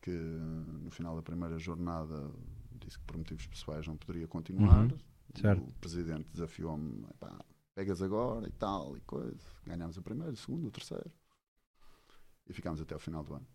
que 0.00 0.10
no 0.10 0.90
final 0.90 1.16
da 1.16 1.22
primeira 1.22 1.58
jornada 1.58 2.30
disse 2.80 2.98
que 2.98 3.04
por 3.04 3.16
motivos 3.16 3.46
pessoais 3.46 3.86
não 3.86 3.96
poderia 3.96 4.26
continuar. 4.26 4.84
Uhum, 4.90 4.98
certo. 5.34 5.68
O 5.68 5.74
presidente 5.74 6.26
desafiou-me, 6.32 7.04
"Epá, 7.10 7.36
pegas 7.74 8.02
agora 8.02 8.48
e 8.48 8.52
tal, 8.52 8.96
e 8.96 9.00
coisa. 9.00 9.46
Ganhámos 9.66 9.96
o 9.96 10.02
primeiro, 10.02 10.32
o 10.32 10.36
segundo, 10.36 10.66
o 10.66 10.70
terceiro. 10.70 11.10
E 12.46 12.52
ficámos 12.52 12.80
até 12.80 12.94
ao 12.94 13.00
final 13.00 13.22
do 13.24 13.34
ano. 13.34 13.46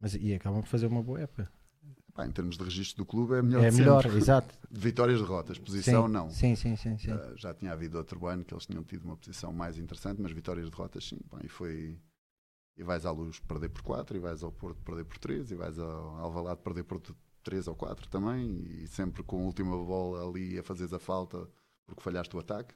Mas, 0.00 0.14
e 0.14 0.34
acabam 0.34 0.60
por 0.62 0.68
fazer 0.68 0.86
uma 0.86 1.02
boa 1.02 1.20
época. 1.20 1.50
Pá, 2.14 2.26
em 2.26 2.32
termos 2.32 2.56
de 2.56 2.64
registro 2.64 3.04
do 3.04 3.06
clube, 3.06 3.34
é 3.34 3.42
melhor 3.42 3.64
é 3.64 3.70
de 3.70 3.76
melhor, 3.76 4.02
sempre. 4.02 4.18
exato. 4.18 4.54
Vitórias, 4.70 5.20
derrotas. 5.20 5.58
Posição, 5.58 6.06
sim, 6.06 6.12
não. 6.12 6.30
Sim, 6.30 6.56
sim, 6.56 6.76
sim. 6.76 6.96
sim. 6.98 7.12
Uh, 7.12 7.36
já 7.36 7.52
tinha 7.52 7.72
havido 7.72 7.98
outro 7.98 8.26
ano 8.26 8.44
que 8.44 8.54
eles 8.54 8.66
tinham 8.66 8.82
tido 8.82 9.04
uma 9.04 9.16
posição 9.16 9.52
mais 9.52 9.78
interessante, 9.78 10.20
mas 10.20 10.32
vitórias, 10.32 10.70
derrotas, 10.70 11.04
sim. 11.04 11.18
E 11.42 11.48
foi. 11.48 11.98
E 12.76 12.82
vais 12.82 13.06
à 13.06 13.10
luz 13.10 13.38
perder 13.40 13.70
por 13.70 13.82
4, 13.82 14.16
e 14.16 14.20
vais 14.20 14.42
ao 14.42 14.52
Porto 14.52 14.80
perder 14.82 15.04
por 15.04 15.18
3, 15.18 15.50
e 15.50 15.54
vais 15.54 15.78
ao 15.78 16.16
Alvalade 16.16 16.60
perder 16.60 16.84
por 16.84 17.00
3 17.42 17.68
ou 17.68 17.74
4 17.74 18.08
também, 18.08 18.64
e 18.82 18.86
sempre 18.86 19.22
com 19.22 19.40
a 19.40 19.44
última 19.44 19.76
bola 19.82 20.28
ali 20.28 20.58
a 20.58 20.62
fazeres 20.62 20.92
a 20.92 20.98
falta 20.98 21.48
porque 21.86 22.02
falhaste 22.02 22.36
o 22.36 22.40
ataque. 22.40 22.74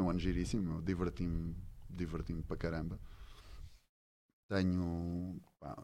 Foi 0.00 0.06
um 0.06 0.08
ano 0.08 0.18
giríssimo, 0.18 0.80
diverti-me 0.80 1.54
diverti 1.90 2.32
para 2.48 2.56
caramba. 2.56 2.98
Tenho. 4.48 5.38
pá, 5.60 5.76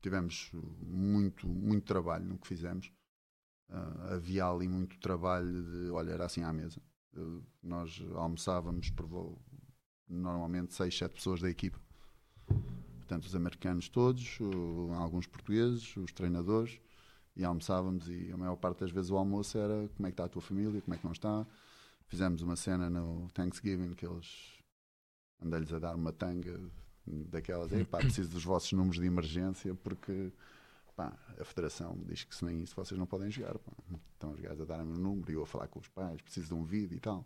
tivemos 0.00 0.50
muito, 0.80 1.46
muito 1.46 1.84
trabalho 1.84 2.24
no 2.24 2.38
que 2.38 2.48
fizemos. 2.48 2.90
Ah, 3.68 4.14
havia 4.14 4.46
ali 4.46 4.66
muito 4.66 4.98
trabalho 4.98 5.62
de. 5.62 5.90
Olha, 5.90 6.12
era 6.12 6.24
assim 6.24 6.42
à 6.42 6.50
mesa. 6.54 6.80
Uh, 7.12 7.44
nós 7.62 8.02
almoçávamos 8.14 8.88
por 8.88 9.36
normalmente 10.08 10.72
6, 10.72 10.96
7 10.96 11.14
pessoas 11.14 11.42
da 11.42 11.50
equipa. 11.50 11.78
Portanto, 12.96 13.24
os 13.24 13.34
americanos 13.34 13.90
todos, 13.90 14.38
uh, 14.40 14.94
alguns 14.94 15.26
portugueses, 15.26 15.94
os 15.98 16.12
treinadores, 16.12 16.80
e 17.36 17.44
almoçávamos 17.44 18.08
e 18.08 18.32
a 18.32 18.38
maior 18.38 18.56
parte 18.56 18.80
das 18.80 18.90
vezes 18.90 19.10
o 19.10 19.18
almoço 19.18 19.58
era 19.58 19.86
como 19.96 20.06
é 20.06 20.10
que 20.10 20.14
está 20.14 20.24
a 20.24 20.28
tua 20.30 20.40
família, 20.40 20.80
como 20.80 20.94
é 20.94 20.96
que 20.96 21.04
não 21.04 21.12
está. 21.12 21.46
Fizemos 22.10 22.42
uma 22.42 22.56
cena 22.56 22.90
no 22.90 23.30
Thanksgiving 23.30 23.94
que 23.94 24.04
eles 24.04 24.58
andei-lhes 25.40 25.72
a 25.72 25.78
dar 25.78 25.94
uma 25.94 26.12
tanga 26.12 26.60
daquelas, 27.06 27.72
"Epá, 27.72 27.98
preciso 28.02 28.30
dos 28.30 28.44
vossos 28.44 28.72
números 28.72 29.00
de 29.00 29.06
emergência 29.06 29.72
porque 29.76 30.32
pá, 30.96 31.16
a 31.38 31.44
federação 31.44 31.96
diz 32.04 32.24
que 32.24 32.34
sem 32.34 32.62
isso 32.62 32.74
vocês 32.74 32.98
não 32.98 33.06
podem 33.06 33.30
jogar. 33.30 33.56
Pá. 33.58 33.72
Estão 34.12 34.32
os 34.32 34.40
gajos 34.40 34.60
a 34.60 34.64
darem-me 34.64 34.92
o 34.92 34.98
número 34.98 35.30
e 35.30 35.34
eu 35.34 35.42
a 35.44 35.46
falar 35.46 35.68
com 35.68 35.78
os 35.78 35.86
pais, 35.86 36.20
preciso 36.20 36.48
de 36.48 36.54
um 36.54 36.64
vídeo 36.64 36.96
e 36.96 37.00
tal. 37.00 37.24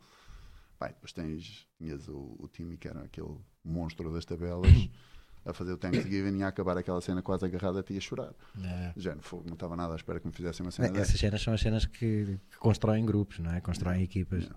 Pá, 0.78 0.90
e 0.90 0.92
depois 0.92 1.14
tens, 1.14 1.66
tinhas 1.78 2.06
o, 2.06 2.36
o 2.38 2.46
time 2.46 2.76
que 2.76 2.86
era 2.86 3.00
aquele 3.04 3.38
monstro 3.64 4.12
das 4.12 4.26
tabelas, 4.26 4.70
a 5.46 5.54
fazer 5.54 5.72
o 5.72 5.78
Thanksgiving 5.78 6.38
e 6.38 6.42
a 6.42 6.48
acabar 6.48 6.76
aquela 6.76 7.00
cena 7.00 7.22
quase 7.22 7.46
agarrada 7.46 7.80
a 7.80 7.82
ti 7.82 7.96
a 7.96 8.00
chorar. 8.00 8.34
É. 8.62 9.16
Fogo, 9.20 9.44
não 9.46 9.54
estava 9.54 9.76
nada 9.76 9.94
à 9.94 9.96
espera 9.96 10.20
que 10.20 10.26
me 10.26 10.32
fizessem 10.32 10.64
uma 10.64 10.70
cena 10.70 10.96
É. 10.98 11.00
Essas 11.00 11.18
cenas 11.18 11.40
são 11.40 11.54
as 11.54 11.60
cenas 11.60 11.86
que, 11.86 12.38
que 12.50 12.58
constroem 12.58 13.04
grupos, 13.06 13.38
não 13.38 13.50
é? 13.50 13.62
Constroem 13.62 14.02
equipas. 14.02 14.50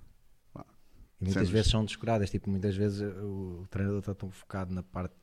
E 1.20 1.24
muitas 1.26 1.34
cenas- 1.34 1.50
vezes 1.50 1.72
são 1.72 1.84
descuradas. 1.86 2.30
Tipo, 2.30 2.50
muitas 2.50 2.76
vezes 2.76 3.02
o, 3.02 3.66
treinador 3.70 4.00
está 4.00 4.14
tão 4.14 4.30
focado 4.32 4.74
na 4.74 4.84
parte 4.84 5.16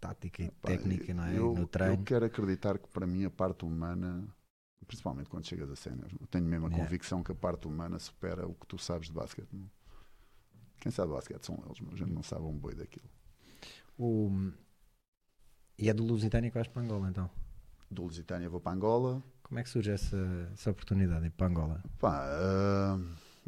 tática 0.00 0.42
e 0.42 0.50
Pá, 0.50 0.68
técnica, 0.68 1.12
não 1.14 1.24
é? 1.24 1.36
Eu, 1.38 1.54
no 1.54 1.62
eu 1.62 1.66
treino. 1.66 2.02
quero 2.04 2.24
acreditar 2.24 2.78
que 2.78 2.88
para 2.88 3.06
mim 3.06 3.24
a 3.24 3.30
parte 3.30 3.64
humana, 3.64 4.26
principalmente 4.86 5.28
quando 5.28 5.46
chegas 5.46 5.70
a 5.70 5.76
cenas, 5.76 6.12
eu 6.20 6.26
tenho 6.26 6.44
mesmo 6.44 6.66
a 6.66 6.68
Yeah. 6.70 6.84
convicção 6.84 7.22
que 7.22 7.32
a 7.32 7.34
parte 7.34 7.66
humana 7.68 7.98
supera 7.98 8.46
o 8.46 8.54
que 8.54 8.66
tu 8.66 8.78
sabes 8.78 9.08
de 9.08 9.14
basquete. 9.14 9.48
Quem 10.80 10.92
sabe 10.92 11.08
de 11.08 11.14
basquete 11.14 11.44
são 11.44 11.62
eles, 11.64 11.80
mas 11.80 11.94
a 11.94 11.96
gente 11.96 12.12
não 12.12 12.22
sabe 12.22 12.44
um 12.44 12.56
boi 12.58 12.74
daquilo. 12.74 13.08
O- 13.98 14.50
E 15.78 15.88
é 15.88 15.94
do 15.94 16.04
Lusitânia 16.04 16.50
que 16.50 16.54
vais 16.54 16.68
para 16.68 16.82
Angola, 16.82 17.08
então. 17.08 17.28
Do 17.90 18.02
Lusitânia 18.04 18.48
vou 18.48 18.60
para 18.60 18.72
Angola. 18.72 19.22
Como 19.42 19.58
é 19.58 19.62
que 19.62 19.68
surge 19.68 19.90
essa, 19.90 20.16
essa 20.52 20.70
oportunidade 20.70 21.28
para 21.30 21.46
Angola? 21.48 21.82
Pá, 21.98 22.24
ah, 22.26 22.98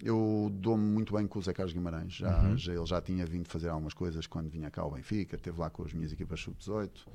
eu 0.03 0.51
dou-me 0.53 0.85
muito 0.85 1.15
bem 1.15 1.27
com 1.27 1.39
o 1.39 1.43
Zé 1.43 1.53
Carlos 1.53 1.73
Guimarães. 1.73 2.13
Já, 2.13 2.49
Uhum. 2.51 2.57
já- 2.59 2.75
ele 2.75 2.87
já 2.87 3.01
tinha 3.01 3.25
vindo 3.27 3.49
fazer 3.49 3.69
algumas 3.69 3.95
coisas 3.95 4.27
quando 4.27 4.49
vinha 4.49 4.71
cá 4.71 4.83
ao 4.83 4.91
Benfica, 4.91 5.37
esteve 5.37 5.59
lá 5.59 5.71
com 5.71 5.83
as 5.85 5.93
minhas 5.93 6.13
equipas 6.13 6.41
sub-18 6.41 7.07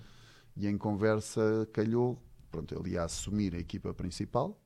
e 0.56 0.67
em 0.67 0.78
conversa 0.78 1.67
calhou. 1.72 2.22
Pronto, 2.50 2.74
ele 2.78 2.91
ia 2.91 3.04
assumir 3.04 3.56
a 3.56 3.60
equipa 3.60 3.94
principal 3.94 4.60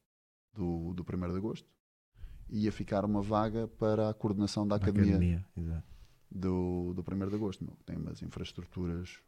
do, 0.54 0.94
do 0.94 1.04
1 1.04 1.32
de 1.32 1.38
agosto 1.38 1.68
e 2.50 2.64
ia 2.64 2.72
ficar 2.72 3.06
uma 3.06 3.22
vaga 3.22 3.68
para 3.68 4.10
a 4.10 4.14
coordenação 4.14 4.68
da 4.68 4.76
Na 4.78 4.82
academia, 4.82 5.46
exato. 5.56 5.84
do, 6.32 6.94
do 6.94 7.04
1 7.04 7.30
de 7.30 7.36
agosto. 7.36 7.64
Meu. 7.64 7.76
Tem 7.86 7.96
umas 7.98 8.22
infraestruturas, 8.24 9.20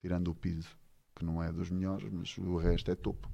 tirando 0.00 0.28
o 0.28 0.34
piso, 0.34 0.76
que 1.16 1.24
não 1.24 1.42
é 1.42 1.50
dos 1.52 1.70
melhores, 1.70 2.08
mas 2.12 2.36
o 2.38 2.56
resto 2.56 2.90
é 2.90 2.94
topo. 2.94 3.28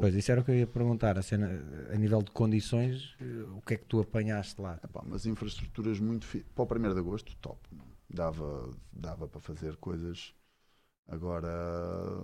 Pois, 0.00 0.14
isso 0.14 0.30
era 0.30 0.40
o 0.40 0.44
que 0.44 0.50
eu 0.50 0.56
ia 0.56 0.66
perguntar. 0.66 1.18
A, 1.18 1.22
cena, 1.22 1.48
a 1.92 1.96
nível 1.96 2.22
de 2.22 2.30
condições, 2.30 3.14
eh, 3.20 3.24
o 3.56 3.60
que 3.62 3.74
é 3.74 3.76
que 3.76 3.84
tu 3.84 4.00
apanhaste 4.00 4.60
lá? 4.60 4.78
Epá, 4.82 5.02
mas 5.06 5.26
infraestruturas 5.26 5.98
muito 6.00 6.26
fi... 6.26 6.44
para 6.54 6.64
o 6.64 6.78
1 6.78 6.94
de 6.94 7.00
agosto, 7.00 7.36
top. 7.36 7.58
Dava, 8.08 8.70
dava 8.92 9.28
para 9.28 9.40
fazer 9.40 9.76
coisas. 9.76 10.34
Agora 11.08 11.48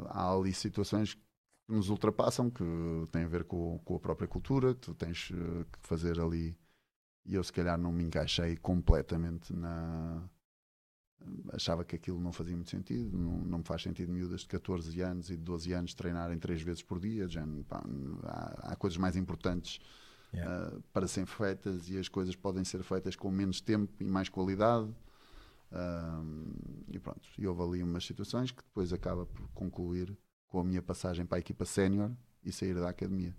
há 0.08 0.32
ali 0.34 0.52
situações 0.52 1.14
que 1.14 1.22
nos 1.68 1.88
ultrapassam, 1.88 2.50
que 2.50 2.64
têm 3.10 3.24
a 3.24 3.28
ver 3.28 3.44
com, 3.44 3.78
com 3.84 3.96
a 3.96 4.00
própria 4.00 4.28
cultura, 4.28 4.74
que 4.74 4.80
tu 4.80 4.94
tens 4.94 5.30
eh, 5.32 5.64
que 5.72 5.78
fazer 5.86 6.20
ali. 6.20 6.56
E 7.24 7.34
eu 7.34 7.44
se 7.44 7.52
calhar 7.52 7.78
não 7.78 7.92
me 7.92 8.04
encaixei 8.04 8.56
completamente 8.56 9.52
na. 9.52 10.28
Achava 11.52 11.84
que 11.84 11.96
aquilo 11.96 12.20
não 12.20 12.32
fazia 12.32 12.54
muito 12.54 12.70
sentido, 12.70 13.16
não, 13.16 13.38
não 13.38 13.58
me 13.58 13.64
faz 13.64 13.82
sentido 13.82 14.12
miúdas 14.12 14.42
de 14.42 14.48
14 14.48 15.00
anos 15.00 15.30
e 15.30 15.36
de 15.36 15.42
12 15.42 15.72
anos 15.72 15.94
treinarem 15.94 16.38
três 16.38 16.62
vezes 16.62 16.82
por 16.82 16.98
dia. 16.98 17.28
já, 17.28 17.44
pá, 17.68 17.82
há, 18.24 18.72
há 18.72 18.76
coisas 18.76 18.96
mais 18.96 19.16
importantes 19.16 19.80
Yeah. 20.34 20.76
uh, 20.76 20.82
para 20.94 21.06
serem 21.06 21.26
feitas 21.26 21.90
e 21.90 21.98
as 21.98 22.08
coisas 22.08 22.34
podem 22.34 22.64
ser 22.64 22.82
feitas 22.82 23.14
com 23.14 23.30
menos 23.30 23.60
tempo 23.60 23.92
e 24.00 24.04
mais 24.04 24.30
qualidade. 24.30 24.90
Um, 25.70 26.52
e 26.88 26.98
pronto, 26.98 27.20
e 27.38 27.46
houve 27.46 27.62
ali 27.62 27.82
umas 27.82 28.04
situações 28.04 28.50
que 28.50 28.62
depois 28.62 28.92
acaba 28.92 29.26
por 29.26 29.48
concluir 29.48 30.16
com 30.46 30.60
a 30.60 30.64
minha 30.64 30.82
passagem 30.82 31.24
para 31.24 31.38
a 31.38 31.40
equipa 31.40 31.64
sénior 31.64 32.10
e 32.44 32.52
sair 32.52 32.74
da 32.74 32.88
academia. 32.88 33.34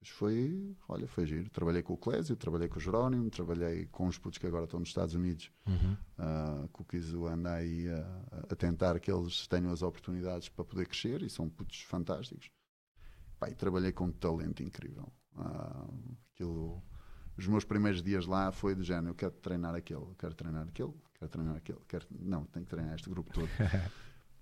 Mas 0.00 0.10
foi, 0.10 0.76
olha, 0.88 1.08
foi 1.08 1.26
giro. 1.26 1.50
Trabalhei 1.50 1.82
com 1.82 1.92
o 1.92 1.96
Clésio, 1.96 2.36
trabalhei 2.36 2.68
com 2.68 2.78
o 2.78 2.80
Jerónimo, 2.80 3.28
trabalhei 3.30 3.86
com 3.86 4.06
os 4.06 4.16
putos 4.16 4.38
que 4.38 4.46
agora 4.46 4.64
estão 4.64 4.78
nos 4.78 4.90
Estados 4.90 5.14
Unidos, 5.14 5.50
Uhum. 5.66 5.96
uh, 6.18 6.68
que 6.68 6.82
o 6.82 6.84
Kizu 6.84 7.26
anda 7.26 7.52
aí 7.54 7.88
a, 7.88 8.46
a 8.50 8.56
tentar 8.56 8.98
que 9.00 9.10
eles 9.10 9.46
tenham 9.48 9.72
as 9.72 9.82
oportunidades 9.82 10.48
para 10.48 10.64
poder 10.64 10.86
crescer 10.86 11.22
e 11.22 11.28
são 11.28 11.48
putos 11.48 11.80
fantásticos. 11.82 12.48
Pá, 13.40 13.48
e 13.50 13.54
trabalhei 13.54 13.90
com 13.92 14.04
um 14.04 14.12
talento 14.12 14.62
incrível. 14.62 15.12
Ah, 15.36 15.86
aquilo, 16.32 16.82
os 17.36 17.46
meus 17.46 17.64
primeiros 17.64 18.02
dias 18.02 18.26
lá 18.26 18.50
foi 18.52 18.74
do 18.74 18.82
género: 18.82 19.08
eu 19.10 19.14
quero 19.14 19.32
treinar 19.32 19.74
aquele, 19.74 20.06
quero 20.18 20.34
treinar 20.34 20.66
aquele, 20.66 20.94
quero 21.18 21.30
treinar 21.30 21.56
aquele, 21.56 21.78
quero... 21.86 22.06
não, 22.20 22.44
tenho 22.46 22.64
que 22.64 22.70
treinar 22.70 22.94
este 22.94 23.08
grupo 23.10 23.32
todo. 23.32 23.48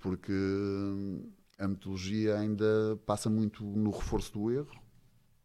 Porque 0.01 0.33
hum, 0.33 1.31
a 1.59 1.67
metodologia 1.69 2.39
ainda 2.39 2.65
passa 3.07 3.29
muito 3.31 3.65
no 3.65 3.91
reforço 3.91 4.33
do 4.33 4.51
erro. 4.51 4.71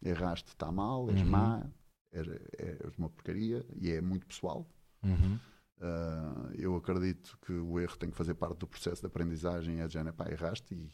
Erraste, 0.04 0.50
está 0.50 0.72
mal, 0.72 1.10
és 1.10 1.22
Uhum. 1.22 1.30
má, 1.30 1.64
és, 2.12 2.28
és 2.58 2.98
uma 2.98 3.10
porcaria 3.10 3.66
e 3.76 3.92
é 3.92 4.02
muito 4.02 4.26
pessoal. 4.26 4.68
Uhum. 5.04 5.40
Uh, 5.78 6.52
eu 6.54 6.76
acredito 6.76 7.38
que 7.42 7.54
o 7.54 7.80
erro 7.80 7.98
tem 7.98 8.10
que 8.12 8.16
fazer 8.16 8.36
parte 8.36 8.60
do 8.60 8.68
processo 8.68 9.02
de 9.02 9.08
aprendizagem. 9.08 9.80
É 9.80 9.88
de 9.88 9.94
género, 9.94 10.16
pá, 10.16 10.30
erraste 10.30 10.76
e 10.76 10.92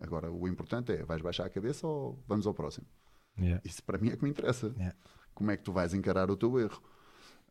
agora 0.00 0.30
o 0.30 0.46
importante 0.46 0.92
é 0.92 1.02
vais 1.04 1.20
baixar 1.20 1.46
a 1.46 1.50
cabeça 1.50 1.86
ou 1.86 2.22
vamos 2.26 2.46
ao 2.46 2.54
próximo. 2.54 2.86
Yeah. 3.38 3.60
Isso 3.64 3.82
para 3.82 3.98
mim 3.98 4.10
é 4.10 4.16
que 4.16 4.22
me 4.22 4.30
interessa. 4.30 4.68
Yeah. 4.76 4.96
Como 5.34 5.50
é 5.50 5.56
que 5.56 5.62
tu 5.62 5.72
vais 5.72 5.94
encarar 5.94 6.30
o 6.30 6.36
teu 6.36 6.58
erro? 6.58 6.80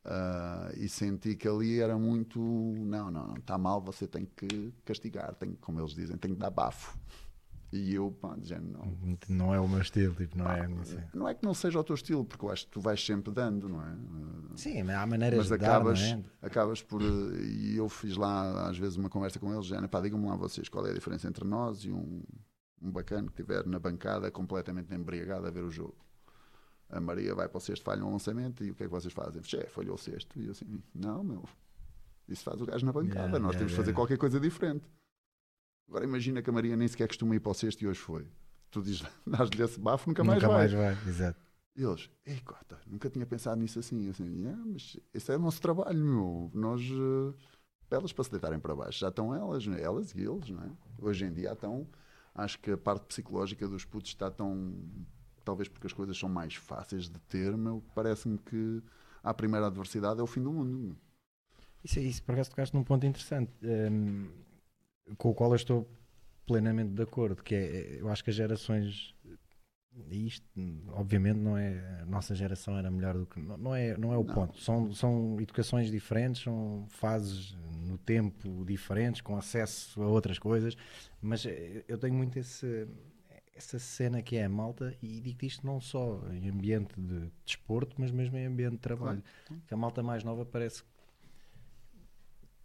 Uh, 0.06 0.72
e 0.78 0.88
senti 0.88 1.36
que 1.36 1.48
ali 1.50 1.82
era 1.82 1.98
muito 1.98 2.40
não, 2.40 3.12
não, 3.12 3.28
não, 3.28 3.36
está 3.36 3.58
mal, 3.58 3.82
você 3.82 4.08
tem 4.08 4.26
que 4.26 4.74
castigar, 4.86 5.36
tem, 5.36 5.54
como 5.56 5.82
eles 5.82 5.94
dizem, 5.94 6.18
tem 6.18 6.34
que 6.34 6.40
dar 6.40 6.50
bafo. 6.50 6.98
E 7.70 7.94
eu, 7.94 8.10
pá, 8.12 8.34
de 8.38 8.48
género, 8.48 8.72
não. 8.72 9.18
Não 9.28 9.54
é 9.54 9.60
o 9.60 9.68
meu 9.68 9.82
estilo, 9.82 10.16
tipo, 10.16 10.38
não 10.38 10.46
Pá, 10.46 10.58
é 10.58 10.84
cena. 10.86 11.10
não 11.14 11.28
é 11.28 11.34
que 11.34 11.44
não 11.44 11.54
seja 11.54 11.78
o 11.78 11.84
teu 11.84 11.96
estilo, 11.96 12.24
porque 12.24 12.46
eu 12.46 12.50
acho 12.50 12.66
que 12.66 12.72
tu 12.72 12.80
vais 12.80 13.06
sempre 13.06 13.30
dando, 13.34 13.68
não 13.68 13.82
é? 13.82 13.94
Sim, 14.56 14.84
mas 14.84 14.96
há 14.96 15.06
maneiras 15.06 15.38
mas 15.40 15.48
de 15.50 15.54
acabas, 15.54 16.00
dar, 16.02 16.16
não 16.18 16.24
é? 16.42 16.46
acabas 16.46 16.82
por. 16.82 17.02
eh, 17.02 17.06
E 17.44 17.76
eu 17.76 17.90
fiz 17.90 18.16
lá, 18.16 18.70
às 18.70 18.78
vezes, 18.78 18.96
uma 18.96 19.10
conversa 19.10 19.38
com 19.38 19.54
eles, 19.54 19.66
já, 19.66 19.86
pá, 19.90 20.00
digam-me 20.00 20.26
lá 20.28 20.38
vocês 20.38 20.70
qual 20.70 20.88
é 20.88 20.92
a 20.92 20.94
diferença 20.94 21.28
entre 21.28 21.44
nós 21.46 21.84
e 21.84 21.92
um, 21.92 22.24
um 22.82 22.90
bacana 22.90 23.24
que 23.28 23.34
estiver 23.42 23.66
na 23.66 23.80
bancada 23.80 24.32
completamente 24.32 24.94
embriagado 24.96 25.46
a 25.46 25.52
ver 25.52 25.64
o 25.66 25.70
jogo. 25.70 25.98
A 26.90 27.02
Maria 27.02 27.36
vai 27.36 27.50
para 27.50 27.58
o 27.58 27.62
sexto, 27.62 27.84
falha 27.84 28.06
um 28.06 28.12
lançamento 28.14 28.64
e 28.64 28.72
o 28.72 28.76
que 28.76 28.84
é 28.84 28.86
que 28.86 28.92
vocês 28.94 29.14
fazem? 29.14 29.44
Chefe, 29.44 29.68
falhou 29.72 29.96
o 29.96 29.98
sexto. 29.98 30.40
E 30.40 30.46
eu 30.46 30.52
assim, 30.52 30.82
não, 30.96 31.22
meu, 31.22 31.44
isso 32.30 32.46
faz 32.46 32.62
o 32.62 32.66
gajo 32.66 32.86
na 32.86 32.94
bancada, 32.94 33.20
Yeah, 33.20 33.40
nós 33.40 33.56
yeah, 33.56 33.58
temos 33.58 33.72
de 33.72 33.76
yeah. 33.76 33.84
fazer 33.84 33.94
qualquer 33.94 34.18
coisa 34.18 34.40
diferente. 34.40 34.86
Agora 35.88 36.04
imagina 36.04 36.42
que 36.42 36.50
a 36.50 36.54
Maria 36.54 36.76
nem 36.76 36.88
sequer 36.88 37.08
costuma 37.08 37.36
ir 37.36 37.40
para 37.40 37.52
o 37.52 37.56
sexto 37.56 37.82
e 37.82 37.88
hoje 37.88 38.00
foi. 38.00 38.28
Tu 38.70 38.82
dizes, 38.82 39.04
dás-lhe 39.26 39.64
esse 39.64 39.80
bafo, 39.80 40.10
nunca 40.10 40.24
mais 40.24 40.42
Nunca 40.42 40.54
vai. 40.54 40.68
mais 40.68 40.74
vai, 40.74 41.10
exato. 41.10 41.40
E 41.76 41.84
eles, 41.84 42.10
ei, 42.26 42.40
cota, 42.42 42.78
nunca 42.88 43.10
tinha 43.10 43.26
pensado 43.26 43.62
nisso 43.62 43.80
assim. 43.80 44.04
Eu 44.06 44.12
assim, 44.12 44.42
"Yeah, 44.42 44.62
mas 44.66 44.98
esse 45.14 45.32
é 45.32 45.36
o 45.36 45.40
nosso 45.40 45.62
trabalho, 45.62 46.04
meu. 46.04 46.52
Nós, 46.54 46.82
eh, 46.82 47.34
elas 47.92 48.12
para 48.12 48.24
se 48.24 48.32
deitarem 48.32 48.60
para 48.60 48.76
baixo, 48.76 49.00
já 49.00 49.10
estão 49.10 49.34
elas, 49.34 49.66
né? 49.68 49.82
elas 49.82 50.12
e 50.14 50.22
eles, 50.22 50.50
não 50.50 50.64
é? 50.64 50.72
Hoje 51.00 51.26
em 51.26 51.32
dia 51.32 51.54
estão, 51.54 51.88
acho 52.34 52.60
que 52.60 52.72
a 52.72 52.78
parte 52.78 53.06
psicológica 53.06 53.68
dos 53.68 53.86
putos 53.86 54.10
está 54.10 54.30
tão, 54.32 54.74
talvez 55.46 55.70
porque 55.70 55.88
as 55.88 55.94
coisas 55.94 56.18
são 56.18 56.28
mais 56.28 56.56
fáceis 56.56 57.08
de 57.08 57.20
ter, 57.22 57.56
meu, 57.56 57.82
parece-me 57.96 58.38
que 58.40 58.82
a 59.24 59.34
primeira 59.34 59.68
adversidade 59.68 60.20
é 60.20 60.24
o 60.24 60.28
fim 60.28 60.42
do 60.42 60.52
mundo. 60.52 60.70
meu. 60.78 60.96
Isso, 61.84 62.00
isso 62.00 62.24
por 62.24 62.34
acaso 62.34 62.50
tocaste 62.50 62.76
num 62.76 62.84
ponto 62.84 63.06
interessante, 63.06 63.52
ehm, 63.62 64.26
com 65.18 65.30
o 65.30 65.34
qual 65.34 65.52
eu 65.52 65.56
estou 65.56 65.88
plenamente 66.46 66.92
de 66.92 67.02
acordo, 67.04 67.44
que 67.44 67.56
é, 67.56 67.98
eu 68.00 68.10
acho 68.10 68.24
que 68.24 68.30
as 68.30 68.36
gerações, 68.36 69.14
e 70.10 70.28
isto 70.28 70.46
obviamente 70.94 71.38
não 71.38 71.58
é, 71.58 72.02
a 72.02 72.06
nossa 72.06 72.34
geração 72.36 72.78
era 72.78 72.90
melhor 72.90 73.18
do 73.18 73.26
que, 73.26 73.40
não, 73.40 73.76
é, 73.76 73.98
não 73.98 74.14
é 74.14 74.18
o 74.18 74.24
Não. 74.24 74.34
ponto, 74.34 74.60
são, 74.60 74.94
são 74.94 75.40
educações 75.42 75.92
diferentes, 75.92 76.44
são 76.44 76.86
fases 76.90 77.56
no 77.86 77.98
tempo 77.98 78.64
diferentes, 78.66 79.22
com 79.22 79.36
acesso 79.38 80.02
a 80.02 80.08
outras 80.08 80.40
coisas, 80.40 80.76
mas 81.22 81.46
eh, 81.46 81.84
eu 81.88 81.98
tenho 81.98 82.14
muito 82.14 82.38
esse, 82.38 82.88
essa 83.56 83.80
cena 83.80 84.22
que 84.22 84.38
é 84.38 84.46
a 84.46 84.50
malta, 84.50 84.96
e 85.02 85.20
digo 85.20 85.44
isto 85.46 85.66
não 85.66 85.82
só 85.82 86.22
em 86.32 86.48
ambiente 86.50 86.94
de 87.00 87.32
desporto, 87.46 87.96
mas 87.98 88.12
mesmo 88.12 88.38
em 88.38 88.46
ambiente 88.46 88.74
de 88.74 88.78
trabalho, 88.80 89.24
que 89.68 89.74
a 89.74 89.78
malta 89.78 90.02
mais 90.04 90.24
nova 90.24 90.46
parece 90.46 90.84
que 90.84 90.90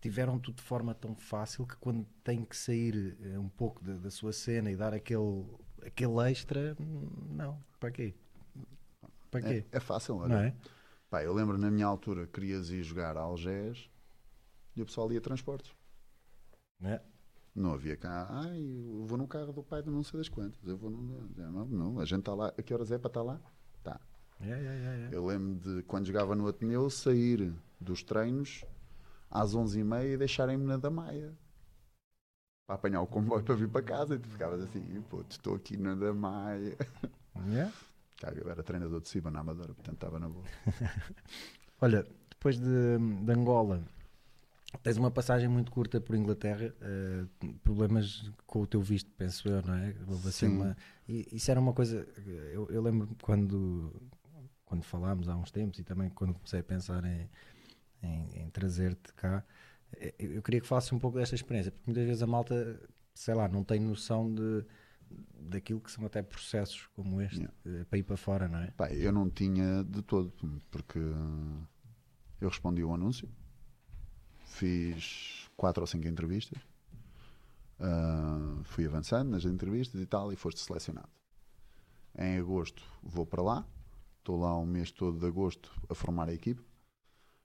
tiveram 0.02 0.36
tudo 0.36 0.56
de 0.56 0.62
forma 0.62 0.92
tão 0.94 1.14
fácil 1.14 1.64
que 1.64 1.76
quando 1.76 2.04
tem 2.24 2.44
que 2.44 2.56
sair 2.56 3.16
eh, 3.22 3.38
um 3.38 3.48
pouco 3.48 3.82
da, 3.84 3.94
da 3.94 4.10
sua 4.10 4.32
cena 4.32 4.68
e 4.68 4.76
dar 4.76 4.92
aquele, 4.92 5.46
aquele 5.86 6.28
extra, 6.28 6.76
não, 7.30 7.62
para 7.78 7.92
quê? 7.92 8.12
Para 9.30 9.40
quê? 9.40 9.64
É, 9.70 9.76
é 9.76 9.80
fácil, 9.80 10.16
olha. 10.16 10.28
não 10.28 10.42
é? 10.42 10.54
Pá, 11.08 11.22
eu 11.22 11.32
lembro 11.32 11.56
na 11.56 11.70
minha 11.70 11.86
altura 11.86 12.26
querias 12.26 12.70
ir 12.70 12.82
jogar 12.82 13.16
a 13.16 13.20
Algés 13.20 13.88
e 14.74 14.82
o 14.82 14.86
pessoal 14.86 15.10
ia 15.12 15.20
transportes. 15.20 15.72
Não 16.80 16.90
é? 16.90 17.03
Não 17.55 17.72
havia 17.72 17.96
cá, 17.96 18.26
ai, 18.28 18.61
eu 18.61 19.05
vou 19.07 19.16
no 19.16 19.28
carro 19.28 19.53
do 19.53 19.62
pai 19.62 19.82
de 19.82 19.90
não 19.90 20.03
sei 20.03 20.18
das 20.18 20.28
quantas. 20.28 20.66
Eu 20.66 20.76
vou 20.76 20.90
no... 20.90 21.30
não, 21.36 21.64
não, 21.66 22.00
a 22.00 22.05
gente 22.05 22.20
está 22.20 22.34
lá. 22.34 22.48
A 22.48 22.62
que 22.62 22.74
horas 22.74 22.90
é 22.90 22.98
para 22.98 23.09
estar 23.09 23.22
lá? 23.22 23.40
Tá. 23.84 24.00
É, 24.40 24.50
é, 24.50 24.55
é, 24.55 25.09
é. 25.12 25.16
Eu 25.16 25.24
lembro 25.24 25.55
de 25.61 25.82
quando 25.84 26.07
jogava 26.07 26.34
no 26.34 26.48
Ateneu 26.48 26.90
sair 26.90 27.55
dos 27.78 28.03
treinos 28.03 28.64
às 29.33 29.55
11h30 29.57 30.12
e 30.12 30.16
deixarem-me 30.16 30.64
na 30.64 30.76
da 30.76 30.91
Maia 30.91 31.33
para 32.66 32.76
apanhar 32.76 33.01
o 33.01 33.07
comboio 33.07 33.43
para 33.43 33.55
vir 33.55 33.68
para 33.68 33.83
casa. 33.83 34.14
E 34.14 34.18
tu 34.18 34.28
ficavas 34.28 34.62
assim, 34.62 35.03
pô, 35.09 35.24
estou 35.28 35.57
aqui 35.57 35.76
na 35.76 35.95
da 35.95 36.12
Maia. 36.12 36.76
É? 37.55 37.70
Cara, 38.18 38.39
eu 38.39 38.49
era 38.49 38.62
treinador 38.62 39.01
de 39.01 39.09
Ciba 39.09 39.30
na 39.30 39.41
Amadora, 39.41 39.74
portanto 39.74 39.95
estava 39.95 40.18
na 40.18 40.28
boa. 40.28 40.45
Olha, 41.80 42.07
depois 42.30 42.59
de, 42.59 42.99
de 43.24 43.33
Angola, 43.33 43.83
Tens 44.83 44.97
uma 44.97 45.11
passagem 45.11 45.49
muito 45.49 45.70
curta 45.70 46.01
por 46.01 46.16
Inglaterra, 46.16 46.74
uh, 46.80 47.55
problemas 47.59 48.30
com 48.47 48.62
o 48.62 48.66
teu 48.66 48.80
visto, 48.80 49.11
penso 49.18 49.47
eu, 49.47 49.61
não 49.62 49.74
é? 49.74 49.95
Assim 50.26 50.49
Sim. 50.49 50.57
uma, 50.57 50.76
e 51.07 51.28
isso 51.30 51.51
era 51.51 51.61
uma 51.61 51.74
coisa. 51.74 52.09
Eu, 52.53 52.66
eu 52.70 52.80
lembro 52.80 53.07
quando, 53.20 53.93
quando 54.64 54.83
falámos 54.83 55.28
há 55.28 55.37
uns 55.37 55.51
tempos 55.51 55.78
e 55.78 55.85
também 55.85 56.09
quando 56.09 56.33
comecei 56.33 56.61
a 56.61 56.64
pensar 56.64 57.05
em, 57.05 57.28
em, 58.03 58.42
em 58.42 58.50
trazer-te 58.50 59.12
cá, 59.14 59.44
eh, 59.94 60.14
eu, 60.18 60.42
queria 60.42 60.61
que 60.61 60.66
falasse 60.66 60.94
um 60.94 60.98
pouco 60.98 61.18
desta 61.18 61.34
experiência, 61.34 61.70
porque 61.70 61.84
muitas 61.86 62.05
vezes 62.05 62.22
a 62.22 62.26
malta, 62.26 62.80
sei 63.14 63.34
lá, 63.34 63.48
não 63.48 63.64
tem 63.64 63.80
noção 63.80 64.32
de 64.32 64.64
daquilo 65.34 65.78
que 65.78 65.90
são 65.90 66.07
até 66.07 66.22
processos 66.22 66.86
como 66.94 67.20
este 67.20 67.40
Yeah. 67.40 67.55
eh, 67.66 67.84
para 67.84 67.98
ir 67.98 68.03
para 68.03 68.16
fora, 68.16 68.48
não 68.48 68.59
é? 68.61 68.70
Pá, 68.70 68.90
eu 68.92 69.12
não 69.12 69.28
tinha 69.28 69.84
de 69.84 70.00
todo, 70.03 70.32
porque 70.70 70.98
eu 72.40 72.48
respondi 72.48 72.82
o 72.82 72.94
anúncio, 72.94 73.28
fiz 74.46 75.50
quatro 75.57 75.82
ou 75.82 75.86
cinco 75.86 76.09
entrevistas, 76.09 76.59
ah, 77.78 78.61
fui 78.64 78.86
avançando 78.86 79.30
nas 79.30 79.44
entrevistas 79.44 80.00
e 80.00 80.07
tal, 80.07 80.32
e 80.32 80.36
foste 80.36 80.61
selecionado. 80.61 81.09
Em 82.16 82.38
agosto 82.38 82.82
vou 83.03 83.26
para 83.26 83.42
lá, 83.42 83.66
estou 84.18 84.38
lá 84.38 84.57
um 84.59 84.66
mês 84.66 84.90
todo 84.90 85.18
de 85.18 85.26
agosto 85.26 85.72
a 85.88 85.94
formar 85.94 86.28
a 86.28 86.32
equipa. 86.32 86.62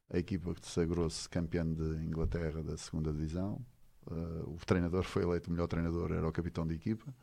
A 0.10 0.18
equipa 0.18 0.54
que 0.56 0.66
sagrou-se 0.66 1.28
campeã 1.30 1.66
de 1.66 1.84
Inglaterra 2.06 2.64
da 2.64 2.78
segunda 2.78 3.12
divisão. 3.12 3.66
Ah, 4.10 4.44
o 4.48 4.58
treinador 4.66 5.04
foi 5.04 5.24
eleito 5.24 5.50
o 5.50 5.54
melhor 5.54 5.68
treinador, 5.68 6.12
era 6.12 6.28
o 6.28 6.32
capitão 6.32 6.66
de 6.66 6.76
equipa 6.76 7.14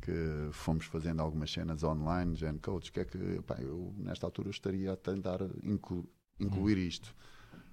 que 0.00 0.12
fomos 0.52 0.86
fazendo 0.86 1.20
algumas 1.20 1.50
cenas 1.50 1.82
online, 1.82 2.34
Gen 2.36 2.58
Coach, 2.58 2.92
que 2.92 3.00
é 3.00 3.04
que 3.04 3.42
pá, 3.42 3.56
eu 3.60 3.94
nesta 3.98 4.26
altura 4.26 4.50
estaria 4.50 4.92
a 4.92 4.96
tentar 4.96 5.40
inclu- 5.64 6.08
incluir 6.38 6.78
isto. 6.78 7.14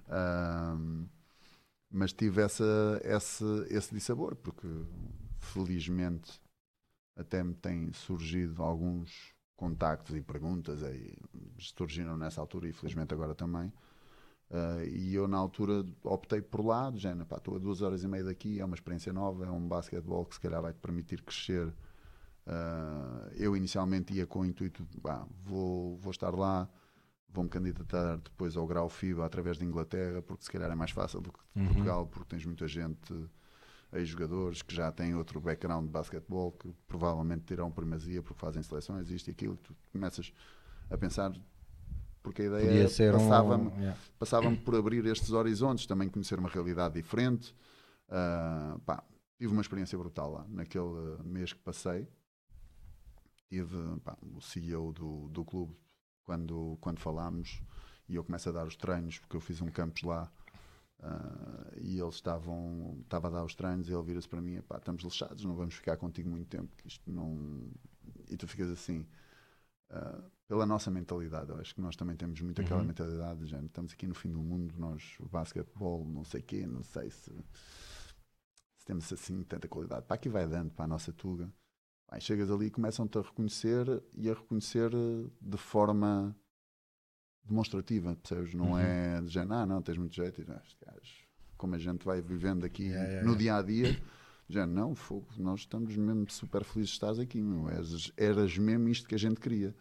Ahm, 0.08 1.06
mas 1.90 2.12
tive 2.12 2.42
essa, 2.42 2.64
esse, 3.04 3.44
esse 3.70 3.94
dissabor, 3.94 4.34
porque 4.36 4.66
felizmente 5.38 6.40
até 7.16 7.42
me 7.44 7.54
têm 7.54 7.92
surgido 7.92 8.62
alguns 8.62 9.32
contactos 9.56 10.16
e 10.16 10.20
perguntas 10.22 10.82
aí 10.82 11.16
surgiram 11.58 12.16
nessa 12.16 12.40
altura 12.40 12.68
e 12.68 12.72
felizmente 12.72 13.14
agora 13.14 13.34
também. 13.34 13.72
Ah, 14.54 14.84
e 14.84 15.12
eu 15.12 15.26
na 15.26 15.36
altura 15.36 15.84
optei 16.04 16.40
por 16.40 16.64
lá, 16.64 16.88
de 16.88 16.98
género, 16.98 17.26
pá, 17.26 17.38
estou 17.38 17.56
a 17.56 17.58
duas 17.58 17.82
horas 17.82 18.04
e 18.04 18.08
meia 18.08 18.22
daqui, 18.22 18.60
é 18.60 18.64
uma 18.64 18.76
experiência 18.76 19.12
nova, 19.12 19.44
é 19.44 19.50
um 19.50 19.66
basquetebol 19.66 20.24
que 20.24 20.36
se 20.36 20.40
calhar 20.40 20.62
vai 20.62 20.72
te 20.72 20.78
permitir 20.78 21.22
crescer 21.22 21.74
Uh, 22.46 23.32
eu 23.36 23.56
inicialmente 23.56 24.12
ia 24.12 24.26
com 24.26 24.40
o 24.40 24.44
intuito 24.44 24.84
de 24.84 25.00
vou, 25.42 25.96
vou 25.96 26.10
estar 26.10 26.34
lá, 26.34 26.68
vou-me 27.30 27.48
candidatar 27.48 28.18
depois 28.18 28.54
ao 28.54 28.66
grau 28.66 28.86
FIBA 28.88 29.24
através 29.24 29.56
de 29.56 29.64
Inglaterra, 29.64 30.20
porque 30.20 30.44
se 30.44 30.50
calhar 30.50 30.70
é 30.70 30.74
mais 30.74 30.90
fácil 30.90 31.22
do 31.22 31.32
que 31.32 31.38
de 31.38 31.60
Uhum. 31.60 31.66
Portugal, 31.68 32.06
porque 32.06 32.28
tens 32.28 32.44
muita 32.44 32.68
gente 32.68 33.14
aí 33.90 34.04
jogadores 34.04 34.60
que 34.60 34.74
já 34.74 34.92
têm 34.92 35.14
outro 35.14 35.40
background 35.40 35.86
de 35.86 35.90
basquetebol 35.90 36.52
que 36.52 36.70
provavelmente 36.86 37.44
terão 37.44 37.70
primazia 37.70 38.22
porque 38.22 38.38
fazem 38.38 38.62
seleções, 38.62 39.08
isto 39.08 39.28
e 39.28 39.30
aquilo, 39.30 39.56
tu 39.56 39.74
começas 39.90 40.30
a 40.90 40.98
pensar 40.98 41.32
porque 42.24 42.40
a 42.40 42.44
ideia 42.46 42.88
passava-me 43.12 43.68
um. 43.68 43.78
yeah. 43.78 44.00
passava-me 44.18 44.56
por 44.56 44.74
abrir 44.74 45.04
estes 45.04 45.30
horizontes, 45.30 45.86
também 45.86 46.08
conhecer 46.08 46.38
uma 46.38 46.48
realidade 46.48 46.94
diferente. 46.94 47.54
Ah, 48.08 48.78
pá, 48.86 49.04
tive 49.38 49.52
uma 49.52 49.60
experiência 49.60 49.96
brutal 49.98 50.32
lá, 50.32 50.46
naquele 50.48 51.18
mês 51.22 51.52
que 51.52 51.60
passei. 51.60 52.08
Tive 53.50 53.76
pá, 54.00 54.16
o 54.22 54.40
CEO 54.40 54.90
do, 54.90 55.28
do 55.28 55.44
clube, 55.44 55.76
quando, 56.24 56.78
quando 56.80 56.98
falámos, 56.98 57.62
e 58.08 58.14
eu 58.14 58.24
começo 58.24 58.48
a 58.48 58.52
dar 58.52 58.66
os 58.66 58.74
treinos, 58.74 59.18
porque 59.18 59.36
eu 59.36 59.40
fiz 59.40 59.60
um 59.60 59.68
campus 59.68 60.02
lá, 60.02 60.32
ah, 61.00 61.72
e 61.76 62.00
eles 62.00 62.14
estavam, 62.14 63.00
estava 63.02 63.28
a 63.28 63.30
dar 63.32 63.44
os 63.44 63.54
treinos, 63.54 63.86
e 63.90 63.92
ele 63.92 64.02
vira-se 64.02 64.28
para 64.28 64.40
mim, 64.40 64.62
pá, 64.62 64.78
estamos 64.78 65.02
lixados, 65.02 65.44
não 65.44 65.54
vamos 65.54 65.74
ficar 65.74 65.98
contigo 65.98 66.30
muito 66.30 66.48
tempo, 66.48 66.74
que 66.74 66.88
isto 66.88 67.12
não... 67.12 67.68
E 68.30 68.36
tu 68.38 68.48
ficas 68.48 68.70
assim... 68.70 69.06
ah, 69.90 70.22
pela 70.48 70.66
nossa 70.66 70.90
mentalidade. 70.90 71.50
Eu 71.50 71.56
acho 71.58 71.74
que 71.74 71.80
nós 71.80 71.96
também 71.96 72.16
temos 72.16 72.40
muito 72.40 72.60
aquela 72.60 72.82
Uhum. 72.82 72.88
mentalidade 72.88 73.40
de 73.40 73.46
género. 73.46 73.66
Estamos 73.66 73.92
aqui 73.92 74.06
no 74.06 74.14
fim 74.14 74.30
do 74.30 74.38
mundo, 74.42 74.74
nós, 74.78 75.16
o 75.20 75.28
basquetebol, 75.28 76.04
não 76.06 76.24
sei 76.24 76.42
quê, 76.42 76.66
não 76.66 76.82
sei 76.82 77.10
se, 77.10 77.30
se 78.76 78.84
temos 78.84 79.10
assim 79.12 79.42
tanta 79.42 79.68
qualidade. 79.68 80.06
Para 80.06 80.14
aqui 80.16 80.28
vai 80.28 80.46
dando 80.46 80.70
para 80.72 80.84
a 80.84 80.88
nossa 80.88 81.12
tuga. 81.12 81.50
Aí 82.08 82.20
chegas 82.20 82.50
ali 82.50 82.66
e 82.66 82.70
começam-te 82.70 83.18
a 83.18 83.22
reconhecer 83.22 83.86
e 84.14 84.30
a 84.30 84.34
reconhecer 84.34 84.92
eh, 84.94 85.30
de 85.40 85.56
forma 85.56 86.36
demonstrativa, 87.44 88.16
percebes? 88.16 88.54
Não 88.54 88.78
Uhum. 88.78 88.78
é 88.78 89.20
de 89.20 89.28
género, 89.28 89.54
ah, 89.54 89.66
não, 89.66 89.82
tens 89.82 89.98
muito 89.98 90.14
jeito. 90.14 90.40
E, 90.40 90.46
"Ah, 90.48 90.60
este 90.64 90.78
gajo", 90.84 91.26
como 91.56 91.74
a 91.74 91.78
gente 91.78 92.04
vai 92.04 92.20
vivendo 92.22 92.64
aqui 92.64 92.88
Yeah, 92.88 93.08
yeah, 93.08 93.20
no 93.20 93.34
yeah. 93.34 93.36
dia 93.36 93.56
a 93.56 93.62
dia, 93.62 93.98
já 94.48 94.66
não, 94.66 94.94
fogo, 94.94 95.28
nós 95.38 95.60
estamos 95.60 95.96
mesmo 95.96 96.30
super 96.30 96.64
felizes 96.64 96.90
de 96.90 96.96
estás 96.96 97.18
aqui, 97.18 97.40
meu. 97.42 97.68
Eras, 97.68 98.12
eras 98.16 98.58
mesmo 98.58 98.88
isto 98.88 99.08
que 99.08 99.14
a 99.14 99.18
gente 99.18 99.40
queria. 99.40 99.74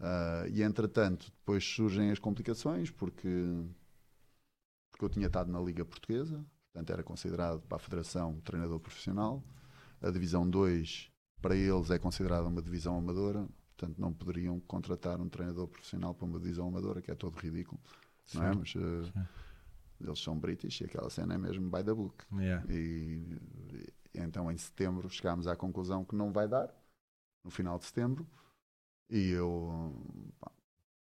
Ah, 0.00 0.44
e 0.48 0.62
entretanto, 0.62 1.32
depois 1.38 1.64
surgem 1.64 2.10
as 2.10 2.18
complicações, 2.18 2.90
porque, 2.90 3.28
porque 4.90 5.04
eu 5.04 5.08
tinha 5.08 5.26
estado 5.26 5.50
na 5.50 5.60
Liga 5.60 5.84
Portuguesa, 5.84 6.44
portanto 6.72 6.90
era 6.92 7.02
considerado 7.02 7.60
para 7.62 7.76
a 7.76 7.80
Federação 7.80 8.40
treinador 8.40 8.80
profissional. 8.80 9.42
A 10.00 10.10
Divisão 10.10 10.48
2 10.48 11.10
para 11.40 11.56
eles 11.56 11.90
é 11.90 11.98
considerada 11.98 12.48
uma 12.48 12.62
divisão 12.62 12.96
amadora, 12.96 13.46
portanto 13.76 13.98
não 13.98 14.12
poderiam 14.12 14.58
contratar 14.60 15.20
um 15.20 15.28
treinador 15.28 15.68
profissional 15.68 16.14
para 16.14 16.26
uma 16.26 16.38
divisão 16.38 16.68
amadora, 16.68 17.00
que 17.00 17.10
é 17.10 17.14
todo 17.14 17.36
ridículo, 17.36 17.80
não 18.34 18.42
é? 18.44 18.54
Mas 18.54 18.74
ah, 18.76 19.26
eles 20.00 20.20
são 20.20 20.38
british 20.38 20.80
e 20.80 20.84
aquela 20.84 21.10
cena 21.10 21.34
é 21.34 21.38
mesmo 21.38 21.70
by 21.70 21.82
the 21.84 21.94
book. 21.94 22.24
Yeah. 22.32 22.64
E, 22.72 23.38
e 23.72 24.20
então 24.20 24.50
em 24.50 24.56
setembro 24.56 25.08
chegámos 25.08 25.46
à 25.46 25.56
conclusão 25.56 26.04
que 26.04 26.14
não 26.14 26.32
vai 26.32 26.48
dar, 26.48 26.72
no 27.44 27.50
final 27.50 27.78
de 27.78 27.84
setembro, 27.84 28.26
e 29.10 29.30
eu, 29.30 29.92
pá, 30.38 30.50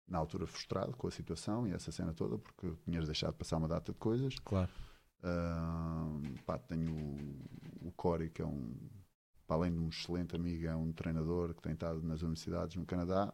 na 0.07 0.17
altura, 0.17 0.45
frustrado 0.47 0.95
com 0.95 1.07
a 1.07 1.11
situação 1.11 1.67
e 1.67 1.71
essa 1.71 1.91
cena 1.91 2.13
toda, 2.13 2.37
porque 2.37 2.71
tinhas 2.83 3.05
deixado 3.05 3.33
passar 3.33 3.57
uma 3.57 3.67
data 3.67 3.91
de 3.91 3.97
coisas. 3.97 4.37
Claro. 4.39 4.69
Ah, 5.23 6.07
pá, 6.45 6.57
tenho 6.57 6.91
o, 6.91 7.87
o 7.87 7.91
Corey, 7.91 8.29
que 8.29 8.41
é 8.41 8.45
um, 8.45 8.75
para 9.45 9.57
além 9.57 9.73
de 9.73 9.79
um 9.79 9.89
excelente 9.89 10.35
amigo, 10.35 10.65
é 10.65 10.75
um 10.75 10.91
treinador 10.91 11.53
que 11.53 11.61
tem 11.61 11.73
estado 11.73 12.01
nas 12.01 12.21
universidades 12.21 12.75
no 12.75 12.85
Canadá. 12.85 13.33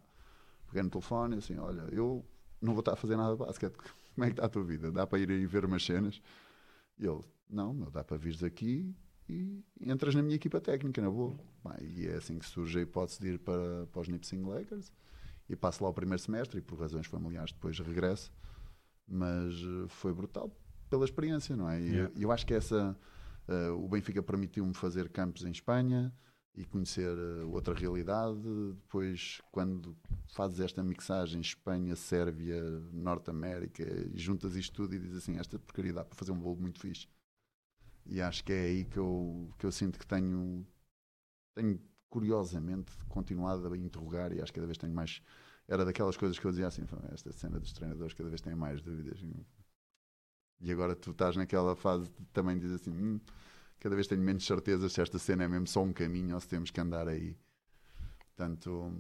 Peguei 0.68 0.84
no 0.84 0.90
telefone 0.90 1.36
e 1.36 1.40
assim: 1.40 1.58
Olha, 1.58 1.88
eu 1.92 2.26
não 2.62 2.74
vou 2.74 2.80
estar 2.80 2.94
a 2.94 2.96
fazer 2.96 3.16
nada 3.16 3.34
de 3.34 3.40
basquete, 3.40 3.76
como 4.16 4.26
é 4.26 4.28
que 4.28 4.34
está 4.34 4.46
a 4.46 4.50
tua 4.50 4.64
vida? 4.64 4.92
Dá 4.92 5.06
para 5.06 5.20
ir 5.20 5.30
aí 5.30 5.46
ver 5.46 5.66
umas 5.66 5.86
cenas? 5.86 6.22
E 6.98 7.06
ele: 7.06 7.22
Não, 7.50 7.74
meu, 7.74 7.92
dá 7.92 8.04
para 8.04 8.18
vires 8.18 8.44
aqui 8.44 8.96
e 9.28 9.64
entras 9.82 10.14
na 10.16 10.22
minha 10.22 10.36
equipa 10.36 10.62
técnica, 10.62 11.02
na 11.02 11.10
boa. 11.10 11.36
E 11.82 12.06
é 12.08 12.16
assim 12.16 12.38
que 12.38 12.46
surge 12.46 12.80
a 12.80 12.82
hipótese 12.82 13.20
de 13.20 13.28
ir 13.34 13.40
para, 13.40 13.88
para 13.88 14.02
os 14.02 14.08
Nipsing 14.08 14.44
Lakers. 14.44 14.92
E 15.50 15.56
passo 15.56 15.84
lá 15.84 15.90
o 15.90 15.94
primeiro 15.94 16.22
semestre 16.22 16.60
e 16.60 16.62
por 16.62 16.80
razões 16.80 17.06
familiares 17.08 17.52
depois 17.54 17.78
regresso. 17.80 18.32
Mas 19.08 19.54
eh, 19.56 19.88
foi 19.88 20.14
brutal 20.14 20.52
pela 20.90 21.06
experiência, 21.06 21.56
não 21.56 21.70
é? 21.70 21.80
E 21.82 21.86
Yeah. 21.86 22.14
eu, 22.16 22.22
eu 22.24 22.32
acho 22.32 22.46
que 22.46 22.54
essa. 22.54 22.98
eh, 23.48 23.70
o 23.70 23.88
Benfica 23.88 24.22
permitiu-me 24.24 24.74
fazer 24.74 25.10
campos 25.10 25.44
em 25.44 25.52
Espanha 25.52 26.14
e 26.56 26.66
conhecer 26.66 27.16
eh, 27.18 27.44
outra 27.46 27.74
realidade. 27.74 28.40
Depois, 28.76 29.42
quando 29.52 29.96
fazes 30.28 30.60
esta 30.60 30.84
mixagem 30.84 31.42
Espanha, 31.42 31.96
Sérvia, 31.96 32.62
Norte 32.92 33.30
América 33.30 33.84
e 34.14 34.18
juntas 34.20 34.56
isto 34.56 34.74
tudo 34.74 34.96
e 34.96 35.00
dizes 35.00 35.18
assim: 35.18 35.38
esta 35.38 35.60
porcaria 35.60 35.94
dá 35.94 36.04
para 36.04 36.16
fazer 36.16 36.32
um 36.32 36.40
bolo 36.40 36.58
muito 36.62 36.80
fixe. 36.80 37.08
E 38.06 38.22
acho 38.22 38.44
que 38.44 38.54
é 38.54 38.62
aí 38.66 38.86
que 38.86 38.98
eu, 38.98 39.50
que 39.58 39.66
eu 39.66 39.72
sinto 39.72 39.98
que 39.98 40.06
tenho, 40.06 40.66
tenho 41.54 41.80
curiosamente 42.10 42.92
continuado 43.10 43.68
a 43.68 43.78
interrogar 43.78 44.32
e 44.32 44.42
acho 44.42 44.52
que 44.52 44.60
cada 44.60 44.68
vez 44.68 44.78
tenho 44.78 44.94
mais. 44.94 45.22
Era 45.68 45.84
daquelas 45.84 46.16
coisas 46.16 46.38
que 46.38 46.46
eu 46.46 46.52
dizia 46.52 46.68
assim: 46.68 46.86
"Pá, 46.86 46.98
esta 47.12 47.32
cena 47.32 47.60
dos 47.60 47.74
treinadores 47.74 48.14
cada 48.14 48.30
vez 48.30 48.42
tenho 48.42 48.58
mais 48.58 48.82
dúvidas. 48.82 49.20
E 50.62 50.72
agora 50.72 50.96
tu 50.96 51.12
estás 51.12 51.36
naquela 51.36 51.76
fase 51.76 52.06
de 52.10 52.26
também 52.32 52.58
dizes 52.58 52.82
assim: 52.82 52.92
"Hum, 52.92 53.20
cada 53.80 53.96
vez 53.96 54.08
tenho 54.08 54.22
menos 54.22 54.46
certezas 54.46 54.94
se 54.94 55.02
esta 55.02 55.18
cena 55.18 55.44
é 55.44 55.48
mesmo 55.48 55.68
só 55.68 55.84
um 55.84 55.92
caminho 55.92 56.36
ou 56.36 56.42
se 56.42 56.48
temos 56.48 56.70
que 56.72 56.80
andar 56.80 57.08
aí. 57.08 57.36
Portanto, 58.36 58.94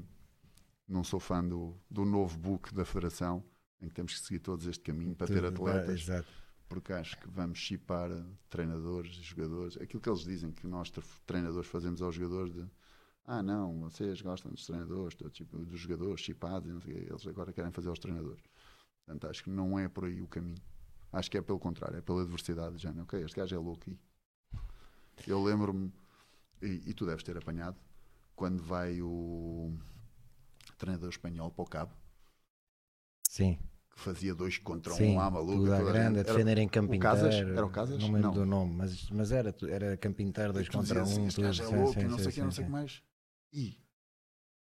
não 0.87 1.03
sou 1.03 1.19
fã 1.19 1.43
do, 1.43 1.77
do 1.89 2.05
novo 2.05 2.37
book 2.37 2.73
da 2.73 2.85
Federação, 2.85 3.43
em 3.81 3.87
que 3.87 3.93
temos 3.93 4.13
que 4.13 4.19
seguir 4.25 4.39
todos 4.39 4.65
este 4.65 4.83
caminho 4.83 5.15
para 5.15 5.27
ter 5.27 5.43
Tudo- 5.43 5.67
atletas 5.67 6.01
Exato. 6.01 6.27
Porque 6.75 6.91
acho 6.91 7.17
que 7.17 7.29
vamos 7.29 7.57
chipar 7.57 8.09
treinadores 8.49 9.15
e 9.15 9.21
jogadores. 9.21 9.77
Aquilo 9.77 10.01
que 10.01 10.09
eles 10.09 10.25
dizem 10.25 10.51
que 10.51 10.67
nós, 10.67 10.89
tre- 10.91 11.03
treinadores, 11.25 11.69
fazemos 11.69 12.01
aos 12.01 12.13
jogadores 12.15 12.53
de 12.53 12.65
ah, 13.25 13.41
não, 13.41 13.79
vocês 13.79 14.21
gostam 14.21 14.51
dos 14.51 14.65
treinadores, 14.65 15.15
do 15.15 15.29
tipo, 15.29 15.57
dos 15.57 15.79
jogadores 15.79 16.21
chipados, 16.21 16.69
eles 16.85 17.25
agora 17.25 17.53
querem 17.53 17.71
fazer 17.71 17.89
aos 17.89 17.97
treinadores. 17.97 18.43
Portanto, 19.05 19.27
acho 19.29 19.43
que 19.43 19.49
não 19.49 19.79
é 19.79 19.87
por 19.87 20.05
aí 20.05 20.21
o 20.21 20.27
caminho. 20.27 20.61
Acho 21.13 21.31
que 21.31 21.37
é 21.37 21.41
pelo 21.41 21.57
contrário, 21.59 21.97
é 21.97 22.01
pela 22.01 22.23
diversidade. 22.25 22.77
Já, 22.77 22.91
ok, 22.91 23.23
este 23.23 23.37
gajo 23.37 23.55
é 23.55 23.59
louco. 23.59 23.89
E 23.89 23.97
eu 25.27 25.41
lembro-me, 25.41 25.91
e, 26.61 26.89
e 26.89 26.93
tu 26.93 27.05
deves 27.05 27.23
ter 27.23 27.37
apanhado, 27.37 27.77
quando 28.35 28.61
vai 28.61 29.01
o 29.01 29.73
treinador 30.77 31.09
espanhol 31.09 31.49
para 31.51 31.63
o 31.63 31.67
Cabo, 31.67 31.93
Sim. 33.29 33.57
Que 33.95 34.01
fazia 34.01 34.35
dois 34.35 34.57
contra 34.57 34.93
Sim, 34.93 35.13
um 35.13 35.17
lá, 35.17 35.31
maluco. 35.31 35.53
tudo 35.59 35.73
à 35.73 35.81
grande, 35.81 36.19
a 36.19 36.23
defender 36.23 36.57
em 36.57 36.67
campo 36.67 36.93
inteiro. 36.93 37.27
Era 37.27 37.65
o 37.65 37.69
Casas? 37.69 37.97
Não 37.99 38.09
me 38.09 38.15
lembro 38.15 38.27
Não. 38.27 38.33
do 38.33 38.45
nome, 38.45 38.75
mas, 38.75 39.09
mas 39.09 39.31
era, 39.31 39.55
era 39.69 39.95
campo 39.97 40.21
inteiro, 40.21 40.51
dois 40.53 40.67
contra 40.67 41.01
dizias 41.01 41.11
assim, 41.11 41.21
um. 41.21 41.27
este 41.27 41.35
tudo. 41.35 41.45
gajo 41.45 41.63
é 41.63 41.65
Sim, 41.67 41.75
louco 41.75 41.93
sim, 41.93 42.07
não 42.07 42.17
sim, 42.17 42.17
sei 42.17 42.25
o 42.25 42.29
que, 42.29 42.35
sim, 42.35 42.41
não 42.41 42.51
sei 42.51 42.63
o 42.63 42.65
sim. 42.65 42.71
que 42.71 42.71
mais. 42.71 43.03
E 43.53 43.77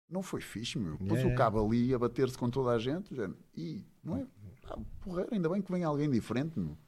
não 0.09 0.23
foi 0.23 0.41
fixe, 0.41 0.79
meu. 0.79 0.97
Yeah. 1.01 1.29
o 1.29 1.35
cabo 1.37 1.65
ali 1.67 1.93
a 1.93 1.99
bater-se 1.99 2.39
com 2.39 2.49
toda 2.49 2.71
a 2.71 2.79
gente. 2.79 3.13
género, 3.15 3.37
E 3.57 3.83
não 4.05 4.17
é? 4.19 4.27
Ah, 4.67 4.79
porreiro, 5.01 5.35
ainda 5.35 5.49
bem 5.49 5.61
que 5.61 5.71
vem 5.73 5.83
alguém 5.83 6.09
diferente, 6.09 6.59
meu. 6.59 6.79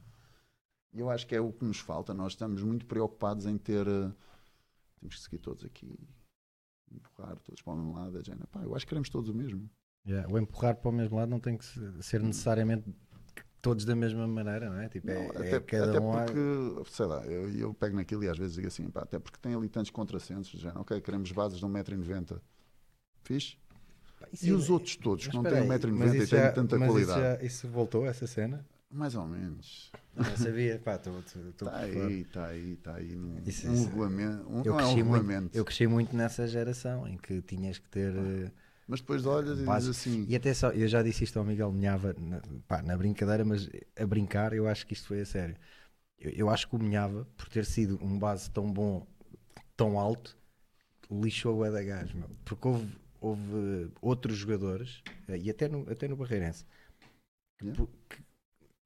E 0.95 1.01
eu 1.01 1.11
acho 1.11 1.27
que 1.27 1.35
é 1.35 1.41
o 1.41 1.53
que 1.53 1.65
nos 1.65 1.79
falta. 1.81 2.15
Nós 2.15 2.33
estamos 2.33 2.63
muito 2.63 2.87
preocupados 2.87 3.45
em 3.45 3.59
ter. 3.59 3.87
eh, 3.89 4.13
temos 5.01 5.17
que 5.17 5.21
seguir 5.21 5.39
todos 5.39 5.65
aqui, 5.65 5.99
empurrar 6.91 7.37
todos 7.41 7.61
para 7.61 7.73
o 7.73 7.77
mesmo 7.77 7.93
lado. 7.93 8.19
é 8.19 8.23
género, 8.25 8.47
pá, 8.47 8.63
eu 8.63 8.75
acho 8.75 8.87
que 8.87 8.91
queremos 8.91 9.11
todos 9.11 9.29
o 9.29 9.35
mesmo. 9.35 9.69
Yeah, 10.07 10.33
O 10.33 10.39
empurrar 10.39 10.77
para 10.77 10.89
o 10.89 10.93
mesmo 10.93 11.17
lado 11.17 11.29
não 11.29 11.41
tem 11.41 11.57
que 11.57 11.65
se- 11.65 12.03
ser 12.03 12.23
necessariamente 12.23 12.85
todos 13.61 13.85
da 13.85 13.97
mesma 13.97 14.27
maneira, 14.29 14.71
não 14.71 14.79
é? 14.79 14.89
Tipo, 14.89 15.11
é, 15.11 15.15
Não, 15.15 15.23
é 15.25 15.29
até, 15.57 15.61
cada 15.61 15.91
até 15.91 16.01
um 16.01 16.13
a- 16.13 16.25
porque, 16.25 16.91
sei 16.93 17.07
lá, 17.07 17.27
eu, 17.27 17.51
eu 17.51 17.75
pego 17.75 17.97
naquilo 17.97 18.23
e 18.23 18.29
às 18.29 18.39
vezes 18.39 18.55
digo 18.55 18.69
assim, 18.69 18.89
pá, 18.89 19.03
até 19.03 19.19
porque 19.19 19.39
tem 19.43 19.55
ali 19.55 19.69
tantos 19.69 19.91
contrassensos, 19.91 20.61
já, 20.61 20.73
ok, 20.79 21.01
queremos 21.01 21.33
bases 21.33 21.59
de 21.59 21.67
1,90m. 21.67 22.41
Fixe? 23.25 23.57
Pá, 24.21 24.29
E 24.41 24.49
é- 24.49 24.53
os 24.53 24.71
outros 24.71 24.95
todos 24.97 25.27
que 25.27 25.35
não 25.35 25.43
têm 25.43 25.55
aí, 25.59 25.69
1,90m 25.69 25.99
mas 25.99 26.15
e 26.15 26.19
têm 26.19 26.27
já- 26.27 26.53
tanta 26.53 26.79
mas 26.79 26.89
qualidade? 26.89 27.21
Isso, 27.21 27.41
já- 27.41 27.47
isso 27.47 27.69
voltou, 27.69 28.07
essa 28.07 28.27
cena? 28.29 28.65
Mais 28.89 29.17
ou 29.17 29.27
menos. 29.27 29.91
Não 30.15 30.37
sabia, 30.37 30.79
pá, 30.79 30.95
estou 30.95 31.19
Está 31.19 31.79
aí, 31.79 32.21
está 32.21 32.47
aí, 32.47 32.73
está 32.75 32.95
aí. 32.95 33.17
Num, 33.17 33.41
Isso- 33.45 33.67
um 33.69 33.75
isso- 33.75 33.85
regulamento. 33.87 34.49
Um, 34.49 34.63
Eu 34.63 34.73
não 34.73 34.81
é 34.81 34.85
um 34.85 34.95
cresci, 34.95 35.03
muito, 35.03 35.57
eu 35.57 35.65
cresci 35.65 35.87
muito 35.89 36.17
nessa 36.17 36.47
geração 36.47 37.09
em 37.09 37.17
que 37.17 37.43
tinhas 37.43 37.79
que 37.79 37.89
ter. 37.89 38.15
eh, 38.15 38.51
Mas 38.87 39.01
depois 39.01 39.27
olhas 39.27 39.59
e 39.61 39.65
dizes 39.65 39.89
assim. 39.89 40.27
E 40.29 40.37
até 40.37 40.55
só, 40.55 40.71
eu 40.71 40.87
já 40.87 41.03
disse 41.03 41.25
isto 41.25 41.39
ao 41.39 41.45
Miguel 41.45 41.73
Minhava, 41.73 42.15
na, 42.19 42.41
pá, 42.69 42.83
na 42.83 42.97
brincadeira, 42.97 43.45
mas 43.45 43.69
a 43.99 44.07
brincar, 44.07 44.53
eu 44.53 44.69
acho 44.69 44.87
que 44.87 44.93
isto 44.95 45.09
foi 45.09 45.21
a 45.21 45.27
sério. 45.27 45.57
Eu, 46.19 46.31
eu 46.31 46.51
acho 46.51 46.69
que 46.69 46.77
o 46.77 46.79
Minhava, 46.79 47.25
por 47.37 47.49
ter 47.49 47.65
sido 47.65 47.99
um 48.03 48.19
base 48.19 48.49
tão 48.51 48.73
bom, 48.73 49.05
tão 49.77 49.99
alto, 49.99 50.37
lixou 51.11 51.61
o 51.61 51.71
da 51.71 51.83
gajo, 51.83 52.17
meu. 52.17 52.29
Porque 52.45 52.69
houve, 52.69 52.97
houve 53.21 53.91
outros 54.01 54.37
jogadores, 54.37 55.03
eh, 55.29 55.39
e 55.39 55.51
até 55.51 55.69
no, 55.69 55.91
até 55.91 56.07
no 56.07 56.17
Barreirense, 56.17 56.65
que, 57.59 57.67
Yeah. 57.67 57.87
que- 58.09 58.23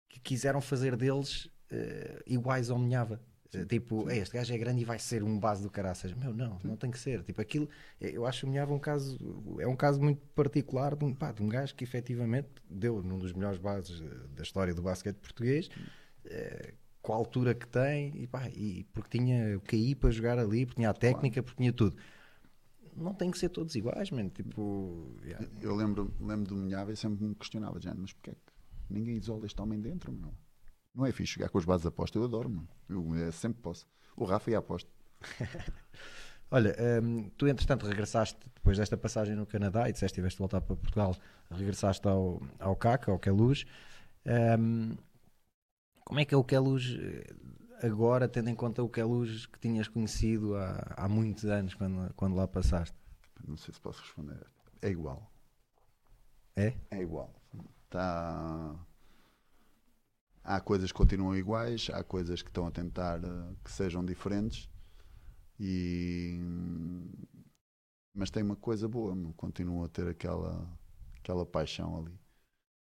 que 0.09 0.20
quiseram 0.20 0.61
fazer 0.61 0.96
deles 0.96 1.48
eh, 1.70 2.22
iguais 2.26 2.70
ao 2.70 2.78
Minhava. 2.78 3.20
Tipo, 3.68 4.09
"Ei, 4.11 4.20
este 4.20 4.34
gajo 4.34 4.53
é 4.55 4.59
grande 4.59 4.82
e 4.82 4.84
vai 4.84 4.98
ser 4.98 5.22
um 5.22 5.38
base 5.38 5.62
do 5.62 5.70
caraças. 5.70 6.12
Meu, 6.14 6.32
não, 6.32 6.59
não 6.62 6.76
tem 6.76 6.90
que 6.90 6.98
ser. 6.98 7.22
Tipo, 7.24 7.40
aquilo, 7.40 7.68
eu 8.01 8.24
acho 8.26 8.46
o 8.46 8.48
Minhava 8.48 8.72
um 8.72 8.78
caso, 8.78 9.18
é 9.59 9.66
um 9.66 9.76
caso 9.76 10.01
muito 10.01 10.20
particular 10.34 10.94
de 10.94 11.05
um, 11.05 11.14
pá, 11.14 11.32
de 11.32 11.42
um 11.42 11.48
gajo 11.48 11.74
que 11.74 11.82
efetivamente 11.82 12.48
deu 12.68 13.03
num 13.03 13.18
dos 13.18 13.32
melhores 13.32 13.59
bases 13.59 14.01
eh, 14.01 14.26
da 14.36 14.42
história 14.42 14.74
do 14.74 14.82
basquete 14.82 15.16
português, 15.16 15.68
eh, 16.24 16.74
com 17.03 17.12
a 17.12 17.16
altura 17.16 17.55
que 17.55 17.66
tem, 17.66 18.12
e, 18.14 18.26
pá, 18.26 18.48
e 18.51 18.84
porque 18.92 19.18
tinha 19.18 19.57
o 19.57 19.61
KI 19.61 19.94
para 19.94 20.11
jogar 20.11 20.38
ali, 20.38 20.66
porque 20.66 20.80
tinha 20.80 20.90
a 20.90 20.94
técnica, 20.94 21.42
porque 21.42 21.57
tinha 21.57 21.72
tudo. 21.72 21.96
Não 22.96 23.14
tem 23.14 23.30
que 23.30 23.38
ser 23.38 23.48
todos 23.48 23.74
iguais, 23.74 24.11
mano. 24.11 24.30
Tipo, 24.30 25.16
yeah. 25.24 25.46
Eu 25.61 25.74
lembro, 25.74 26.12
lembro 26.20 26.48
do 26.48 26.57
Minhava 26.57 26.92
e 26.92 26.96
sempre 26.96 27.24
me 27.24 27.34
questionava, 27.34 27.78
mas 27.96 28.12
porquê 28.12 28.30
é 28.30 28.34
que 28.34 28.53
ninguém 28.92 29.16
isola 29.16 29.46
este 29.46 29.61
homem 29.61 29.80
dentro, 29.80 30.12
meu? 30.12 30.32
Não 30.95 31.07
é 31.07 31.12
fixe 31.12 31.34
jogar 31.34 31.49
com 31.49 31.59
os 31.59 31.64
bases 31.64 31.86
aposta, 31.86 32.18
eu 32.18 32.24
adoro, 32.24 32.49
meu. 32.49 32.66
Eu 32.88 33.14
eh, 33.14 33.30
sempre 33.30 33.62
posso. 33.62 33.86
O 34.16 34.24
Rafa 34.24 34.51
ia 34.51 34.59
aposta. 34.59 34.91
Olha, 36.51 36.74
hum, 37.03 37.30
tu 37.36 37.47
entretanto 37.47 37.86
regressaste 37.86 38.38
depois 38.55 38.76
desta 38.76 38.97
passagem 38.97 39.36
no 39.36 39.47
Canadá 39.47 39.88
e 39.88 39.93
disseste 39.93 40.14
que 40.14 40.20
tiveste 40.20 40.36
de 40.36 40.41
voltar 40.41 40.61
para 40.61 40.74
Portugal, 40.74 41.16
regressaste 41.49 42.07
ao, 42.09 42.43
ao 42.59 42.74
CAC, 42.74 43.09
ao 43.09 43.18
Queluz. 43.20 43.64
Hum, 44.59 44.97
como 46.05 46.18
é 46.18 46.24
que 46.24 46.34
é 46.34 46.36
o 46.36 46.43
Queluz 46.43 46.97
eh, 46.99 47.86
agora, 47.86 48.28
tendo 48.28 48.51
em 48.51 48.55
conta 48.55 48.82
o 48.82 48.88
Queluz 48.88 49.47
que 49.47 49.61
tinhas 49.61 49.86
conhecido 49.86 50.57
há, 50.57 50.95
há 50.97 51.09
muitos 51.09 51.45
anos, 51.45 51.74
quando, 51.74 52.12
quando 52.14 52.34
lá 52.34 52.49
passaste? 52.49 52.97
Não 53.47 53.57
sei 53.57 53.72
se 53.72 53.80
posso 53.80 54.03
responder. 54.03 54.45
É 54.82 54.88
igual. 54.88 55.30
É? 56.57 56.74
É 56.91 57.01
igual. 57.01 57.32
Tá... 57.88 58.74
Há 60.43 60.61
coisas 60.61 60.91
que 60.91 60.97
continuam 60.99 61.36
iguais, 61.36 61.88
há 61.93 62.03
coisas 62.03 62.43
que 62.43 62.49
estão 62.49 62.66
a 62.66 62.70
tentar 62.70 63.22
eh, 63.22 63.55
que 63.62 63.70
sejam 63.70 64.05
diferentes. 64.05 64.68
E... 65.59 66.41
Mas 68.14 68.30
tem 68.30 68.43
uma 68.43 68.57
coisa 68.57 68.88
boa, 68.88 69.14
continuo 69.36 69.84
a 69.84 69.88
ter 69.88 70.09
aquela, 70.09 70.66
aquela 71.18 71.45
paixão 71.47 71.99
ali. 71.99 72.18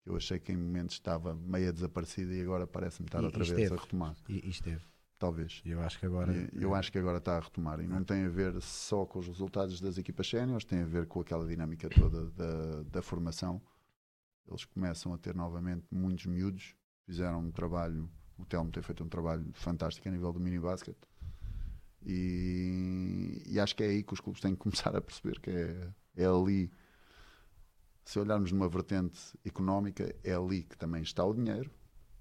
Eu 0.06 0.16
achei 0.16 0.38
que 0.38 0.50
em 0.52 0.56
momentos 0.56 0.94
estava 0.94 1.34
meio 1.34 1.72
desaparecida 1.72 2.32
e 2.32 2.40
agora 2.40 2.66
parece-me 2.66 3.06
estar 3.06 3.20
E- 3.20 3.24
outra 3.26 3.44
vez 3.44 3.50
esteve. 3.58 3.74
a 3.74 3.82
retomar. 3.82 4.16
E, 4.28 4.46
e 4.46 4.50
esteve. 4.50 4.82
Talvez. 5.18 5.60
Eu 5.66 5.80
acho 5.82 5.98
que 5.98 6.06
agora. 6.06 6.32
E 6.34 6.62
Eu 6.62 6.74
acho 6.74 6.90
que 6.90 6.98
agora 6.98 7.18
está 7.18 7.36
a 7.36 7.40
retomar 7.40 7.78
e 7.80 7.86
não 7.86 8.02
tem 8.02 8.24
a 8.24 8.28
ver 8.30 8.58
só 8.62 9.04
com 9.04 9.18
os 9.18 9.26
resultados 9.28 9.78
das 9.78 9.98
equipas 9.98 10.26
séniores, 10.26 10.64
tem 10.64 10.80
a 10.80 10.86
ver 10.86 11.06
com 11.06 11.20
aquela 11.20 11.46
dinâmica 11.46 11.90
toda 11.90 12.30
da, 12.30 12.82
da 12.84 13.02
formação. 13.02 13.60
Eles 14.48 14.64
começam 14.64 15.12
a 15.12 15.18
ter 15.18 15.34
novamente 15.34 15.84
muitos 15.90 16.24
miúdos, 16.24 16.74
fizeram 17.10 17.40
um 17.40 17.50
trabalho, 17.50 18.08
o 18.38 18.44
Telmo 18.44 18.70
tem 18.70 18.82
feito 18.82 19.02
um 19.02 19.08
trabalho 19.08 19.50
fantástico 19.52 20.08
a 20.08 20.12
nível 20.12 20.32
do 20.32 20.38
mini 20.38 20.58
basket 20.58 20.96
e, 22.04 23.42
e 23.46 23.60
acho 23.60 23.76
que 23.76 23.82
é 23.82 23.88
aí 23.88 24.02
que 24.02 24.12
os 24.12 24.20
clubes 24.20 24.40
têm 24.40 24.54
que 24.54 24.60
começar 24.60 24.94
a 24.96 25.00
perceber 25.00 25.40
que 25.40 25.50
é, 25.50 25.92
é 26.16 26.26
ali. 26.26 26.70
Se 28.04 28.18
olharmos 28.18 28.50
numa 28.50 28.68
vertente 28.68 29.18
económica, 29.44 30.14
é 30.24 30.32
ali 30.32 30.62
que 30.62 30.76
também 30.76 31.02
está 31.02 31.24
o 31.24 31.34
dinheiro. 31.34 31.70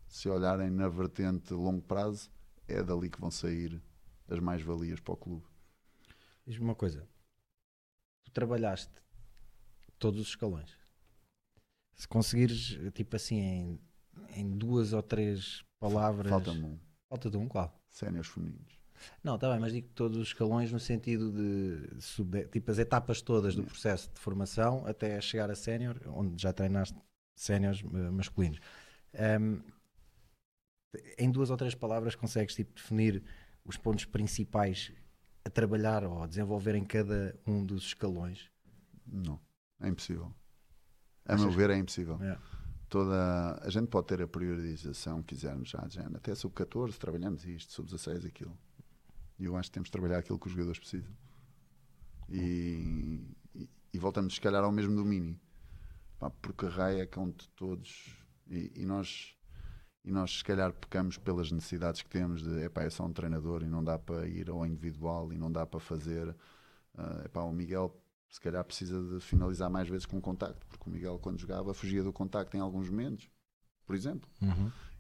Se 0.08 0.28
olharem 0.28 0.70
na 0.70 0.88
vertente 0.88 1.54
longo 1.54 1.82
prazo, 1.82 2.30
é 2.68 2.84
dali 2.84 3.10
que 3.10 3.20
vão 3.20 3.32
sair 3.32 3.82
as 4.28 4.40
mais-valias 4.40 5.00
para 5.00 5.14
o 5.14 5.18
clube. 5.18 5.46
Diz-me 6.46 6.66
uma 6.66 6.76
coisa. 6.76 7.08
Tu 8.24 8.32
trabalhaste 8.32 8.94
todos 9.98 10.20
os 10.20 10.28
escalões. 10.30 10.78
Se 11.96 12.08
conseguires, 12.08 12.78
tipo 12.94 13.16
assim, 13.16 13.40
em, 13.40 13.80
em 14.36 14.50
duas 14.58 14.94
ou 14.94 15.02
três 15.02 15.64
palavras. 15.80 16.30
Falta-me 16.30 16.64
um. 16.64 16.80
Falta 17.10 17.30
de 17.30 17.38
um, 17.38 17.48
qual? 17.48 17.74
Séniores 17.90 18.30
femininos. 18.30 18.80
Não, 19.24 19.36
está 19.36 19.50
bem, 19.50 19.60
mas 19.60 19.72
digo 19.72 19.88
todos 19.96 20.18
os 20.18 20.28
escalões 20.28 20.72
no 20.72 20.80
sentido 20.80 21.32
de 21.32 22.02
sub, 22.02 22.46
tipo 22.48 22.70
as 22.70 22.80
etapas 22.80 23.22
todas 23.22 23.56
do 23.56 23.64
processo 23.64 24.12
de 24.14 24.20
formação 24.20 24.86
até 24.86 25.20
chegar 25.22 25.50
a 25.50 25.56
sénior, 25.56 26.00
onde 26.08 26.42
já 26.42 26.52
treinaste 26.52 26.96
séniores 27.36 27.82
eh, 27.82 28.10
masculinos. 28.12 28.60
Ahm, 29.14 29.62
em 31.18 31.32
duas 31.32 31.50
ou 31.50 31.58
três 31.58 31.76
palavras 31.76 32.16
consegues 32.16 32.56
tipo, 32.56 32.74
definir 32.74 33.24
os 33.64 33.78
pontos 33.78 34.06
principais 34.06 34.92
a 35.46 35.50
trabalhar 35.50 36.04
ou 36.04 36.24
a 36.24 36.28
desenvolver 36.28 36.76
em 36.76 36.84
cada 36.84 37.40
um 37.46 37.66
dos 37.66 37.86
escalões. 37.86 38.52
Não. 39.06 39.40
É 39.80 39.88
impossível. 39.88 40.34
A 41.26 41.36
Achas 41.36 41.46
meu 41.46 41.56
ver, 41.56 41.70
é 41.70 41.78
impossível. 41.78 42.20
É. 42.22 42.38
Toda, 42.90 43.60
a 43.62 43.70
gente 43.70 43.88
pode 43.88 44.08
ter 44.08 44.20
a 44.22 44.28
priorização 44.28 45.22
que 45.22 45.36
quisermos 45.36 45.70
já, 45.70 45.88
já. 45.88 46.08
Até 46.08 46.34
sub-14 46.34 46.98
trabalhamos 46.98 47.46
isto, 47.46 47.72
sub-16 47.72 48.26
aquilo. 48.26 48.58
E 49.38 49.46
eu 49.46 49.56
acho 49.56 49.70
que 49.70 49.74
temos 49.74 49.88
de 49.88 49.92
trabalhar 49.92 50.18
aquilo 50.18 50.40
que 50.40 50.48
os 50.48 50.54
jogadores 50.54 50.80
precisam. 50.80 51.12
E, 52.28 53.22
e, 53.54 53.70
e 53.94 54.00
voltamos, 54.00 54.34
se 54.34 54.42
calhar, 54.42 54.64
ao 54.64 54.72
mesmo 54.72 54.96
domínio. 54.96 55.40
Pá, 56.18 56.32
porque 56.32 56.66
a 56.66 56.70
raia 56.70 57.04
é 57.04 57.06
cão 57.06 57.30
de 57.30 57.48
todos. 57.50 58.18
E, 58.50 58.72
e 58.76 58.86
nós, 58.86 59.36
e 60.04 60.12
nós, 60.12 60.40
se 60.40 60.44
calhar, 60.44 60.74
pecamos 60.74 61.18
pelas 61.18 61.52
necessidades 61.52 62.02
que 62.02 62.10
temos 62.10 62.42
de, 62.42 62.64
epá, 62.64 62.84
é 62.84 62.90
só 62.90 63.06
um 63.06 63.14
treinador 63.14 63.62
e 63.62 63.68
não 63.68 63.84
dá 63.84 64.00
para 64.00 64.28
ir 64.28 64.50
ao 64.50 64.66
individual 64.66 65.32
e 65.32 65.38
não 65.38 65.52
dá 65.52 65.66
para 65.66 65.80
fazer. 65.80 66.30
Uh, 66.96 67.26
epá, 67.26 67.44
o 67.44 67.54
Miguel, 67.54 67.96
se 68.30 68.40
calhar, 68.40 68.64
precisa 68.64 69.02
de 69.02 69.20
finalizar 69.20 69.70
mais 69.70 69.90
vezes 69.90 70.06
com 70.06 70.18
o 70.18 70.22
contacto, 70.22 70.66
porque 70.68 70.90
o 70.90 70.94
Miguel, 70.94 71.20
quando 71.20 71.40
jogava, 71.40 71.74
fugia 71.74 72.04
do 72.04 72.14
contacto 72.14 72.56
em 72.56 72.60
alguns 72.60 72.90
momentos, 72.90 73.30
por 73.86 73.96
exemplo. 73.96 74.30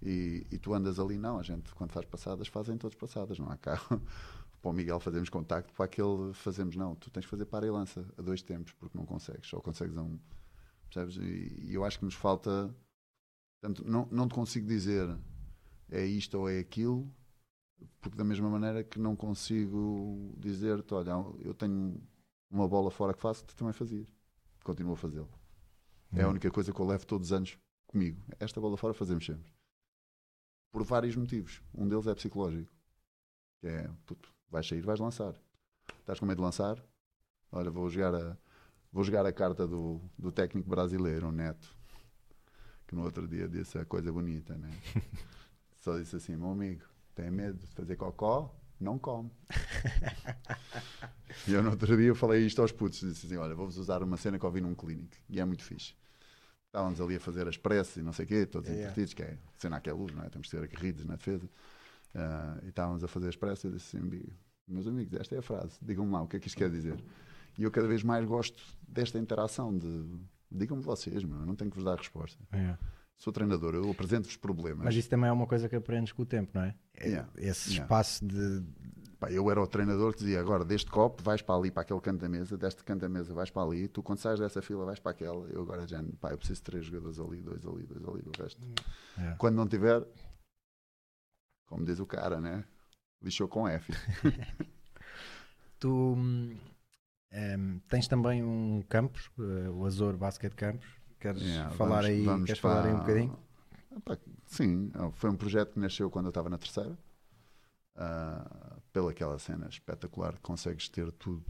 E, 0.02 0.48
e 0.52 0.58
tu 0.58 0.74
andas 0.74 1.00
ali, 1.00 1.18
não, 1.18 1.38
a 1.38 1.44
gente 1.44 1.74
quando 1.76 1.92
faz 1.92 2.06
passadas, 2.06 2.48
fazem 2.48 2.78
todos 2.78 2.98
passadas, 2.98 3.38
não 3.38 3.50
há 3.50 3.58
carro. 3.58 4.02
Para 4.62 4.72
o 4.72 4.74
Miguel 4.74 5.00
fazemos 5.00 5.30
contacto, 5.30 5.72
para 5.74 5.86
aquele 5.86 6.34
fazemos, 6.34 6.76
não, 6.76 6.94
tu 6.94 7.10
tens 7.10 7.22
de 7.22 7.30
fazer 7.30 7.46
para 7.46 7.66
e 7.66 7.70
lança 7.70 8.06
a 8.18 8.22
dois 8.22 8.42
tempos, 8.42 8.74
porque 8.74 8.98
não 8.98 9.06
consegues, 9.06 9.48
só 9.48 9.62
consegues 9.62 9.96
a 9.96 10.04
um. 10.04 10.20
Percebes? 10.90 11.16
E, 11.16 11.70
e 11.70 11.74
eu 11.76 11.86
acho 11.86 11.98
que 11.98 12.04
nos 12.04 12.14
falta. 12.14 12.76
Portanto, 13.62 13.90
não, 13.90 14.06
não 14.12 14.28
te 14.28 14.34
consigo 14.34 14.68
dizer 14.68 15.18
é 15.90 16.06
isto 16.06 16.38
ou 16.38 16.50
é 16.50 16.60
aquilo, 16.60 17.10
porque 18.02 18.18
da 18.18 18.24
mesma 18.26 18.50
maneira 18.50 18.84
que 18.84 19.00
não 19.00 19.16
consigo 19.16 20.36
dizer-te, 20.38 20.94
olha, 20.94 21.12
eu 21.40 21.54
tenho 21.54 22.02
uma 22.50 22.68
bola 22.68 22.90
fora 22.92 23.14
que 23.14 23.22
faço, 23.22 23.46
tu 23.46 23.56
também 23.56 23.74
fazias. 23.74 24.08
Continuo 24.64 24.94
a 24.94 24.98
fazê-lo. 24.98 25.30
É 26.14 26.24
a 26.24 26.28
Hum. 26.28 26.32
única 26.32 26.50
coisa 26.52 26.74
que 26.74 26.80
eu 26.80 26.86
levo 26.86 27.06
todos 27.06 27.28
os 27.28 27.34
anos 27.34 27.58
comigo. 27.88 28.22
Esta 28.40 28.60
bola 28.60 28.78
fora 28.78 28.94
fazemos 28.94 29.26
sempre. 29.26 29.52
Por 30.72 30.84
vários 30.84 31.16
motivos. 31.16 31.62
Um 31.74 31.88
deles 31.88 32.08
é 32.08 32.14
psicológico. 32.16 32.72
Que 33.62 33.68
é, 33.68 33.90
puto, 34.06 34.34
vais 34.50 34.68
sair, 34.68 34.82
vais 34.82 35.00
lançar. 35.00 35.36
Estás 36.00 36.20
com 36.20 36.26
medo 36.26 36.38
de 36.38 36.44
lançar? 36.44 36.84
Olha, 37.52 37.70
vou 37.72 37.90
jogar 37.90 38.14
a, 38.16 38.38
vou 38.92 39.04
jogar 39.04 39.26
a 39.26 39.34
carta 39.34 39.68
do, 39.68 40.02
do 40.18 40.32
técnico 40.32 40.70
brasileiro, 40.70 41.28
o 41.28 41.32
Neto. 41.32 41.76
que 42.88 42.96
no 42.96 43.04
outro 43.04 43.28
dia 43.28 43.48
disse 43.48 43.78
a 43.78 43.86
coisa 43.86 44.12
bonita, 44.12 44.56
né? 44.58 44.70
Só 45.82 45.98
disse 45.98 46.16
assim: 46.16 46.36
meu 46.36 46.52
amigo, 46.52 46.84
tem 47.16 47.30
medo 47.32 47.58
de 47.60 47.68
fazer 47.68 47.96
cocó? 47.96 48.56
Não 48.80 48.98
come. 48.98 49.30
e 51.48 51.54
eu 51.54 51.64
no 51.64 51.72
outro 51.72 51.96
dia 51.98 52.14
falei 52.16 52.46
isto 52.46 52.62
aos 52.62 52.72
putos: 52.72 53.00
disse 53.00 53.26
assim: 53.26 53.38
olha, 53.38 53.56
vou-vos 53.56 53.78
usar 53.78 54.04
uma 54.04 54.18
cena 54.18 54.38
que 54.40 54.46
ouvi 54.46 54.62
num 54.62 54.76
clínico 54.76 55.16
e 55.30 55.40
é 55.40 55.46
muito 55.46 55.64
fixe. 55.64 55.94
Estávamos 56.68 57.02
ali 57.02 57.16
a 57.16 57.20
fazer 57.20 57.48
as 57.48 57.58
pressas 57.58 57.98
e 57.98 58.04
não 58.04 58.14
sei 58.14 58.26
o 58.26 58.28
quê, 58.28 58.46
todos 58.46 58.70
Yeah. 58.70 58.90
entretidos, 58.92 59.14
que 59.14 59.24
é 59.24 59.38
cena 59.58 59.78
aquela 59.78 59.98
luz, 59.98 60.14
não 60.14 60.24
é? 60.24 60.30
Temos 60.30 60.48
que 60.48 60.56
ter 60.56 60.64
aguerridos 60.64 61.04
na 61.04 61.16
defesa. 61.16 61.50
Ah, 62.14 62.60
e 62.64 62.70
estávamos 62.70 63.04
a 63.04 63.08
fazer 63.08 63.30
as 63.30 63.36
pressas 63.36 63.64
e 63.64 63.68
eu 63.68 63.72
disse 63.74 63.98
assim: 63.98 64.24
meus 64.68 64.86
amigos, 64.88 65.14
esta 65.14 65.36
é 65.36 65.40
a 65.40 65.42
frase, 65.42 65.78
digam-me 65.82 66.12
lá 66.12 66.22
o 66.22 66.28
que 66.28 66.38
é 66.38 66.40
que 66.40 66.48
isto 66.48 66.58
quer 66.58 66.70
dizer. 66.70 67.04
E 67.58 67.64
eu 67.64 67.72
cada 67.72 67.88
vez 67.88 68.04
mais 68.04 68.24
gosto 68.26 68.62
desta 68.88 69.18
interação 69.18 69.76
de 69.76 70.06
digam-me 70.52 70.84
vocês, 70.84 71.24
meu, 71.24 71.40
eu 71.40 71.46
não 71.46 71.56
tenho 71.56 71.70
que 71.70 71.76
vos 71.76 71.86
dar 71.86 71.98
resposta. 71.98 72.42
É. 72.52 72.78
Sou 73.20 73.32
treinador, 73.34 73.76
eu 73.76 73.92
apresento-vos 73.92 74.38
problemas. 74.38 74.86
Mas 74.86 74.96
isso 74.96 75.10
também 75.10 75.30
é 75.30 75.32
uma 75.32 75.46
coisa 75.46 75.68
que 75.68 75.76
aprendes 75.76 76.12
com 76.14 76.22
o 76.22 76.26
tempo, 76.26 76.52
não 76.56 76.64
é? 76.64 76.74
É- 76.96 77.08
Yeah. 77.10 77.30
Esse 77.38 77.70
Yeah. 77.72 77.84
espaço 77.84 78.26
de. 78.26 78.64
Pá, 79.20 79.30
eu 79.30 79.52
era 79.52 79.62
o 79.62 79.68
treinador 79.68 80.14
que 80.14 80.20
dizia 80.20 80.40
agora 80.40 80.64
deste 80.64 80.90
copo 80.90 81.22
vais 81.22 81.42
para 81.42 81.54
ali, 81.56 81.70
para 81.70 81.82
aquele 81.82 82.00
canto 82.00 82.22
da 82.22 82.30
mesa, 82.30 82.58
deste 82.58 82.82
canto 82.86 83.02
da 83.02 83.10
mesa 83.10 83.34
vais 83.34 83.50
para 83.50 83.64
ali, 83.64 83.90
tu 83.90 84.02
quando 84.02 84.20
sais 84.20 84.40
dessa 84.40 84.62
fila 84.62 84.86
vais 84.86 84.98
para 85.00 85.12
aquela. 85.12 85.46
Eu 85.50 85.62
agora 85.62 85.86
já, 85.86 86.02
pá, 86.22 86.32
eu 86.32 86.38
preciso 86.38 86.62
de 86.62 86.64
três 86.64 86.86
jogadores 86.86 87.20
ali, 87.20 87.42
dois 87.42 87.66
ali, 87.66 87.84
dois 87.86 88.02
ali, 88.08 88.24
o 88.26 88.42
resto. 88.42 88.66
É. 89.18 89.36
Quando 89.38 89.56
não 89.56 89.68
tiver, 89.68 90.02
como 91.66 91.84
diz 91.84 92.00
o 92.00 92.06
cara, 92.06 92.40
né? 92.40 92.64
Lixou 93.22 93.50
com 93.50 93.68
F. 93.68 93.92
Tu 95.80 95.90
hum, 95.90 96.58
em, 97.32 97.80
tens 97.88 98.08
também 98.08 98.44
um 98.44 98.82
campus, 98.90 99.30
eh, 99.40 99.70
o 99.70 99.86
Azor 99.86 100.18
Basket 100.18 100.54
Campus. 100.54 100.88
Queres 101.20 101.42
Yeah, 101.42 101.70
falar 101.76 102.02
vamos- 102.02 102.06
aí? 102.06 102.26
vamos 102.26 102.46
Queres 102.48 102.62
falar 102.62 102.86
aí 102.86 102.94
um 102.94 102.96
para- 102.96 103.02
bocadinho? 103.02 103.40
Ah, 103.92 104.18
sim, 104.46 104.92
foi 105.14 105.30
um 105.30 105.36
projeto 105.36 105.74
que 105.74 105.80
nasceu 105.80 106.10
quando 106.10 106.26
eu 106.28 106.30
estava 106.30 106.50
na 106.50 106.58
terceira. 106.58 106.98
Ah, 107.96 108.78
pela 108.94 109.12
aquela 109.12 109.38
cena 109.38 109.68
espetacular 109.68 110.34
que 110.36 110.42
consegues 110.42 110.88
ter 110.90 111.12
tudo. 111.14 111.46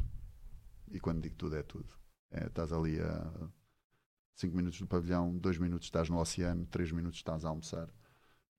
E 0.92 1.00
quando 1.00 1.22
digo 1.22 1.36
tudo, 1.36 1.56
é 1.56 1.62
tudo. 1.64 1.94
É, 2.32 2.48
estás 2.48 2.74
ali 2.74 3.00
a 3.00 3.50
5 4.36 4.56
minutos 4.56 4.80
do 4.80 4.88
pavilhão, 4.88 5.38
2 5.38 5.58
minutos 5.58 5.86
estás 5.88 6.10
no 6.10 6.18
oceano, 6.20 6.66
3 6.66 6.92
minutos 6.92 7.20
estás 7.20 7.46
a 7.46 7.50
almoçar. 7.50 7.90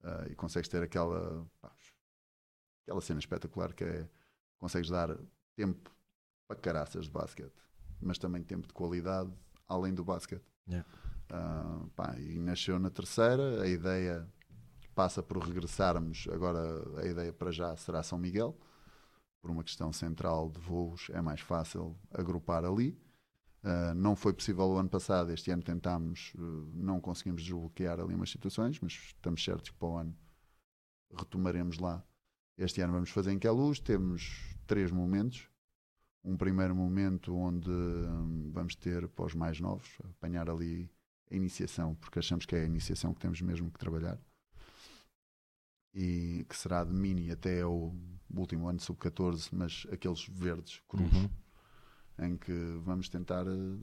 Ah, 0.02 0.26
e 0.30 0.34
consegues 0.36 0.68
ter 0.68 0.82
aquela, 0.82 1.44
pá, 1.60 1.72
aquela 2.84 3.00
cena 3.00 3.18
espetacular 3.18 3.72
que 3.74 3.84
é 3.84 4.08
consegues 4.58 4.90
dar 4.90 5.16
tempo 5.56 5.90
para 6.46 6.56
caraças 6.56 7.06
de 7.06 7.10
basquete, 7.10 7.54
mas 8.00 8.18
também 8.18 8.42
tempo 8.44 8.66
de 8.68 8.74
qualidade 8.74 9.32
além 9.66 9.92
do 9.94 10.04
basquete. 10.04 10.44
Yeah. 10.68 10.86
Ah, 11.30 11.84
pá, 11.94 12.16
e 12.18 12.38
nasceu 12.38 12.78
na 12.78 12.90
terceira, 12.90 13.62
a 13.62 13.68
ideia 13.68 14.26
passa 14.94 15.22
por 15.22 15.38
regressarmos, 15.38 16.28
agora 16.32 16.60
a 17.00 17.06
ideia 17.06 17.32
para 17.32 17.52
já 17.52 17.76
será 17.76 18.02
São 18.02 18.18
Miguel, 18.18 18.58
por 19.40 19.50
uma 19.50 19.64
questão 19.64 19.92
central 19.92 20.50
de 20.50 20.60
voos, 20.60 21.08
é 21.10 21.20
mais 21.20 21.40
fácil 21.40 21.96
agrupar 22.12 22.64
ali. 22.64 22.98
Ah, 23.62 23.94
não 23.94 24.16
foi 24.16 24.32
possível 24.32 24.66
o 24.66 24.78
ano 24.78 24.88
passado, 24.88 25.32
este 25.32 25.50
ano 25.50 25.62
tentámos, 25.62 26.32
eh, 26.36 26.40
não 26.74 27.00
conseguimos 27.00 27.42
desbloquear 27.42 28.00
ali 28.00 28.14
umas 28.14 28.30
situações, 28.30 28.80
mas 28.80 28.92
estamos 28.92 29.44
certos 29.44 29.70
que 29.70 29.76
para 29.76 29.88
o 29.88 29.96
ano 29.98 30.16
retomaremos 31.14 31.78
lá. 31.78 32.02
Este 32.56 32.80
ano 32.80 32.94
vamos 32.94 33.10
fazer 33.10 33.32
em 33.32 33.38
Queluz, 33.38 33.80
temos 33.80 34.56
três 34.66 34.90
momentos. 34.90 35.49
Um 36.22 36.36
primeiro 36.36 36.74
momento 36.74 37.34
onde 37.34 37.70
hum, 37.70 38.50
vamos 38.52 38.74
ter 38.76 39.08
para 39.08 39.24
os 39.24 39.34
mais 39.34 39.58
novos, 39.60 39.88
apanhar 40.10 40.50
ali 40.50 40.90
a 41.30 41.34
iniciação, 41.34 41.94
porque 41.94 42.18
achamos 42.18 42.44
que 42.44 42.54
é 42.54 42.62
a 42.62 42.66
iniciação 42.66 43.14
que 43.14 43.20
temos 43.20 43.40
mesmo 43.40 43.70
que 43.70 43.78
trabalhar. 43.78 44.18
E 45.94 46.44
que 46.48 46.56
será 46.56 46.84
de 46.84 46.92
mini 46.92 47.30
até 47.32 47.64
o 47.66 47.92
último 48.32 48.68
ano 48.68 48.78
sub-14, 48.80 49.48
mas 49.52 49.86
aqueles 49.90 50.24
verdes, 50.28 50.80
cruz, 50.86 51.12
Uhum. 51.12 51.30
em 52.26 52.36
que 52.36 52.52
vamos 52.84 53.08
tentar 53.08 53.44
eh, 53.46 53.78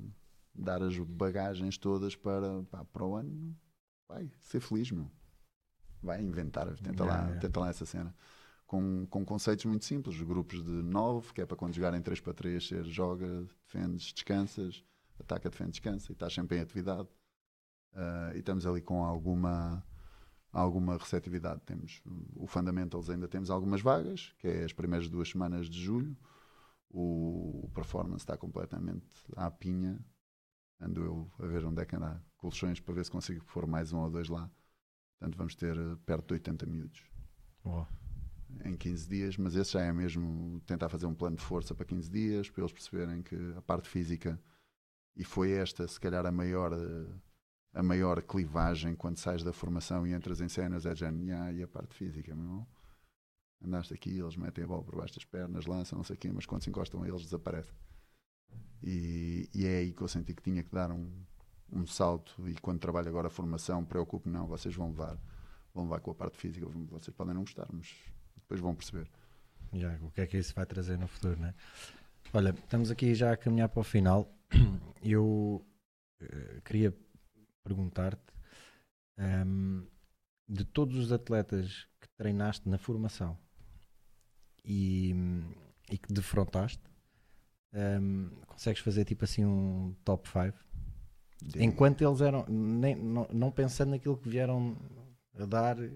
dar 0.55 0.81
as 0.81 0.97
bagagens 0.97 1.77
todas 1.77 2.15
para, 2.15 2.63
pá, 2.71 2.85
para 2.85 3.03
o 3.05 3.15
ano. 3.15 3.55
Vai 4.07 4.31
ser 4.39 4.61
feliz, 4.61 4.89
meu. 4.91 5.11
Vai 6.01 6.21
inventar, 6.21 6.67
tenta, 6.77 7.03
Yeah, 7.03 7.05
lá, 7.05 7.23
yeah. 7.25 7.39
tenta 7.41 7.59
lá 7.59 7.69
essa 7.69 7.85
cena. 7.85 8.15
Com, 8.67 9.07
com 9.07 9.25
conceitos 9.25 9.65
muito 9.65 9.85
simples, 9.85 10.21
grupos 10.21 10.63
de 10.63 10.69
9, 10.69 11.33
que 11.33 11.41
é 11.41 11.45
para 11.45 11.55
quando 11.55 11.73
jogarem 11.73 12.01
3 12.01 12.19
para 12.19 12.33
3, 12.33 12.67
ser 12.67 12.83
joga, 12.83 13.47
defendes, 13.65 14.13
descansas, 14.13 14.83
ataca, 15.19 15.49
defende, 15.49 15.71
descansa, 15.71 16.11
e 16.11 16.13
estás 16.13 16.33
sempre 16.33 16.57
em 16.57 16.61
atividade. 16.61 17.07
Ah, 17.93 18.31
e 18.35 18.39
estamos 18.39 18.65
ali 18.65 18.81
com 18.81 19.03
alguma 19.03 19.83
alguma 20.51 20.97
receptividade. 20.97 21.61
Temos 21.65 22.01
o 22.35 22.47
Fundamentals, 22.47 23.09
ainda 23.09 23.27
temos 23.27 23.49
algumas 23.49 23.81
vagas, 23.81 24.33
que 24.39 24.47
é 24.47 24.63
as 24.63 24.73
primeiras 24.73 25.09
duas 25.09 25.29
semanas 25.29 25.69
de 25.69 25.79
julho. 25.79 26.17
O, 26.89 27.65
o 27.65 27.71
Performance 27.73 28.23
está 28.23 28.37
completamente 28.37 29.05
à 29.35 29.51
pinha. 29.51 29.99
Ando 30.79 31.03
eu 31.03 31.31
a 31.39 31.47
ver 31.47 31.65
onde 31.65 31.81
é 31.81 31.85
que 31.85 31.95
anda 31.95 32.23
colchões 32.37 32.79
para 32.79 32.93
ver 32.93 33.05
se 33.05 33.11
consigo 33.11 33.43
pôr 33.45 33.65
mais 33.67 33.91
um 33.93 33.99
ou 33.99 34.09
dois 34.09 34.29
lá. 34.29 34.49
Portanto, 35.19 35.37
vamos 35.37 35.55
ter 35.55 35.75
eh, 35.75 35.95
perto 36.05 36.27
de 36.27 36.33
80 36.35 36.65
miúdos 36.67 37.03
Boa. 37.63 37.87
Em 38.63 38.75
15 38.75 39.09
dias, 39.09 39.37
mas 39.37 39.55
esse 39.55 39.73
já 39.73 39.81
é 39.81 39.91
mesmo 39.91 40.61
tentar 40.65 40.89
fazer 40.89 41.05
um 41.05 41.13
plano 41.13 41.35
de 41.35 41.43
força 41.43 41.75
para 41.75 41.85
15 41.85 42.09
dias, 42.09 42.49
para 42.49 42.61
eles 42.61 42.71
perceberem 42.71 43.21
que 43.21 43.35
a 43.55 43.61
parte 43.61 43.89
física, 43.89 44.39
e 45.15 45.23
foi 45.23 45.51
esta, 45.51 45.87
se 45.87 45.99
calhar, 45.99 46.25
a 46.25 46.31
maior, 46.31 46.71
a 47.73 47.83
maior 47.83 48.21
clivagem 48.21 48.95
quando 48.95 49.17
sais 49.17 49.43
da 49.43 49.53
formação 49.53 50.05
e 50.05 50.13
entras 50.13 50.41
em 50.41 50.47
cenas, 50.49 50.85
é 50.85 50.93
"Nhá, 51.11 51.51
e 51.51 51.63
a 51.63 51.67
parte 51.67 51.95
física, 51.95 52.33
meu 52.35 52.43
irmão? 52.45 52.67
Andaste 53.63 53.93
aqui, 53.93 54.17
eles 54.19 54.35
metem 54.35 54.63
a 54.63 54.67
bola 54.67 54.83
por 54.83 54.95
baixo 54.95 55.15
das 55.15 55.25
pernas, 55.25 55.65
lançam, 55.65 55.97
não 55.97 56.03
sei 56.03 56.15
o 56.15 56.19
quê, 56.19 56.31
mas 56.31 56.45
quando 56.45 56.63
se 56.63 56.69
encostam 56.69 57.05
eles, 57.05 57.23
desaparecem. 57.23 57.73
E, 58.83 59.49
e 59.53 59.65
é 59.65 59.79
aí 59.79 59.93
que 59.93 60.01
eu 60.01 60.07
senti 60.07 60.33
que 60.33 60.43
tinha 60.43 60.63
que 60.63 60.71
dar 60.71 60.91
um, 60.91 61.11
um 61.71 61.85
salto, 61.85 62.47
e 62.47 62.53
quando 62.55 62.79
trabalho 62.79 63.09
agora 63.09 63.27
a 63.27 63.31
formação, 63.31 63.83
preocupo 63.83 64.29
não, 64.29 64.47
vocês 64.47 64.75
vão 64.75 64.89
levar, 64.89 65.19
vão 65.73 65.85
levar 65.85 65.99
com 65.99 66.11
a 66.11 66.15
parte 66.15 66.37
física, 66.37 66.67
vocês 66.91 67.15
podem 67.15 67.33
não 67.33 67.41
gostar, 67.41 67.67
mas 67.71 67.95
depois 68.47 68.61
vão 68.61 68.73
perceber. 68.73 69.09
Já, 69.73 69.93
o 70.01 70.09
que 70.11 70.21
é 70.21 70.27
que 70.27 70.37
isso 70.37 70.55
vai 70.55 70.65
trazer 70.65 70.97
no 70.97 71.07
futuro, 71.07 71.37
né? 71.37 71.53
Olha, 72.33 72.49
estamos 72.51 72.89
aqui 72.89 73.13
já 73.13 73.33
a 73.33 73.37
caminhar 73.37 73.67
para 73.67 73.81
o 73.81 73.83
final. 73.83 74.33
Eu 75.03 75.65
eh, 76.21 76.61
queria 76.63 76.95
perguntar-te 77.63 78.33
ehm, 79.17 79.83
de 80.47 80.63
todos 80.63 80.97
os 80.97 81.11
atletas 81.11 81.87
que 81.99 82.07
treinaste 82.17 82.67
na 82.69 82.77
formação 82.77 83.37
e, 84.63 85.13
e 85.91 85.97
que 85.97 86.13
defrontaste, 86.13 86.83
ehm, 87.73 88.29
consegues 88.47 88.81
fazer 88.81 89.03
tipo 89.03 89.25
assim 89.25 89.45
um 89.45 89.93
top 90.05 90.27
5? 90.29 90.57
Enquanto 91.55 92.01
eles 92.01 92.21
eram, 92.21 92.45
nem, 92.47 92.95
não, 92.95 93.27
não 93.31 93.51
pensando 93.51 93.91
naquilo 93.91 94.17
que 94.17 94.29
vieram 94.29 94.75
a 95.37 95.45
dar 95.45 95.77
eh, 95.79 95.91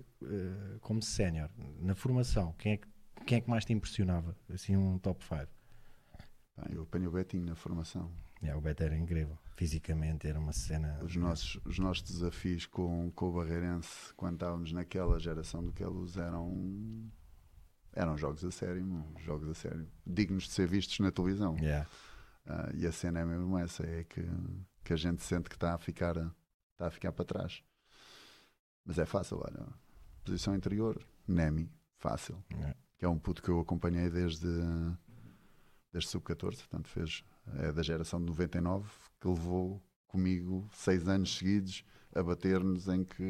como 0.81 1.01
sénior, 1.01 1.49
na 1.79 1.95
formação, 1.95 2.53
quem 2.57 2.73
é, 2.73 2.77
que, 2.77 2.87
quem 3.25 3.37
é 3.37 3.41
que 3.41 3.49
mais 3.49 3.65
te 3.65 3.73
impressionava? 3.73 4.35
Assim, 4.49 4.75
um 4.75 4.97
top 4.99 5.23
5. 5.23 5.47
Pá, 6.55 6.67
eu 6.69 6.83
apanho 6.83 7.09
o 7.09 7.11
Betinho 7.11 7.45
na 7.45 7.55
formação. 7.55 8.11
Yeah, 8.41 8.57
o 8.57 8.61
Beto 8.61 8.83
era 8.83 8.97
incrível, 8.97 9.37
fisicamente 9.55 10.27
era 10.27 10.39
uma 10.39 10.51
cena. 10.51 10.99
Os 11.03 11.15
nossos, 11.15 11.59
os 11.63 11.77
nossos 11.77 12.01
desafios 12.01 12.65
com, 12.65 13.11
com 13.11 13.29
o 13.29 13.33
Barreirense, 13.33 14.11
quando 14.15 14.33
estávamos 14.33 14.71
naquela 14.73 15.19
geração 15.19 15.63
do 15.63 15.71
Queluz, 15.71 16.17
eram, 16.17 17.07
eram 17.93 18.17
jogos 18.17 18.43
a 18.43 18.49
sério, 18.49 18.83
jogos 19.19 19.47
a 19.47 19.53
sério, 19.53 19.87
dignos 20.05 20.45
de 20.45 20.53
ser 20.53 20.67
vistos 20.67 20.99
na 20.99 21.11
televisão. 21.11 21.55
Yeah. 21.57 21.87
Ah, 22.47 22.71
e 22.73 22.87
a 22.87 22.91
cena 22.91 23.19
é 23.19 23.25
mesmo 23.25 23.55
essa, 23.59 23.85
é 23.85 24.03
que, 24.03 24.25
que 24.83 24.93
a 24.93 24.97
gente 24.97 25.21
sente 25.21 25.47
que 25.47 25.55
está 25.55 25.75
a 25.75 25.77
ficar, 25.77 26.17
está 26.17 26.87
a 26.87 26.91
ficar 26.91 27.11
para 27.11 27.25
trás. 27.25 27.63
Mas 28.85 28.97
é 28.97 29.05
fácil, 29.05 29.37
olha. 29.43 29.67
Posição 30.23 30.55
interior, 30.55 31.03
Nemi, 31.27 31.71
fácil. 31.97 32.43
Yeah. 32.51 32.75
Que 32.97 33.05
é 33.05 33.09
um 33.09 33.17
puto 33.17 33.41
que 33.41 33.49
eu 33.49 33.59
acompanhei 33.59 34.09
desde, 34.09 34.47
desde 35.91 36.09
sub-14, 36.09 36.57
portanto 36.57 36.87
fez, 36.87 37.23
é 37.55 37.71
da 37.71 37.81
geração 37.81 38.19
de 38.19 38.27
99, 38.27 38.89
que 39.19 39.27
levou 39.27 39.81
comigo 40.07 40.69
seis 40.73 41.07
anos 41.07 41.37
seguidos 41.37 41.83
a 42.13 42.21
bater-nos 42.21 42.87
em 42.87 43.03
que 43.03 43.23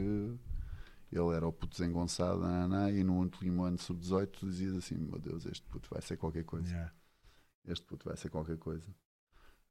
ele 1.11 1.35
era 1.35 1.47
o 1.47 1.53
puto 1.53 1.77
desengonçado, 1.77 2.39
naná, 2.41 2.91
e 2.91 3.03
no 3.03 3.17
último 3.17 3.63
ano 3.63 3.77
sub-18 3.77 4.27
tu 4.31 4.45
dizias 4.47 4.75
assim, 4.75 4.95
meu 4.95 5.19
Deus, 5.19 5.45
este 5.45 5.65
puto 5.67 5.89
vai 5.89 6.01
ser 6.01 6.17
qualquer 6.17 6.43
coisa 6.43 6.69
Yeah. 6.69 6.93
este 7.65 7.85
puto 7.85 8.05
vai 8.07 8.17
ser 8.17 8.29
qualquer 8.29 8.57
coisa. 8.57 8.93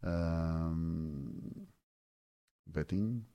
Ahm, 0.02 1.66
Betinho. 2.66 3.26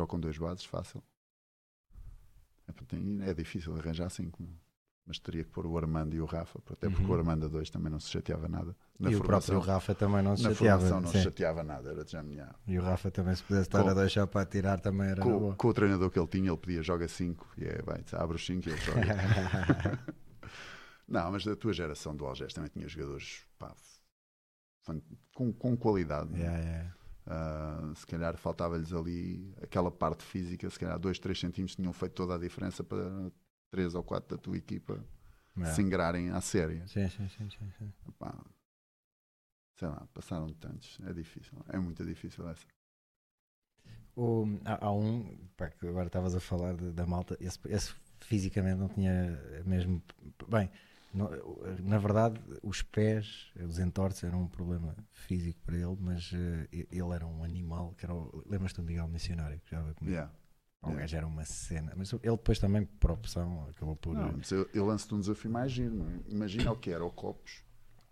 Joga 0.00 0.10
com 0.10 0.18
dois 0.20 0.38
bases, 0.38 0.64
fácil. 0.64 1.02
É, 3.26 3.30
é 3.30 3.34
difícil 3.34 3.76
arranjar 3.76 4.08
cinco. 4.10 4.42
meu. 4.42 4.52
mas 5.06 5.18
teria 5.18 5.42
que 5.42 5.50
pôr 5.50 5.66
o 5.66 5.76
Armando 5.76 6.14
e 6.14 6.20
o 6.20 6.24
Rafa, 6.24 6.60
até 6.70 6.88
porque 6.88 7.02
Uhum. 7.04 7.10
o 7.10 7.14
Armando 7.14 7.46
a 7.46 7.48
dois 7.48 7.68
também 7.68 7.90
não 7.90 7.98
se 7.98 8.08
chateava 8.10 8.46
nada. 8.48 8.76
Na 8.96 9.10
e 9.10 9.14
o 9.16 9.18
formação, 9.18 9.56
próprio 9.56 9.74
Rafa 9.74 9.94
também 9.94 10.22
não 10.22 10.36
se 10.36 10.42
na 10.44 10.50
chateava. 10.50 10.80
formação 10.82 11.00
não 11.00 11.10
se 11.10 11.22
chateava 11.24 11.62
nada, 11.64 11.90
era 11.90 12.04
de 12.04 12.12
já 12.12 12.22
minha. 12.22 12.54
E 12.66 12.78
o 12.78 12.82
Rafa 12.82 13.10
também, 13.10 13.34
se 13.34 13.42
pudesse 13.42 13.66
estar 13.66 13.82
Com- 13.82 13.88
a 13.88 13.94
deixar 13.94 14.26
para 14.28 14.46
tirar, 14.46 14.78
também 14.80 15.08
era 15.08 15.20
Com, 15.20 15.36
boa. 15.38 15.54
com 15.56 15.68
o 15.68 15.74
treinador 15.74 16.10
que 16.10 16.18
ele 16.18 16.28
tinha, 16.28 16.48
ele 16.50 16.56
pedia 16.58 16.80
joga 16.82 17.08
5 17.08 17.44
e 17.58 17.64
é, 17.64 17.82
vai, 17.82 18.04
abre 18.12 18.36
os 18.36 18.46
5 18.46 18.68
e 18.68 18.72
ele 18.72 18.80
joga. 18.82 19.00
não, 21.08 21.32
mas 21.32 21.44
da 21.44 21.56
tua 21.56 21.72
geração 21.72 22.14
do 22.14 22.24
Algés 22.24 22.52
também 22.54 22.70
tinha 22.70 22.86
jogadores 22.86 23.44
pá, 23.58 23.74
com, 25.34 25.52
com 25.52 25.76
qualidade. 25.76 26.32
Yeah, 26.38 26.58
yeah. 26.58 26.94
Ah, 27.32 27.92
se 27.94 28.04
calhar 28.06 28.36
faltava-lhes 28.36 28.92
ali 28.92 29.54
aquela 29.62 29.90
parte 29.90 30.24
física, 30.24 30.68
se 30.68 30.78
calhar 30.78 30.98
2, 30.98 31.18
3 31.20 31.38
centímetros 31.38 31.76
tinham 31.76 31.92
feito 31.92 32.12
toda 32.14 32.34
a 32.34 32.38
diferença 32.38 32.82
para 32.82 33.30
3 33.70 33.94
ou 33.94 34.02
4 34.02 34.36
da 34.36 34.42
tua 34.42 34.56
equipa 34.56 35.04
Yeah. 35.56 35.74
se 35.74 35.82
engrarem 35.82 36.30
à 36.30 36.40
séria. 36.40 36.86
Sim, 36.86 37.08
sim, 37.08 37.28
sim, 37.28 37.50
sim, 37.50 37.70
sim. 37.78 37.92
Pá, 38.18 38.34
sei 39.76 39.88
lá, 39.88 40.06
passaram 40.14 40.48
tantos, 40.54 40.98
é 41.06 41.12
difícil, 41.12 41.58
é 41.68 41.78
muito 41.78 42.04
difícil 42.04 42.48
essa. 42.48 42.64
O- 44.16 44.46
há, 44.64 44.86
há 44.86 44.92
um, 44.92 45.36
pá, 45.56 45.68
que 45.70 45.86
agora 45.86 46.06
estavas 46.06 46.34
a 46.34 46.40
falar 46.40 46.74
de- 46.76 46.92
da 46.92 47.06
malta, 47.06 47.36
esse, 47.40 47.58
esse 47.66 47.94
fisicamente 48.20 48.78
não 48.78 48.88
tinha 48.88 49.38
mesmo. 49.64 50.02
Bem, 50.48 50.70
na 51.12 51.98
verdade, 51.98 52.40
os 52.62 52.82
pés, 52.82 53.52
os 53.66 53.78
entorces 53.78 54.22
eram 54.24 54.42
um 54.42 54.48
problema 54.48 54.94
físico 55.12 55.60
para 55.64 55.76
ele, 55.76 55.96
mas 55.98 56.30
eh, 56.32 56.68
ele 56.90 57.14
era 57.14 57.26
um 57.26 57.42
animal 57.42 57.94
que 57.98 58.04
era. 58.04 58.14
o- 58.14 58.42
Lembras-te 58.46 58.76
do 58.76 58.82
Miguel 58.82 59.08
Missionário? 59.08 59.60
Que 59.60 59.70
já 59.70 59.80
comigo? 59.80 60.00
Yeah. 60.06 60.32
O 60.82 60.86
yeah. 60.86 61.00
gajo 61.02 61.16
era 61.16 61.26
uma 61.26 61.44
cena, 61.44 61.92
mas 61.94 62.10
ele 62.12 62.20
depois 62.22 62.58
também, 62.58 62.86
por 62.86 63.10
opção, 63.10 63.68
acabou 63.68 63.96
por. 63.96 64.14
Não, 64.14 64.32
mas 64.36 64.50
eu, 64.50 64.68
eu 64.72 64.86
lanço-te 64.86 65.14
um 65.14 65.20
desafio 65.20 65.50
mais 65.50 65.70
giro. 65.72 66.02
é? 66.02 66.32
Imagina 66.32 66.72
o 66.72 66.76
que 66.76 66.90
era 66.90 67.04
o 67.04 67.10
Copos 67.10 67.62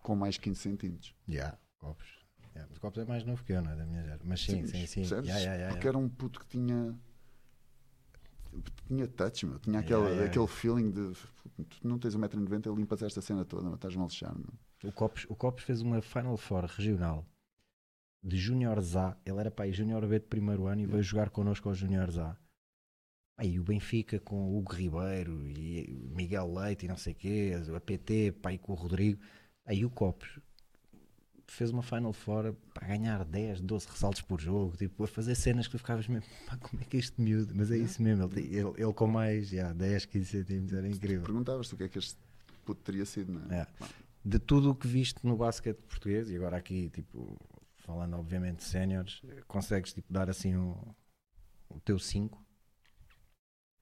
com 0.03 0.15
mais 0.15 0.37
15 0.37 0.61
centímetros. 0.61 1.15
Yeah, 1.29 1.57
copos. 1.79 2.07
Yeah, 2.55 2.67
mas 2.69 2.79
copos 2.79 2.99
é 2.99 3.05
mais 3.05 3.25
novo 3.25 3.43
que 3.45 3.53
eu, 3.53 3.63
não 3.63 3.71
é? 3.71 3.77
Da 3.77 3.87
minha 3.87 4.03
geração. 4.03 4.27
Mas 4.27 4.41
sim, 4.41 4.67
sim, 4.67 4.87
sim. 4.87 5.01
percebes? 5.01 5.29
Yeah, 5.31 5.55
yeah, 5.55 5.75
Porque 5.75 5.89
era 5.89 5.99
um 5.99 6.09
puto 6.09 6.41
que 6.41 6.47
tinha. 6.47 6.99
Tinha 8.87 9.07
touch, 9.07 9.47
meu. 9.47 9.59
Tinha 9.59 9.81
aquele, 9.81 10.01
Yeah, 10.01 10.11
yeah, 10.11 10.31
aquele 10.31 10.47
feeling 10.47 10.91
de. 10.91 11.13
Tu 11.81 11.89
não 11.89 11.99
tens 11.99 12.17
1,90m 12.17 12.73
e 12.73 12.77
limpas 12.77 13.03
esta 13.03 13.21
cena 13.21 13.45
toda, 13.45 13.75
estás-me 13.75 14.03
a 14.03 14.07
lixar, 14.07 14.35
meu. 14.35 14.53
O 14.85 14.93
Copos, 14.93 15.27
o 15.29 15.35
Copos 15.35 15.65
fez 15.65 15.81
uma 15.81 16.01
Final 16.01 16.37
Four 16.37 16.65
regional 16.65 17.27
de 18.23 18.37
Júniores 18.37 18.97
A. 18.97 19.17
Ele 19.25 19.39
era 19.39 19.51
pai 19.51 19.73
Júnior 19.73 20.07
B 20.07 20.21
de 20.21 20.27
primeiro 20.27 20.67
ano 20.67 20.83
e 20.83 20.87
veio 20.87 21.03
jogar 21.03 21.31
connosco 21.31 21.69
aos 21.69 21.79
Júniores 21.79 22.17
A. 22.19 22.37
Aí 23.37 23.59
o 23.59 23.63
Benfica 23.63 24.19
com 24.19 24.49
o 24.49 24.59
Hugo 24.59 24.73
Ribeiro 24.73 25.49
e 25.49 26.11
Miguel 26.13 26.53
Leite 26.53 26.87
e 26.87 26.89
não 26.89 26.97
sei 26.97 27.13
o 27.13 27.17
quê, 27.17 27.53
a 27.75 27.81
PT, 27.81 28.33
pai 28.33 28.59
com 28.59 28.73
o 28.73 28.75
Rodrigo. 28.75 29.21
Aí 29.65 29.85
o 29.85 29.91
Copos 29.91 30.41
fez 31.49 31.71
uma 31.71 31.83
Final 31.83 32.13
Four 32.13 32.55
para 32.75 32.87
ganhar 32.87 33.25
10, 33.25 33.63
12 33.63 33.89
ressaltos 33.89 34.21
por 34.21 34.41
jogo, 34.41 34.77
tipo, 34.77 35.03
a 35.03 35.09
fazer 35.09 35.35
cenas 35.35 35.67
que 35.67 35.73
tu 35.73 35.79
ficavas 35.79 36.07
mesmo, 36.07 36.29
pá, 36.47 36.57
como 36.59 36.83
é 36.83 36.85
que 36.85 36.97
é 36.97 37.01
este 37.01 37.21
miúdo? 37.21 37.55
Mas 37.55 37.71
é 37.71 37.79
isso 37.79 38.03
mesmo, 38.03 38.25
ele, 38.25 38.41
ele, 38.55 38.73
ele 38.77 38.93
com 38.93 39.07
mais 39.07 39.49
já, 39.49 39.73
10, 39.73 40.05
15 40.05 40.25
centímetros, 40.25 40.79
era 40.79 40.89
incrível. 40.89 41.25
Perguntavas-te 41.25 41.75
o 41.75 41.77
que 41.77 41.85
é 41.85 41.89
que 41.89 41.99
este 41.99 42.19
puto 42.65 42.83
teria 42.83 43.07
sido, 43.07 43.33
não 43.33 43.51
é? 43.51 43.63
É. 43.63 43.67
De 44.25 44.39
tudo 44.39 44.71
o 44.71 44.75
que 44.75 44.87
viste 44.87 45.27
no 45.27 45.37
basquete 45.37 45.79
português, 45.79 46.31
e 46.31 46.37
agora 46.37 46.57
aqui, 46.57 46.91
tipo, 46.91 47.41
falando 47.79 48.17
obviamente 48.17 48.59
de 48.59 48.65
séniores, 48.65 49.23
consegues 49.47 49.93
tipo, 49.95 50.13
dar 50.13 50.29
assim 50.29 50.55
um, 50.55 50.77
o 51.71 51.81
teu 51.81 51.99
5 51.99 52.47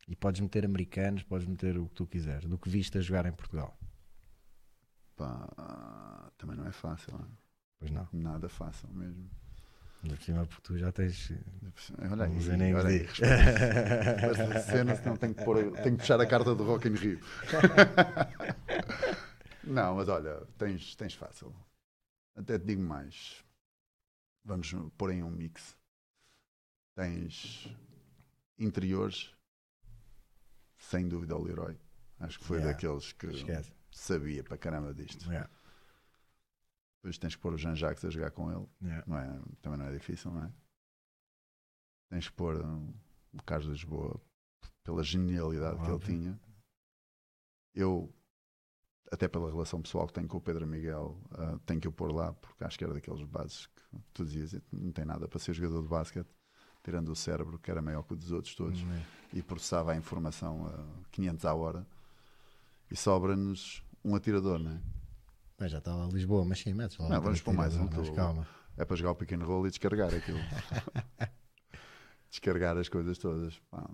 e 0.06 0.14
podes 0.14 0.40
meter 0.40 0.64
americanos, 0.64 1.24
podes 1.24 1.46
meter 1.46 1.76
o 1.76 1.88
que 1.88 1.94
tu 1.94 2.06
quiseres, 2.06 2.48
do 2.48 2.56
que 2.56 2.68
viste 2.68 2.96
a 2.96 3.00
jogar 3.00 3.26
em 3.26 3.32
Portugal. 3.32 3.76
Pá, 5.16 6.30
também 6.38 6.56
não 6.56 6.66
é 6.66 6.72
fácil, 6.72 7.12
não 7.12 7.24
é? 7.24 7.45
Pois 7.86 7.90
não, 7.92 8.08
nada 8.12 8.48
fácil 8.48 8.88
mesmo. 8.90 9.28
ainda 10.02 10.16
por 10.16 10.22
cima 10.24 10.46
porque 10.46 10.62
tu 10.62 10.78
já 10.78 10.90
tens. 10.92 11.32
Olha 12.10 12.24
aí, 12.24 12.36
Os 12.36 12.48
anéis 12.48 12.74
olha 12.76 12.88
aí, 12.88 13.04
esta 13.06 14.58
cena, 14.60 14.96
senão 14.96 15.16
tenho 15.16 15.34
que, 15.34 15.44
pôr, 15.44 15.56
tenho 15.82 15.96
que 15.96 16.02
puxar 16.02 16.20
a 16.20 16.26
carta 16.26 16.54
do 16.54 16.64
Rock 16.64 16.88
in 16.88 16.94
Rio. 16.94 17.20
Não, 19.64 19.96
mas 19.96 20.08
olha, 20.08 20.42
tens, 20.58 20.94
tens 20.94 21.14
fácil. 21.14 21.52
Até 22.36 22.56
te 22.58 22.66
digo 22.66 22.82
mais. 22.82 23.44
Vamos 24.44 24.72
pôr 24.96 25.10
em 25.10 25.22
um 25.24 25.30
mix. 25.30 25.76
Tens 26.94 27.68
interiores, 28.58 29.34
sem 30.78 31.08
dúvida, 31.08 31.36
o 31.36 31.42
Leroy. 31.42 31.76
Acho 32.20 32.38
que 32.38 32.44
foi 32.44 32.58
Yeah. 32.58 32.72
daqueles 32.72 33.12
que 33.12 33.26
Esquece. 33.26 33.72
sabia 33.90 34.42
para 34.44 34.56
caramba 34.56 34.94
disto. 34.94 35.26
Yeah, 35.28 35.50
Depois 37.06 37.18
tens 37.18 37.36
que 37.36 37.40
pôr 37.40 37.54
o 37.54 37.56
Jean 37.56 37.76
Jacques 37.76 38.04
a 38.04 38.10
jogar 38.10 38.32
com 38.32 38.50
ele. 38.50 38.66
yeah. 38.82 39.04
Não 39.06 39.16
é, 39.16 39.40
também 39.62 39.78
não 39.78 39.86
é 39.86 39.92
difícil, 39.92 40.32
não 40.32 40.42
é? 40.42 40.52
Tens 42.10 42.28
que 42.28 42.34
pôr 42.34 42.56
um, 42.60 42.92
o 43.32 43.42
Carlos 43.44 43.66
de 43.66 43.72
Lisboa 43.74 44.20
pela 44.82 45.04
genialidade 45.04 45.80
que 45.84 45.88
ele 45.88 46.00
tinha. 46.00 46.40
Eu, 47.72 48.12
até 49.12 49.28
pela 49.28 49.48
relação 49.48 49.80
pessoal 49.80 50.08
que 50.08 50.14
tenho 50.14 50.26
com 50.26 50.38
o 50.38 50.40
Pedro 50.40 50.66
Miguel, 50.66 51.16
ah, 51.30 51.56
tenho 51.64 51.80
que 51.80 51.86
o 51.86 51.92
pôr 51.92 52.10
lá, 52.10 52.32
porque 52.32 52.64
acho 52.64 52.76
que 52.76 52.82
era 52.82 52.94
daqueles 52.94 53.22
bases 53.22 53.66
que 53.66 53.82
tu 54.12 54.24
dizias, 54.24 54.60
não 54.72 54.90
tem 54.90 55.04
nada 55.04 55.28
para 55.28 55.38
ser 55.38 55.52
jogador 55.52 55.82
de 55.82 55.88
basquete, 55.88 56.28
tirando 56.82 57.10
o 57.10 57.14
cérebro, 57.16 57.56
que 57.60 57.70
era 57.70 57.80
maior 57.80 58.02
que 58.02 58.14
o 58.14 58.16
dos 58.16 58.32
outros 58.32 58.52
todos, 58.56 58.82
Hum, 58.82 58.92
é. 58.92 59.06
e 59.38 59.42
processava 59.44 59.92
a 59.92 59.96
informação 59.96 60.66
a 60.66 61.08
500 61.12 61.44
à 61.44 61.54
hora. 61.54 61.86
E 62.90 62.96
sobra-nos 62.96 63.80
um 64.04 64.16
atirador, 64.16 64.58
não 64.58 64.72
é? 64.72 64.82
Mas 65.58 65.72
já 65.72 65.78
está 65.78 65.94
lá 65.94 66.06
Lisboa, 66.06 66.44
mas 66.44 66.60
sim, 66.60 66.74
metes 66.74 66.98
lá. 66.98 67.08
Não, 67.08 67.20
vamos 67.20 67.40
pôr 67.40 67.54
mais 67.54 67.74
um, 67.76 67.88
mas 67.90 68.10
calma. 68.10 68.46
É 68.76 68.84
para 68.84 68.96
jogar 68.96 69.12
o 69.12 69.16
pequeno 69.16 69.46
roll 69.46 69.66
e 69.66 69.70
descarregar 69.70 70.14
aquilo. 70.14 70.38
descarregar 72.28 72.76
as 72.76 72.88
coisas 72.88 73.16
todas. 73.16 73.58
Pá. 73.70 73.88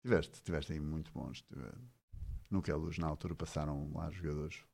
Tiveste, 0.00 0.40
tiveste 0.42 0.72
aí 0.72 0.80
muito 0.80 1.12
bons. 1.12 1.44
No 2.50 2.62
que 2.62 2.70
é 2.70 2.74
luz, 2.74 2.98
na 2.98 3.08
altura 3.08 3.34
passaram 3.34 3.92
lá 3.92 4.10
jogadores. 4.10 4.64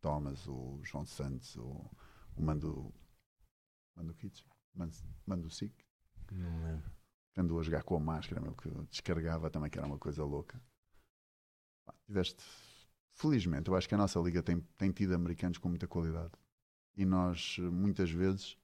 Thomas, 0.00 0.46
o 0.46 0.80
João 0.84 1.04
Santos, 1.04 1.56
o, 1.56 1.90
o 2.36 2.42
Mando. 2.42 2.92
Mando 3.96 4.14
Kits? 4.14 4.44
Mando, 4.74 4.94
Mando 5.26 5.50
Sic. 5.50 5.72
Não 6.30 6.62
lembro. 6.64 6.90
andou 7.36 7.58
a 7.58 7.62
jogar 7.62 7.82
com 7.82 7.96
a 7.96 8.00
máscara, 8.00 8.40
meu, 8.40 8.54
que 8.54 8.68
descarregava 8.90 9.50
também, 9.50 9.70
que 9.70 9.78
era 9.78 9.86
uma 9.86 9.98
coisa 9.98 10.24
louca. 10.24 10.60
Pá, 11.84 11.94
tiveste. 12.06 12.44
Felizmente, 13.14 13.70
eu 13.70 13.76
acho 13.76 13.88
que 13.88 13.94
a 13.94 13.98
nossa 13.98 14.18
liga 14.18 14.42
tem, 14.42 14.60
tem 14.76 14.90
tido 14.90 15.14
americanos 15.14 15.56
com 15.58 15.68
muita 15.68 15.86
qualidade. 15.86 16.32
E 16.96 17.04
nós, 17.04 17.58
muitas 17.58 18.10
vezes, 18.10 18.58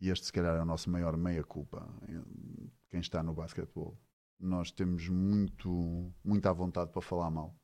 e 0.00 0.08
este 0.10 0.26
se 0.26 0.32
calhar 0.32 0.56
é 0.56 0.62
o 0.62 0.64
nosso 0.64 0.88
maior 0.90 1.16
meia-culpa, 1.16 1.86
quem 2.88 3.00
está 3.00 3.22
no 3.22 3.34
basquetebol, 3.34 3.98
nós 4.38 4.70
temos 4.70 5.08
muito, 5.08 6.12
muita 6.22 6.52
vontade 6.52 6.92
para 6.92 7.02
falar 7.02 7.30
mal. 7.30 7.56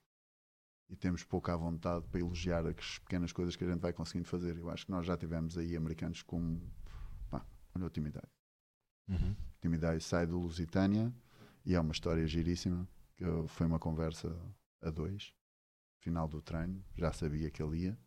E 0.88 0.96
temos 0.96 1.22
pouca 1.22 1.56
vontade 1.56 2.04
para 2.08 2.18
elogiar 2.18 2.66
as 2.66 2.98
pequenas 2.98 3.32
coisas 3.32 3.54
que 3.54 3.62
a 3.62 3.68
gente 3.68 3.80
vai 3.80 3.92
conseguindo 3.92 4.26
fazer. 4.26 4.56
Eu 4.56 4.68
acho 4.70 4.86
que 4.86 4.90
nós 4.90 5.06
já 5.06 5.16
tivemos 5.16 5.56
aí 5.56 5.76
americanos 5.76 6.22
com. 6.22 6.60
Pá, 7.30 7.46
olha 7.76 7.86
o 7.86 7.90
Timidário. 7.90 8.28
Uhum. 9.08 9.36
Timidário 9.60 10.00
sai 10.00 10.26
do 10.26 10.40
Lusitânia 10.40 11.14
e 11.64 11.76
é 11.76 11.80
uma 11.80 11.92
história 11.92 12.26
giríssima. 12.26 12.88
Que 13.16 13.24
foi 13.46 13.66
uma 13.66 13.78
conversa 13.78 14.36
a 14.82 14.90
dois, 14.90 15.32
final 16.00 16.26
do 16.28 16.42
treino, 16.42 16.84
já 16.96 17.12
sabia 17.12 17.50
que 17.50 17.62
ele 17.62 17.84
ia. 17.84 17.98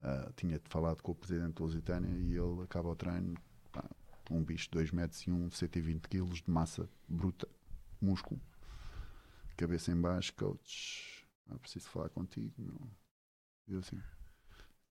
Ah, 0.00 0.32
tinha 0.36 0.60
falado 0.66 1.02
com 1.02 1.12
o 1.12 1.14
presidente 1.14 1.54
do 1.54 1.62
Lusitânia 1.64 2.08
e 2.10 2.36
ele 2.36 2.62
acaba 2.62 2.88
o 2.90 2.96
treino. 2.96 3.34
pá, 3.72 3.84
um 4.30 4.44
bicho 4.44 4.64
de 4.64 4.70
2 4.72 4.90
metros 4.90 5.20
e 5.22 5.30
1, 5.30 5.50
120 5.50 6.08
quilos 6.08 6.42
de 6.42 6.50
massa 6.50 6.88
bruta, 7.08 7.48
músculo, 8.00 8.40
cabeça 9.56 9.90
em 9.90 10.00
baixo, 10.00 10.34
coach. 10.34 11.26
Ah, 11.50 11.58
preciso 11.58 11.88
falar 11.88 12.08
contigo. 12.10 12.54
E 13.66 13.72
eu 13.72 13.78
assim, 13.78 14.00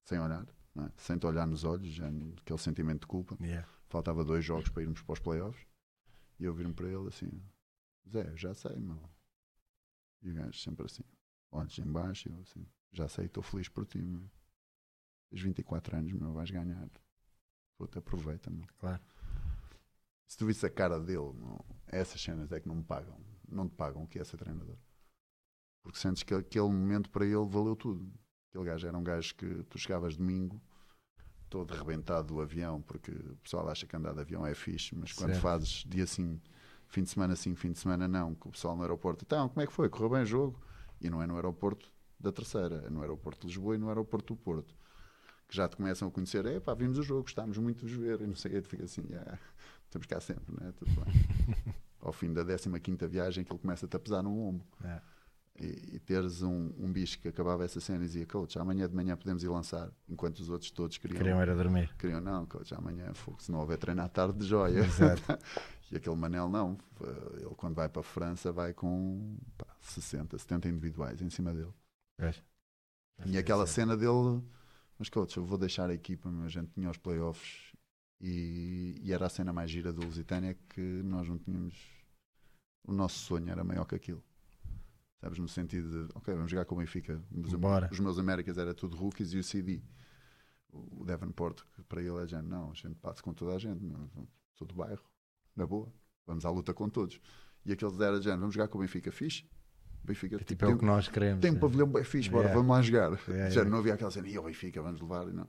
sem 0.04 0.20
olhar, 0.20 0.46
não 0.74 0.86
é? 0.86 0.92
sem 0.98 1.18
te 1.18 1.26
olhar 1.26 1.46
nos 1.46 1.64
olhos, 1.64 1.88
já, 1.88 2.08
aquele 2.08 2.60
sentimento 2.60 3.02
de 3.02 3.08
culpa 3.08 3.38
Yeah. 3.40 3.68
faltava 3.90 4.24
dois 4.24 4.44
jogos 4.44 4.70
para 4.70 4.82
irmos 4.82 5.02
para 5.02 5.14
os 5.14 5.20
playoffs 5.20 5.66
e 6.40 6.46
eu 6.46 6.54
vir-me 6.54 6.74
para 6.74 6.88
ele 6.88 7.08
assim 7.08 7.30
Zé, 8.10 8.36
já 8.36 8.54
sei 8.54 8.76
meu 8.80 9.00
e 10.22 10.32
o 10.32 10.34
gajo 10.34 10.58
sempre 10.58 10.86
assim 10.86 11.04
olhos 11.54 11.78
em 11.78 11.92
baixo 11.92 12.30
eu 12.30 12.40
assim, 12.42 12.66
já 12.92 13.08
sei, 13.08 13.26
estou 13.26 13.44
feliz 13.44 13.70
por 13.70 13.86
ti 13.86 14.02
meu. 14.02 14.30
tens 15.30 15.42
24 15.42 15.98
anos 15.98 16.12
meu, 16.14 16.34
vais 16.34 16.50
ganhar 16.52 16.90
puta, 17.78 18.00
aproveita 18.00 18.50
meu. 18.50 18.66
Claro. 18.80 19.02
se 20.28 20.38
tu 20.38 20.46
visse 20.46 20.66
a 20.66 20.70
cara 20.70 21.00
dele 21.00 21.34
meu, 21.34 21.66
essas 21.88 22.22
cenas 22.22 22.52
é 22.52 22.60
que 22.60 22.68
não 22.68 22.76
me 22.76 22.84
pagam 22.84 23.18
não 23.48 23.68
te 23.68 23.76
pagam 23.76 24.04
o 24.04 24.08
que 24.08 24.20
é 24.20 24.24
ser 24.24 24.38
treinador 24.38 24.78
porque 25.82 26.00
sentes 26.00 26.24
que 26.24 26.34
aquele 26.34 26.68
momento 26.68 27.10
para 27.10 27.26
ele 27.26 27.46
valeu 27.46 27.76
tudo 27.76 28.12
aquele 28.50 28.66
gajo 28.66 28.88
era 28.88 28.98
um 28.98 29.04
gajo 29.04 29.36
que 29.36 29.64
tu 29.64 29.78
chegavas 29.78 30.16
domingo 30.16 30.62
todo 31.54 31.72
arrebentado 31.72 32.30
do 32.30 32.42
avião, 32.42 32.82
porque 32.82 33.12
o 33.12 33.36
pessoal 33.44 33.70
acha 33.70 33.86
que 33.86 33.96
andar 33.96 34.12
de 34.12 34.22
avião 34.22 34.44
é 34.44 34.56
fixe, 34.56 34.96
mas 34.96 35.14
quando 35.14 35.34
Certo. 35.34 35.44
fazes 35.44 35.84
dia 35.88 36.08
sim, 36.08 36.42
fim 36.88 37.04
de 37.04 37.12
semana 37.12 37.36
sim, 37.36 37.54
fim 37.54 37.72
de 37.72 37.78
semana 37.78 38.08
não, 38.08 38.34
que 38.34 38.48
o 38.48 38.52
pessoal 38.52 38.76
no 38.76 38.82
aeroporto, 38.82 39.24
então, 39.24 39.48
como 39.50 39.62
é 39.62 39.68
que 39.68 39.72
foi? 39.72 39.88
Correu 39.88 40.10
bem 40.10 40.24
o 40.24 40.26
jogo? 40.26 40.60
E 41.04 41.10
não 41.10 41.22
é 41.22 41.28
no 41.28 41.36
aeroporto, 41.36 41.92
da 42.20 42.32
terceira, 42.32 42.90
no 42.90 43.02
aeroporto 43.02 43.42
de 43.42 43.48
Lisboa 43.48 43.76
e 43.76 43.78
no 43.78 43.90
aeroporto 43.90 44.34
do 44.34 44.40
Porto. 44.40 44.74
Que 45.48 45.56
já 45.56 45.68
te 45.68 45.76
começam 45.76 46.08
a 46.08 46.12
conhecer, 46.12 46.46
é 46.46 46.60
pá, 46.60 46.74
vimos 46.74 46.98
o 46.98 47.04
jogo, 47.04 47.24
gostámos 47.24 47.58
muito 47.58 47.86
de 47.86 47.96
ver, 47.96 48.22
e 48.22 48.28
não 48.28 48.36
sei 48.36 48.52
o 48.52 48.56
que, 48.56 48.62
tu 48.62 48.70
fica 48.70 48.86
assim, 48.86 49.04
yeah, 49.10 49.38
estamos 49.86 50.08
cá 50.08 50.20
sempre, 50.20 50.56
né? 50.60 50.74
Tudo 50.78 50.92
bem. 50.92 51.14
Ao 52.00 52.12
fim 52.12 52.34
da 52.34 52.44
15 52.44 53.08
viagem, 53.08 53.44
que 53.44 53.52
ele 53.52 53.60
começa-te 53.60 53.96
a 53.96 54.00
pesar 54.00 54.24
no 54.24 54.38
ombro. 54.38 54.66
É. 54.84 55.02
E, 55.60 55.96
e 55.96 56.00
teres 56.00 56.42
um, 56.42 56.72
um 56.78 56.92
bicho 56.92 57.20
que 57.20 57.28
acabava 57.28 57.64
essa 57.64 57.80
cena 57.80 58.00
e 58.04 58.08
dizia, 58.08 58.26
coach, 58.26 58.58
amanhã 58.58 58.90
de 58.90 58.96
manhã 58.96 59.16
podemos 59.16 59.44
ir 59.44 59.50
lançar, 59.50 59.92
enquanto 60.10 60.40
os 60.40 60.50
outros 60.50 60.72
todos 60.72 60.98
queriam. 60.98 61.18
Queriam 61.18 61.40
era 61.40 61.56
dormir. 61.56 61.94
Queriam, 61.98 62.20
não, 62.20 62.46
coach, 62.46 62.74
amanhã, 62.74 63.14
fogo, 63.14 63.42
se 63.42 63.52
não 63.52 63.60
houver 63.60 63.78
treino 63.78 64.02
à 64.02 64.10
tarde 64.10 64.40
de 64.40 64.46
joia. 64.46 64.80
Exato. 64.80 65.22
e 65.94 65.98
aquele 65.98 66.16
Manel 66.16 66.50
não, 66.50 66.76
ele 67.36 67.54
quando 67.56 67.76
vai 67.76 67.88
para 67.88 68.00
a 68.00 68.04
França 68.04 68.52
vai 68.52 68.74
com 68.74 69.38
pá, 69.56 69.68
60, 69.80 70.40
70 70.40 70.68
individuais 70.68 71.22
em 71.22 71.30
cima 71.30 71.54
dele. 71.54 71.72
Pois. 72.18 72.42
E 73.28 73.38
aquela 73.38 73.68
cena 73.68 73.96
dele, 73.96 74.42
mas 74.98 75.08
coach, 75.10 75.38
eu 75.38 75.46
vou 75.46 75.58
deixar 75.58 75.92
a 75.92 75.94
equipa, 75.94 76.30
a 76.30 76.50
gente 76.50 76.72
tinha 76.72 76.90
os 76.90 76.98
playoffs 76.98 77.74
e, 78.20 79.00
e 79.04 79.14
era 79.14 79.28
a 79.28 79.30
cena 79.30 79.54
mais 79.54 79.70
gira 79.70 79.94
do 79.94 80.04
Lusitânia 80.04 80.58
que 80.70 80.82
nós 81.04 81.30
não 81.30 81.38
tínhamos. 81.38 81.76
O 82.86 82.92
nosso 82.92 83.20
sonho 83.20 83.50
era 83.50 83.64
maior 83.64 83.86
que 83.86 83.94
aquilo. 83.94 84.24
Sabes, 85.22 85.38
no 85.38 85.48
sentido 85.48 86.08
de, 86.08 86.14
ok, 86.16 86.34
vamos 86.34 86.50
jogar 86.50 86.66
com 86.66 86.74
o 86.74 86.80
Benfica. 86.80 87.24
Os, 87.32 87.54
os 87.92 88.00
meus 88.00 88.18
Américas 88.18 88.58
era 88.58 88.74
tudo 88.74 88.98
rookies 88.98 89.32
e 89.32 89.38
o 89.38 89.44
CD. 89.44 89.82
O 90.70 91.06
Devonport, 91.06 91.62
que 91.76 91.84
para 91.84 92.02
ele 92.02 92.18
é 92.18 92.28
gente, 92.28 92.48
não, 92.48 92.72
a 92.72 92.74
gente 92.74 92.96
bate 93.00 93.22
com 93.22 93.32
toda 93.32 93.56
a 93.56 93.60
gente, 93.60 93.84
meu, 93.84 94.10
sou 94.56 94.68
do 94.68 94.74
bairro, 94.74 95.04
na 95.56 95.66
boa, 95.66 95.92
vamos 96.26 96.46
à 96.46 96.50
luta 96.50 96.74
com 96.74 96.90
todos. 96.90 97.20
E 97.66 97.72
aqueles 97.72 98.00
era 98.00 98.22
gente, 98.22 98.38
vamos 98.40 98.54
jogar 98.56 98.68
com 98.68 98.78
o 98.78 98.82
Benfica, 98.82 99.12
fixe. 99.12 99.46
Benfica, 100.04 100.38
Que 100.38 100.44
tipo 100.44 100.66
é 100.66 100.68
o 100.68 100.78
que 100.78 100.84
nós 100.86 101.08
queremos. 101.08 101.40
tem 101.42 101.52
um 101.52 101.54
né? 101.56 101.60
pavilhão 101.62 101.88
bem 101.88 102.04
fixe, 102.04 102.30
bora, 102.30 102.44
Yeah. 102.46 102.60
vamos 102.60 102.76
lá 102.76 102.82
jogar. 102.82 103.12
Yeah, 103.28 103.50
Já 103.50 103.62
yeah. 103.62 103.70
não 103.70 103.78
havia 103.78 103.94
aquela 103.94 104.12
cena, 104.12 104.28
e 104.28 104.36
ao 104.36 104.44
Benfica, 104.44 104.82
vamos 104.82 105.00
levar, 105.00 105.28
e 105.30 105.32
não. 105.34 105.48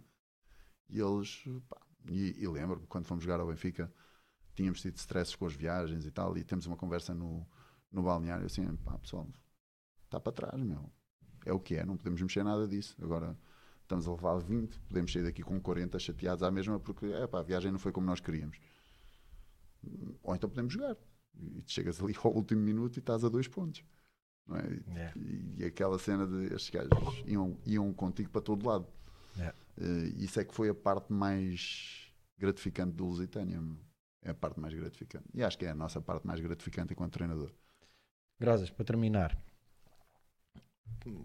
E 0.89 1.01
eles, 1.01 1.43
pá, 1.69 1.77
e, 2.09 2.41
e 2.43 2.47
lembro-me, 2.49 2.87
quando 2.87 3.07
fomos 3.07 3.25
jogar 3.25 3.41
ao 3.41 3.49
Benfica, 3.49 3.93
tínhamos 4.55 4.81
tido 4.81 4.97
stresses 4.97 5.35
com 5.35 5.47
as 5.47 5.55
viagens 5.55 6.07
e 6.07 6.11
tal, 6.13 6.37
e 6.39 6.45
temos 6.45 6.67
uma 6.67 6.77
conversa 6.77 7.13
no, 7.13 7.45
no 7.91 8.03
balneário, 8.03 8.47
assim, 8.47 8.65
pá, 8.77 8.97
pessoal, 8.99 9.29
está 10.05 10.21
para 10.21 10.33
trás, 10.33 10.63
meu. 10.63 10.89
É 11.45 11.53
o 11.53 11.59
que 11.59 11.75
é, 11.75 11.85
não 11.85 11.97
podemos 11.97 12.23
mexer 12.23 12.45
nada 12.45 12.69
disso. 12.69 12.97
Agora, 13.03 13.37
estamos 13.83 14.07
a 14.07 14.13
levar 14.13 14.39
20, 14.39 14.79
podemos 14.83 15.13
sair 15.13 15.25
daqui 15.25 15.43
com 15.43 15.61
40 15.61 15.99
chateados 15.99 16.43
à 16.45 16.51
mesma, 16.51 16.79
porque, 16.79 17.07
é 17.07 17.27
pá, 17.27 17.41
a 17.41 17.43
viagem 17.43 17.73
não 17.73 17.79
foi 17.81 17.91
como 17.91 18.07
nós 18.07 18.21
queríamos. 18.21 18.57
Ou 20.23 20.35
então 20.35 20.49
podemos 20.49 20.73
jogar. 20.73 20.97
E 21.37 21.63
tu 21.63 21.73
chegas 21.73 22.01
ali 22.01 22.15
ao 22.23 22.33
último 22.33 22.61
minuto 22.61 22.97
e 22.97 23.01
estás 23.01 23.25
a 23.25 23.29
dois 23.29 23.49
pontos. 23.49 23.85
Não 24.47 24.57
é? 24.57 24.81
Yeah. 24.89 25.13
E, 25.17 25.63
e 25.63 25.65
aquela 25.65 25.99
cena 25.99 26.27
de 26.27 26.55
estes 26.55 26.71
gajos 26.71 27.25
iam, 27.27 27.59
iam 27.67 27.93
contigo 27.93 28.31
para 28.31 28.43
todo 28.43 28.67
lado. 28.67 28.87
Yeah. 29.37 29.57
Eh, 29.79 30.13
isso 30.17 30.39
é 30.39 30.45
que 30.45 30.55
foi 30.55 30.69
a 30.69 30.75
parte 30.75 31.13
mais 31.13 32.13
gratificante 32.39 32.93
do 32.93 33.07
Lusitânia. 33.07 33.61
É 34.23 34.31
a 34.31 34.35
parte 34.35 34.61
mais 34.61 34.73
gratificante. 34.73 35.27
E 35.35 35.43
acho 35.43 35.59
que 35.59 35.67
é 35.67 35.71
a 35.71 35.75
nossa 35.75 36.01
parte 36.01 36.27
mais 36.27 36.41
gratificante 36.41 36.93
enquanto 36.93 37.13
treinador. 37.13 37.51
Grosas, 38.39 38.71
para 38.71 38.85
terminar, 38.85 39.39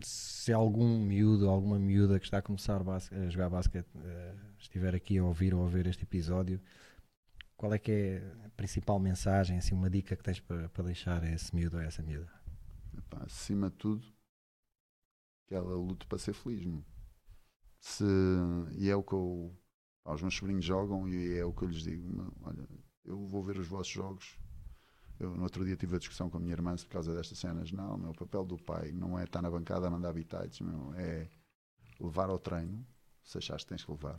se 0.02 0.52
algum 0.52 1.00
miúdo, 1.00 1.50
alguma 1.50 1.80
miúda 1.80 2.20
que 2.20 2.26
está 2.26 2.40
a 2.40 2.42
começar 2.42 2.82
a 2.82 3.30
jogar 3.30 3.50
basquete 3.50 3.88
eh, 3.96 4.36
estiver 4.58 4.94
aqui 4.94 5.18
a 5.18 5.24
ouvir 5.24 5.54
ou 5.54 5.66
a 5.66 5.70
ver 5.70 5.88
este 5.88 6.04
episódio, 6.04 6.62
qual 7.60 7.74
é 7.74 7.78
que 7.78 7.92
é 7.92 8.46
a 8.46 8.50
principal 8.52 8.98
mensagem, 8.98 9.58
assim, 9.58 9.76
uma 9.76 9.90
dica 9.90 10.16
que 10.16 10.24
tens 10.24 10.40
para, 10.40 10.70
para 10.70 10.86
deixar 10.86 11.22
a 11.22 11.30
esse 11.30 11.54
miúdo 11.54 11.76
ou 11.76 11.84
a 11.84 11.86
essa 11.86 12.02
miúda? 12.02 12.32
Epá, 12.98 13.22
acima 13.26 13.70
de 13.70 13.76
tudo, 13.76 14.08
que 15.46 15.54
ela 15.54 15.76
lute 15.76 16.08
para 16.08 16.18
ser 16.18 16.32
feliz. 16.32 16.66
Se, 17.82 18.06
e 18.78 18.90
é 18.90 18.96
o 18.96 19.04
que 19.04 19.12
eu. 19.12 19.54
pá, 20.06 20.14
os 20.14 20.22
meus 20.22 20.36
sobrinhos 20.36 20.64
jogam 20.64 21.10
e 21.10 21.38
é 21.38 21.44
o 21.44 21.52
que 21.52 21.64
eu 21.64 21.68
lhes 21.68 21.84
digo. 21.84 22.34
Olha, 22.44 22.66
eu 23.04 23.28
vou 23.28 23.44
ver 23.44 23.58
os 23.58 23.68
vossos 23.68 23.92
jogos. 23.92 24.40
Eu 25.20 25.36
no 25.36 25.44
outro 25.44 25.66
dia 25.66 25.76
tive 25.76 25.98
a 25.98 26.00
discussão 26.00 26.30
com 26.30 26.38
a 26.38 26.40
minha 26.40 26.54
irmã 26.54 26.74
por 26.78 26.88
causa 26.88 27.14
destas 27.14 27.40
cenas. 27.40 27.74
Não, 27.74 27.98
meu, 27.98 28.12
o 28.12 28.16
papel 28.16 28.46
do 28.46 28.58
pai 28.58 28.94
não 28.94 29.20
é 29.20 29.26
estar 29.26 29.42
na 29.42 29.52
bancada 29.52 29.86
a 29.86 29.90
mandar 29.90 30.14
bitites, 30.14 30.62
meu, 30.62 30.94
é 30.94 31.30
levar 32.00 32.30
ao 32.30 32.40
treino, 32.40 32.88
se 33.22 33.38
achares 33.38 33.66
que 33.66 33.70
tens 33.70 33.84
que 33.84 33.92
levar, 33.92 34.18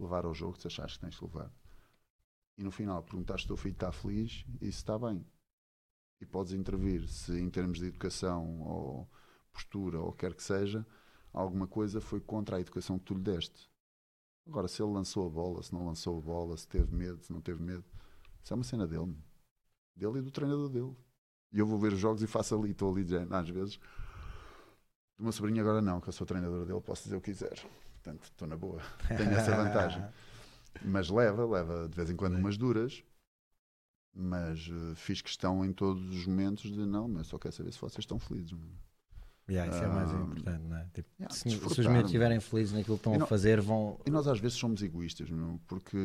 levar 0.00 0.24
ao 0.24 0.32
jogo, 0.32 0.58
se 0.58 0.68
achares 0.68 0.94
que 0.94 1.00
tens 1.00 1.18
que 1.18 1.24
levar. 1.26 1.52
E 2.58 2.62
no 2.62 2.70
final 2.70 3.02
perguntar 3.02 3.38
se 3.38 3.44
o 3.44 3.48
teu 3.48 3.56
filho 3.56 3.72
está 3.72 3.90
feliz 3.90 4.44
e 4.60 4.66
se 4.66 4.78
está 4.78 4.98
bem 4.98 5.24
e 6.20 6.26
podes 6.26 6.52
intervir 6.52 7.08
se 7.08 7.38
em 7.38 7.50
termos 7.50 7.78
de 7.78 7.86
educação 7.86 8.60
ou 8.62 9.10
postura 9.52 10.00
ou 10.00 10.12
quer 10.12 10.34
que 10.34 10.42
seja, 10.42 10.86
alguma 11.32 11.66
coisa 11.66 12.00
foi 12.00 12.20
contra 12.20 12.56
a 12.56 12.60
educação 12.60 12.98
que 12.98 13.04
tu 13.04 13.14
lhe 13.14 13.20
deste. 13.20 13.70
Agora, 14.46 14.68
se 14.68 14.82
ele 14.82 14.92
lançou 14.92 15.26
a 15.26 15.30
bola, 15.30 15.62
se 15.62 15.72
não 15.72 15.86
lançou 15.86 16.18
a 16.18 16.20
bola, 16.20 16.56
se 16.56 16.66
teve 16.66 16.94
medo, 16.94 17.22
se 17.22 17.32
não 17.32 17.40
teve 17.40 17.62
medo, 17.62 17.84
isso 18.42 18.52
é 18.52 18.56
uma 18.56 18.64
cena 18.64 18.86
dele. 18.86 19.16
Dele 19.94 20.18
e 20.18 20.22
do 20.22 20.30
treinador 20.30 20.68
dele. 20.68 20.96
E 21.52 21.58
eu 21.58 21.66
vou 21.66 21.78
ver 21.78 21.92
os 21.92 21.98
jogos 21.98 22.22
e 22.22 22.26
faço 22.26 22.56
ali, 22.56 22.70
estou 22.70 22.92
ali 22.92 23.04
às 23.30 23.48
vezes. 23.48 23.78
Do 25.18 25.24
meu 25.24 25.32
sobrinho 25.32 25.60
agora 25.60 25.82
não, 25.82 26.00
que 26.00 26.08
eu 26.08 26.12
sou 26.12 26.26
treinador 26.26 26.64
dele, 26.64 26.80
posso 26.80 27.04
dizer 27.04 27.16
o 27.16 27.20
que 27.20 27.32
quiser. 27.32 27.54
Portanto, 27.94 28.24
estou 28.24 28.48
na 28.48 28.56
boa. 28.56 28.80
Tenho 29.08 29.30
essa 29.30 29.54
vantagem. 29.54 30.02
Mas 30.84 31.08
leva, 31.10 31.44
leva 31.46 31.88
de 31.88 31.94
vez 31.96 32.10
em 32.10 32.16
quando 32.16 32.36
umas 32.36 32.56
duras. 32.56 33.02
Mas 34.14 34.68
eh, 34.70 34.94
fiz 34.94 35.22
questão 35.22 35.64
em 35.64 35.72
todos 35.72 36.02
os 36.14 36.26
momentos 36.26 36.70
de 36.70 36.84
não, 36.84 37.08
mas 37.08 37.26
só 37.28 37.38
quero 37.38 37.54
saber 37.54 37.72
se 37.72 37.80
vocês 37.80 38.00
estão 38.00 38.18
felizes. 38.18 38.52
Yeah, 39.50 39.74
isso 39.74 39.82
é 39.84 39.88
mais 39.88 40.10
importante, 40.12 40.62
não 40.68 40.76
é? 40.76 40.86
Tipo, 40.94 41.08
yeah, 41.18 41.34
se, 41.34 41.40
se 41.40 41.48
os 41.48 41.54
desfrutar, 41.54 41.76
miúdos 41.78 41.92
meu. 41.94 42.04
estiverem 42.04 42.40
felizes 42.40 42.72
naquilo 42.74 42.96
que 42.96 43.00
estão 43.00 43.12
E 43.12 43.16
a 43.16 43.18
não- 43.20 43.26
fazer, 43.26 43.60
vão. 43.60 43.98
E 44.06 44.10
nós 44.10 44.28
às 44.28 44.38
vezes 44.38 44.56
somos 44.56 44.82
egoístas, 44.82 45.28
meu, 45.30 45.58
porque 45.66 45.96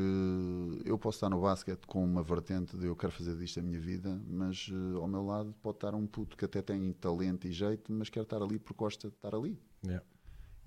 eu 0.85 0.97
posso 0.97 1.17
estar 1.17 1.29
no 1.29 1.41
basquete 1.41 1.85
com 1.85 2.03
uma 2.03 2.23
vertente 2.23 2.77
de 2.77 2.85
eu 2.87 2.95
quero 2.95 3.11
fazer 3.11 3.35
disto 3.37 3.59
a 3.59 3.63
minha 3.63 3.79
vida, 3.79 4.19
mas 4.27 4.69
eh, 4.71 4.97
ao 4.97 5.07
meu 5.07 5.23
lado 5.23 5.53
pode 5.61 5.77
estar 5.77 5.93
um 5.93 6.07
puto 6.07 6.35
que 6.37 6.45
até 6.45 6.61
tem 6.61 6.91
talento 6.93 7.45
e 7.47 7.51
jeito, 7.51 7.91
mas 7.93 8.09
quer 8.09 8.23
estar 8.23 8.41
ali 8.41 8.57
porque 8.57 8.77
gosta 8.79 9.09
de 9.09 9.15
estar 9.15 9.35
ali. 9.35 9.57
Yeah. 9.85 10.03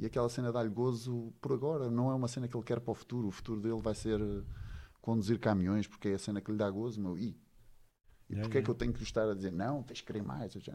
E 0.00 0.06
aquela 0.06 0.30
cena 0.30 0.50
dá-lhe 0.50 0.70
gozo 0.70 1.30
por 1.42 1.52
agora, 1.52 1.90
não 1.90 2.10
é 2.10 2.14
uma 2.14 2.26
cena 2.26 2.48
que 2.48 2.56
ele 2.56 2.64
quer 2.64 2.80
para 2.80 2.90
o 2.90 2.94
futuro. 2.94 3.28
O 3.28 3.30
futuro 3.30 3.60
dele 3.60 3.82
vai 3.82 3.94
ser 3.94 4.18
eh, 4.18 4.42
conduzir 5.02 5.38
caminhões, 5.38 5.86
porque 5.86 6.08
é 6.08 6.14
a 6.14 6.18
cena 6.18 6.40
que 6.40 6.50
lhe 6.50 6.56
dá 6.56 6.70
gozo, 6.70 6.98
meu. 6.98 7.18
E, 7.18 7.28
e 7.28 7.36
Yeah, 8.30 8.44
porquê 8.44 8.58
é 8.58 8.60
yeah. 8.60 8.64
que 8.64 8.70
eu 8.70 8.74
tenho 8.74 8.92
que 8.94 8.98
lhe 9.00 9.04
estar 9.04 9.28
a 9.28 9.34
dizer, 9.34 9.52
não, 9.52 9.82
tens 9.82 10.00
que 10.00 10.06
querer 10.06 10.22
mais? 10.22 10.54
Eu 10.54 10.60
já, 10.62 10.74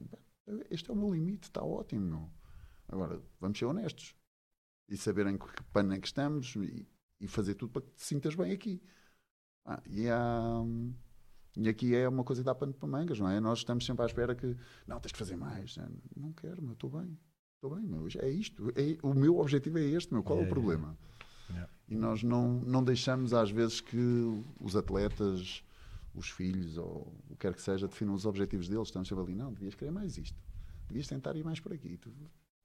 este 0.69 0.91
é 0.91 0.93
o 0.93 0.95
meu 0.95 1.11
limite, 1.11 1.47
está 1.47 1.63
ótimo, 1.63 2.05
meu. 2.05 2.30
Agora, 2.88 3.19
vamos 3.39 3.57
ser 3.57 3.65
honestos 3.65 4.13
e 4.88 4.95
saber 4.95 5.26
em 5.26 5.39
que 5.39 5.63
pano 5.73 5.93
é 5.93 5.99
que 5.99 6.05
estamos 6.05 6.55
e, 6.57 6.88
e 7.19 7.28
fazer 7.28 7.55
tudo 7.55 7.71
para 7.71 7.82
que 7.82 7.91
te 7.93 8.03
sintas 8.03 8.36
bem 8.36 8.51
aqui. 8.51 8.80
Ah, 9.65 9.82
e, 9.88 10.07
há, 10.07 10.61
e 11.57 11.67
aqui 11.67 11.95
é 11.95 12.07
uma 12.07 12.23
coisa 12.23 12.43
que 12.43 12.45
dá 12.45 12.53
pano 12.53 12.76
para 12.76 12.88
mangas, 12.88 13.19
não 13.19 13.28
é? 13.28 13.39
Nós 13.39 13.59
estamos 13.59 13.86
sempre 13.86 14.03
à 14.03 14.05
espera 14.05 14.36
que, 14.36 14.55
não, 14.86 14.99
tens 14.99 15.13
que 15.13 15.17
fazer 15.17 15.36
mais. 15.36 15.78
Não 16.15 16.32
quero, 16.34 16.61
meu, 16.61 16.73
estou 16.73 16.91
bem. 16.91 17.17
Estou 17.66 17.80
bem, 17.80 17.88
meu. 17.88 18.07
É 18.20 18.30
isto. 18.30 18.70
É, 18.76 18.95
o 19.01 19.13
meu 19.16 19.39
objetivo 19.39 19.80
é 19.80 19.84
este, 19.84 20.13
meu. 20.13 20.22
Qual 20.22 20.38
é 20.38 20.43
o 20.43 20.45
Yeah, 20.45 20.61
yeah, 20.61 20.78
problema? 20.78 20.97
Yeah. 21.49 21.74
E 21.89 21.95
nós 21.95 22.22
não, 22.22 22.59
não 22.59 22.84
deixamos, 22.84 23.34
às 23.34 23.49
vezes, 23.49 23.82
que 23.82 23.97
os 24.59 24.76
atletas, 24.76 25.63
os 26.13 26.30
filhos, 26.30 26.78
ou 26.78 27.11
o 27.28 27.34
que 27.34 27.38
quer 27.38 27.55
que 27.55 27.61
seja, 27.61 27.88
definam 27.88 28.13
os 28.13 28.26
objetivos 28.26 28.70
deles. 28.70 28.88
Estamos 28.88 29.07
sempre 29.07 29.24
ali, 29.24 29.36
não, 29.36 29.51
devias 29.51 29.74
querer 29.74 29.89
mais 29.89 30.16
isto. 30.16 30.38
Devias 30.88 31.07
tentar 31.07 31.36
ir 31.36 31.43
mais 31.43 31.59
por 31.59 31.74
aqui. 31.74 31.97
Tu- 31.97 32.13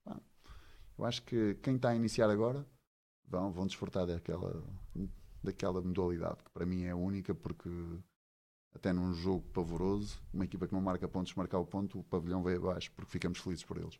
pá. 0.04 0.20
Eu 0.98 1.04
acho 1.06 1.22
que 1.22 1.54
quem 1.62 1.76
está 1.76 1.88
a 1.90 1.96
iniciar 1.96 2.28
agora 2.28 2.66
vão, 3.26 3.50
vão 3.50 3.66
desfrutar 3.66 4.06
daquela, 4.06 4.62
daquela 5.42 5.80
modalidade, 5.80 6.44
que 6.44 6.50
para 6.50 6.66
mim 6.66 6.82
é 6.82 6.94
única, 6.94 7.34
porque 7.34 7.70
até 8.74 8.92
num 8.92 9.14
jogo 9.14 9.48
pavoroso, 9.48 10.20
uma 10.30 10.44
equipa 10.44 10.66
que 10.66 10.74
não 10.74 10.80
marca 10.82 11.08
pontos, 11.08 11.34
marcar 11.34 11.58
o 11.58 11.64
ponto, 11.64 12.00
o 12.00 12.04
pavilhão 12.04 12.42
veio 12.42 12.58
abaixo, 12.58 12.92
porque 12.92 13.10
ficamos 13.10 13.38
felizes 13.38 13.64
por 13.64 13.78
eles. 13.78 13.98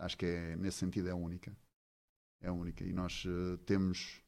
Acho 0.00 0.16
que 0.16 0.24
é, 0.24 0.56
nesse 0.56 0.78
sentido 0.78 1.08
é 1.08 1.14
única. 1.14 1.54
É 2.40 2.50
única. 2.50 2.82
E 2.82 2.92
nós 2.92 3.24
eh, 3.26 3.58
temos, 3.66 4.22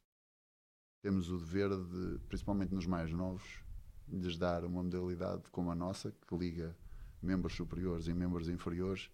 temos 1.01 1.31
o 1.31 1.39
dever 1.39 1.70
de, 1.70 2.18
principalmente 2.29 2.75
nos 2.75 2.87
mais 2.87 3.11
novos, 3.11 3.43
lhes 4.07 4.37
dar 4.37 4.64
uma 4.66 4.83
modalidade 4.83 5.51
como 5.51 5.70
a 5.70 5.75
nossa, 5.75 6.12
que 6.12 6.37
liga 6.37 6.77
membros 7.23 7.55
superiores 7.55 8.07
e 8.07 8.12
membros 8.12 8.51
inferiores, 8.51 9.11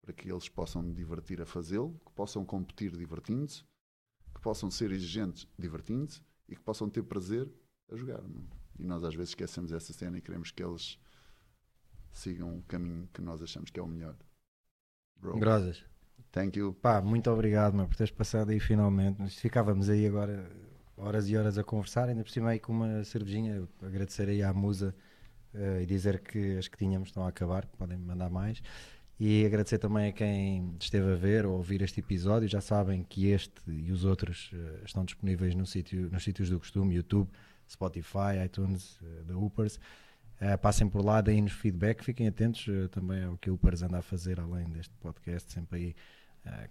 para 0.00 0.14
que 0.14 0.32
eles 0.32 0.48
possam 0.48 0.90
divertir 0.90 1.42
a 1.42 1.46
fazê-lo, 1.46 2.00
que 2.06 2.12
possam 2.12 2.46
competir 2.46 2.90
divertindo-se, 2.92 3.62
que 4.34 4.40
possam 4.40 4.70
ser 4.70 4.90
exigentes 4.90 5.46
divertindo-se 5.58 6.22
e 6.48 6.56
que 6.56 6.62
possam 6.62 6.88
ter 6.88 7.02
prazer 7.02 7.46
a 7.90 7.96
jogar. 7.96 8.22
meu. 8.22 8.42
E 8.78 8.86
nós 8.86 9.04
às 9.04 9.14
vezes 9.14 9.30
esquecemos 9.30 9.70
essa 9.70 9.92
cena 9.92 10.16
e 10.16 10.22
queremos 10.22 10.50
que 10.50 10.62
eles 10.62 10.98
sigam 12.10 12.56
o 12.56 12.62
caminho 12.62 13.06
que 13.12 13.20
nós 13.20 13.42
achamos 13.42 13.70
que 13.70 13.78
é 13.78 13.82
o 13.82 13.86
melhor. 13.86 14.16
Bro, 15.20 15.38
Grosas. 15.38 15.84
thank 16.32 16.58
you. 16.58 16.72
Pá, 16.74 17.00
muito 17.00 17.30
obrigado 17.30 17.74
meu, 17.74 17.86
por 17.86 17.96
teres 17.96 18.10
passado 18.10 18.50
aí 18.50 18.60
finalmente. 18.60 19.20
Nós 19.20 19.34
ficávamos 19.34 19.88
aí 19.88 20.06
agora 20.06 20.48
horas 20.96 21.28
e 21.28 21.36
horas 21.36 21.58
a 21.58 21.64
conversar, 21.64 22.08
ainda 22.08 22.22
por 22.22 22.30
cima 22.30 22.50
aí 22.50 22.58
com 22.58 22.72
uma 22.72 23.04
cervejinha. 23.04 23.66
Agradecer 23.82 24.28
aí 24.28 24.42
à 24.42 24.52
musa 24.52 24.94
eh, 25.54 25.82
e 25.82 25.86
dizer 25.86 26.20
que 26.20 26.56
as 26.58 26.68
que 26.68 26.76
tínhamos 26.76 27.08
estão 27.08 27.24
a 27.24 27.28
acabar, 27.28 27.66
podem 27.66 27.98
mandar 27.98 28.30
mais. 28.30 28.62
E 29.20 29.44
agradecer 29.44 29.78
também 29.78 30.10
a 30.10 30.12
quem 30.12 30.76
esteve 30.80 31.12
a 31.12 31.16
ver 31.16 31.44
ou 31.44 31.56
ouvir 31.56 31.82
este 31.82 31.98
episódio. 31.98 32.48
Já 32.48 32.60
sabem 32.60 33.02
que 33.02 33.26
este 33.26 33.60
e 33.66 33.90
os 33.90 34.04
outros 34.04 34.50
uh, 34.52 34.84
estão 34.84 35.04
disponíveis 35.04 35.56
no 35.56 35.66
sítio, 35.66 36.08
nos 36.10 36.22
sítios 36.22 36.50
do 36.50 36.60
costume: 36.60 36.94
YouTube, 36.94 37.28
Spotify, 37.68 38.44
iTunes, 38.44 39.00
uh, 39.00 39.24
da 39.24 39.36
Upers. 39.36 39.80
Uh, 40.40 40.56
passem 40.58 40.88
por 40.88 41.04
lá, 41.04 41.20
deem-nos 41.20 41.52
feedback. 41.52 42.04
Fiquem 42.04 42.28
atentos 42.28 42.66
também 42.90 43.24
ao 43.24 43.36
que 43.36 43.50
a 43.50 43.52
Upers 43.52 43.82
anda 43.82 43.98
a 43.98 44.02
fazer 44.02 44.38
além 44.40 44.68
deste 44.70 44.94
podcast, 44.96 45.52
sempre 45.52 45.78
aí 45.78 45.96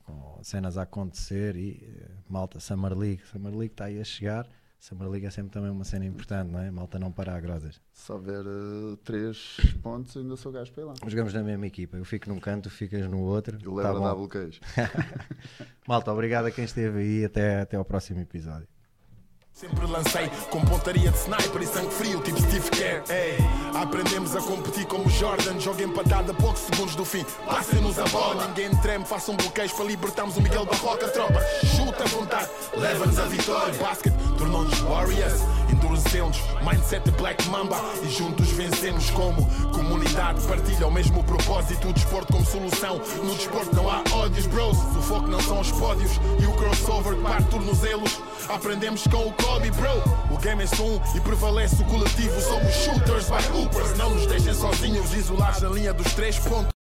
com 0.04 0.40
cenas 0.44 0.78
a 0.78 0.84
acontecer. 0.84 1.56
E 1.56 1.96
malta, 2.28 2.60
Summer 2.60 2.98
League. 2.98 3.22
Summer 3.26 3.52
League 3.52 3.74
está 3.74 3.86
aí 3.86 4.00
a 4.00 4.04
chegar. 4.04 4.48
Summer 4.80 5.10
League 5.10 5.26
é 5.26 5.30
sempre 5.30 5.52
também 5.52 5.72
uma 5.72 5.84
cena 5.84 6.06
importante, 6.06 6.52
não 6.52 6.60
é? 6.60 6.70
Malta 6.70 7.00
não 7.00 7.12
para 7.12 7.36
a 7.36 7.40
grosas. 7.40 7.82
Se 7.92 8.12
houver 8.12 8.46
uh, 8.46 8.96
três 8.98 9.58
pontos, 9.82 10.16
ainda 10.16 10.36
sou 10.36 10.52
gajo 10.52 10.72
para 10.72 10.84
ir 10.84 10.86
lá. 10.86 10.94
Jogamos 11.08 11.34
na 11.34 11.44
mesma 11.44 11.66
equipa. 11.66 11.98
Eu 11.98 12.06
fico 12.06 12.30
num 12.30 12.40
canto, 12.40 12.70
ficas 12.70 13.08
no 13.08 13.20
outro. 13.20 13.58
Eu 13.62 13.74
levo 13.74 14.00
tá 14.00 14.10
a 14.10 14.14
double 14.14 14.30
queijo. 14.30 14.62
Malta, 15.88 16.12
obrigado 16.14 16.46
a 16.46 16.52
quem 16.52 16.64
esteve 16.64 17.00
aí. 17.00 17.26
Até, 17.26 17.62
até 17.62 17.76
ao 17.76 17.84
próximo 17.84 18.20
episódio. 18.20 18.68
Sempre 19.60 19.88
lancei 19.88 20.30
com 20.52 20.62
pontaria 20.62 21.10
de 21.10 21.18
sniper 21.18 21.64
e 21.64 21.66
sangue 21.66 21.92
frio, 21.92 22.22
tipo 22.22 22.40
Steve 22.40 22.70
Kerr. 22.70 23.02
Aprendemos 23.74 24.36
a 24.36 24.40
competir 24.40 24.86
como 24.86 25.10
Jordan. 25.10 25.60
Joga 25.60 25.84
empatada 25.84 26.32
a 26.32 26.36
poucos 26.36 26.62
segundos 26.62 26.96
do 26.96 27.04
fim. 27.04 27.26
Passem-nos 27.44 27.98
a 27.98 28.04
bola, 28.10 28.48
ninguém 28.50 28.70
treme. 28.82 29.04
Façam 29.04 29.36
bloqueios 29.36 29.72
para 29.72 29.86
libertarmos 29.86 30.38
o 30.38 30.42
Miguel 30.44 30.64
Barroca. 30.64 31.08
Tropa, 31.08 31.44
chuta 31.76 32.04
a 32.04 32.08
vontade, 32.08 32.52
leva-nos 32.76 33.18
a 33.18 33.24
vitória. 33.24 33.74
Basket 33.74 34.14
tornou-nos 34.38 34.80
Warriors, 34.82 35.42
Mindset 36.64 37.10
Black 37.12 37.48
Mamba 37.50 37.78
e 38.04 38.10
juntos 38.10 38.50
vencemos 38.52 39.10
como 39.12 39.46
comunidade. 39.72 40.42
Partilha 40.48 40.88
o 40.88 40.92
mesmo 40.92 41.24
propósito. 41.24 41.90
O 41.90 41.94
desporto 41.94 42.34
como 42.34 42.46
solução. 42.46 43.02
No 43.24 43.36
desporto 43.36 43.76
não 43.76 43.90
há 43.90 44.04
ódios, 44.14 44.46
bros. 44.48 44.78
O 44.78 45.02
foco 45.02 45.28
não 45.28 45.42
são 45.42 45.60
os 45.60 45.72
pódios 45.72 46.12
e 46.42 46.46
o 46.46 46.54
crossover 46.54 47.16
que 47.16 47.22
parte 47.22 47.50
tornozelos. 47.50 48.20
Aprendemos 48.50 49.04
com 49.08 49.28
o 49.28 49.34
Kobe, 49.34 49.72
bro. 49.72 50.36
O 50.36 50.38
game 50.38 50.64
é 50.64 50.68
som 50.68 51.02
e 51.16 51.20
prevalece 51.20 51.82
o 51.82 51.86
coletivo. 51.86 52.40
Somos 52.42 52.74
shooters 52.74 53.30
by 53.30 53.58
hoopers. 53.58 53.98
Não 53.98 54.14
nos 54.14 54.28
deixem 54.28 54.54
sozinhos, 54.54 55.14
isolados 55.14 55.62
na 55.62 55.70
linha 55.70 55.94
dos 55.94 56.14
três 56.14 56.38
pontos. 56.40 56.77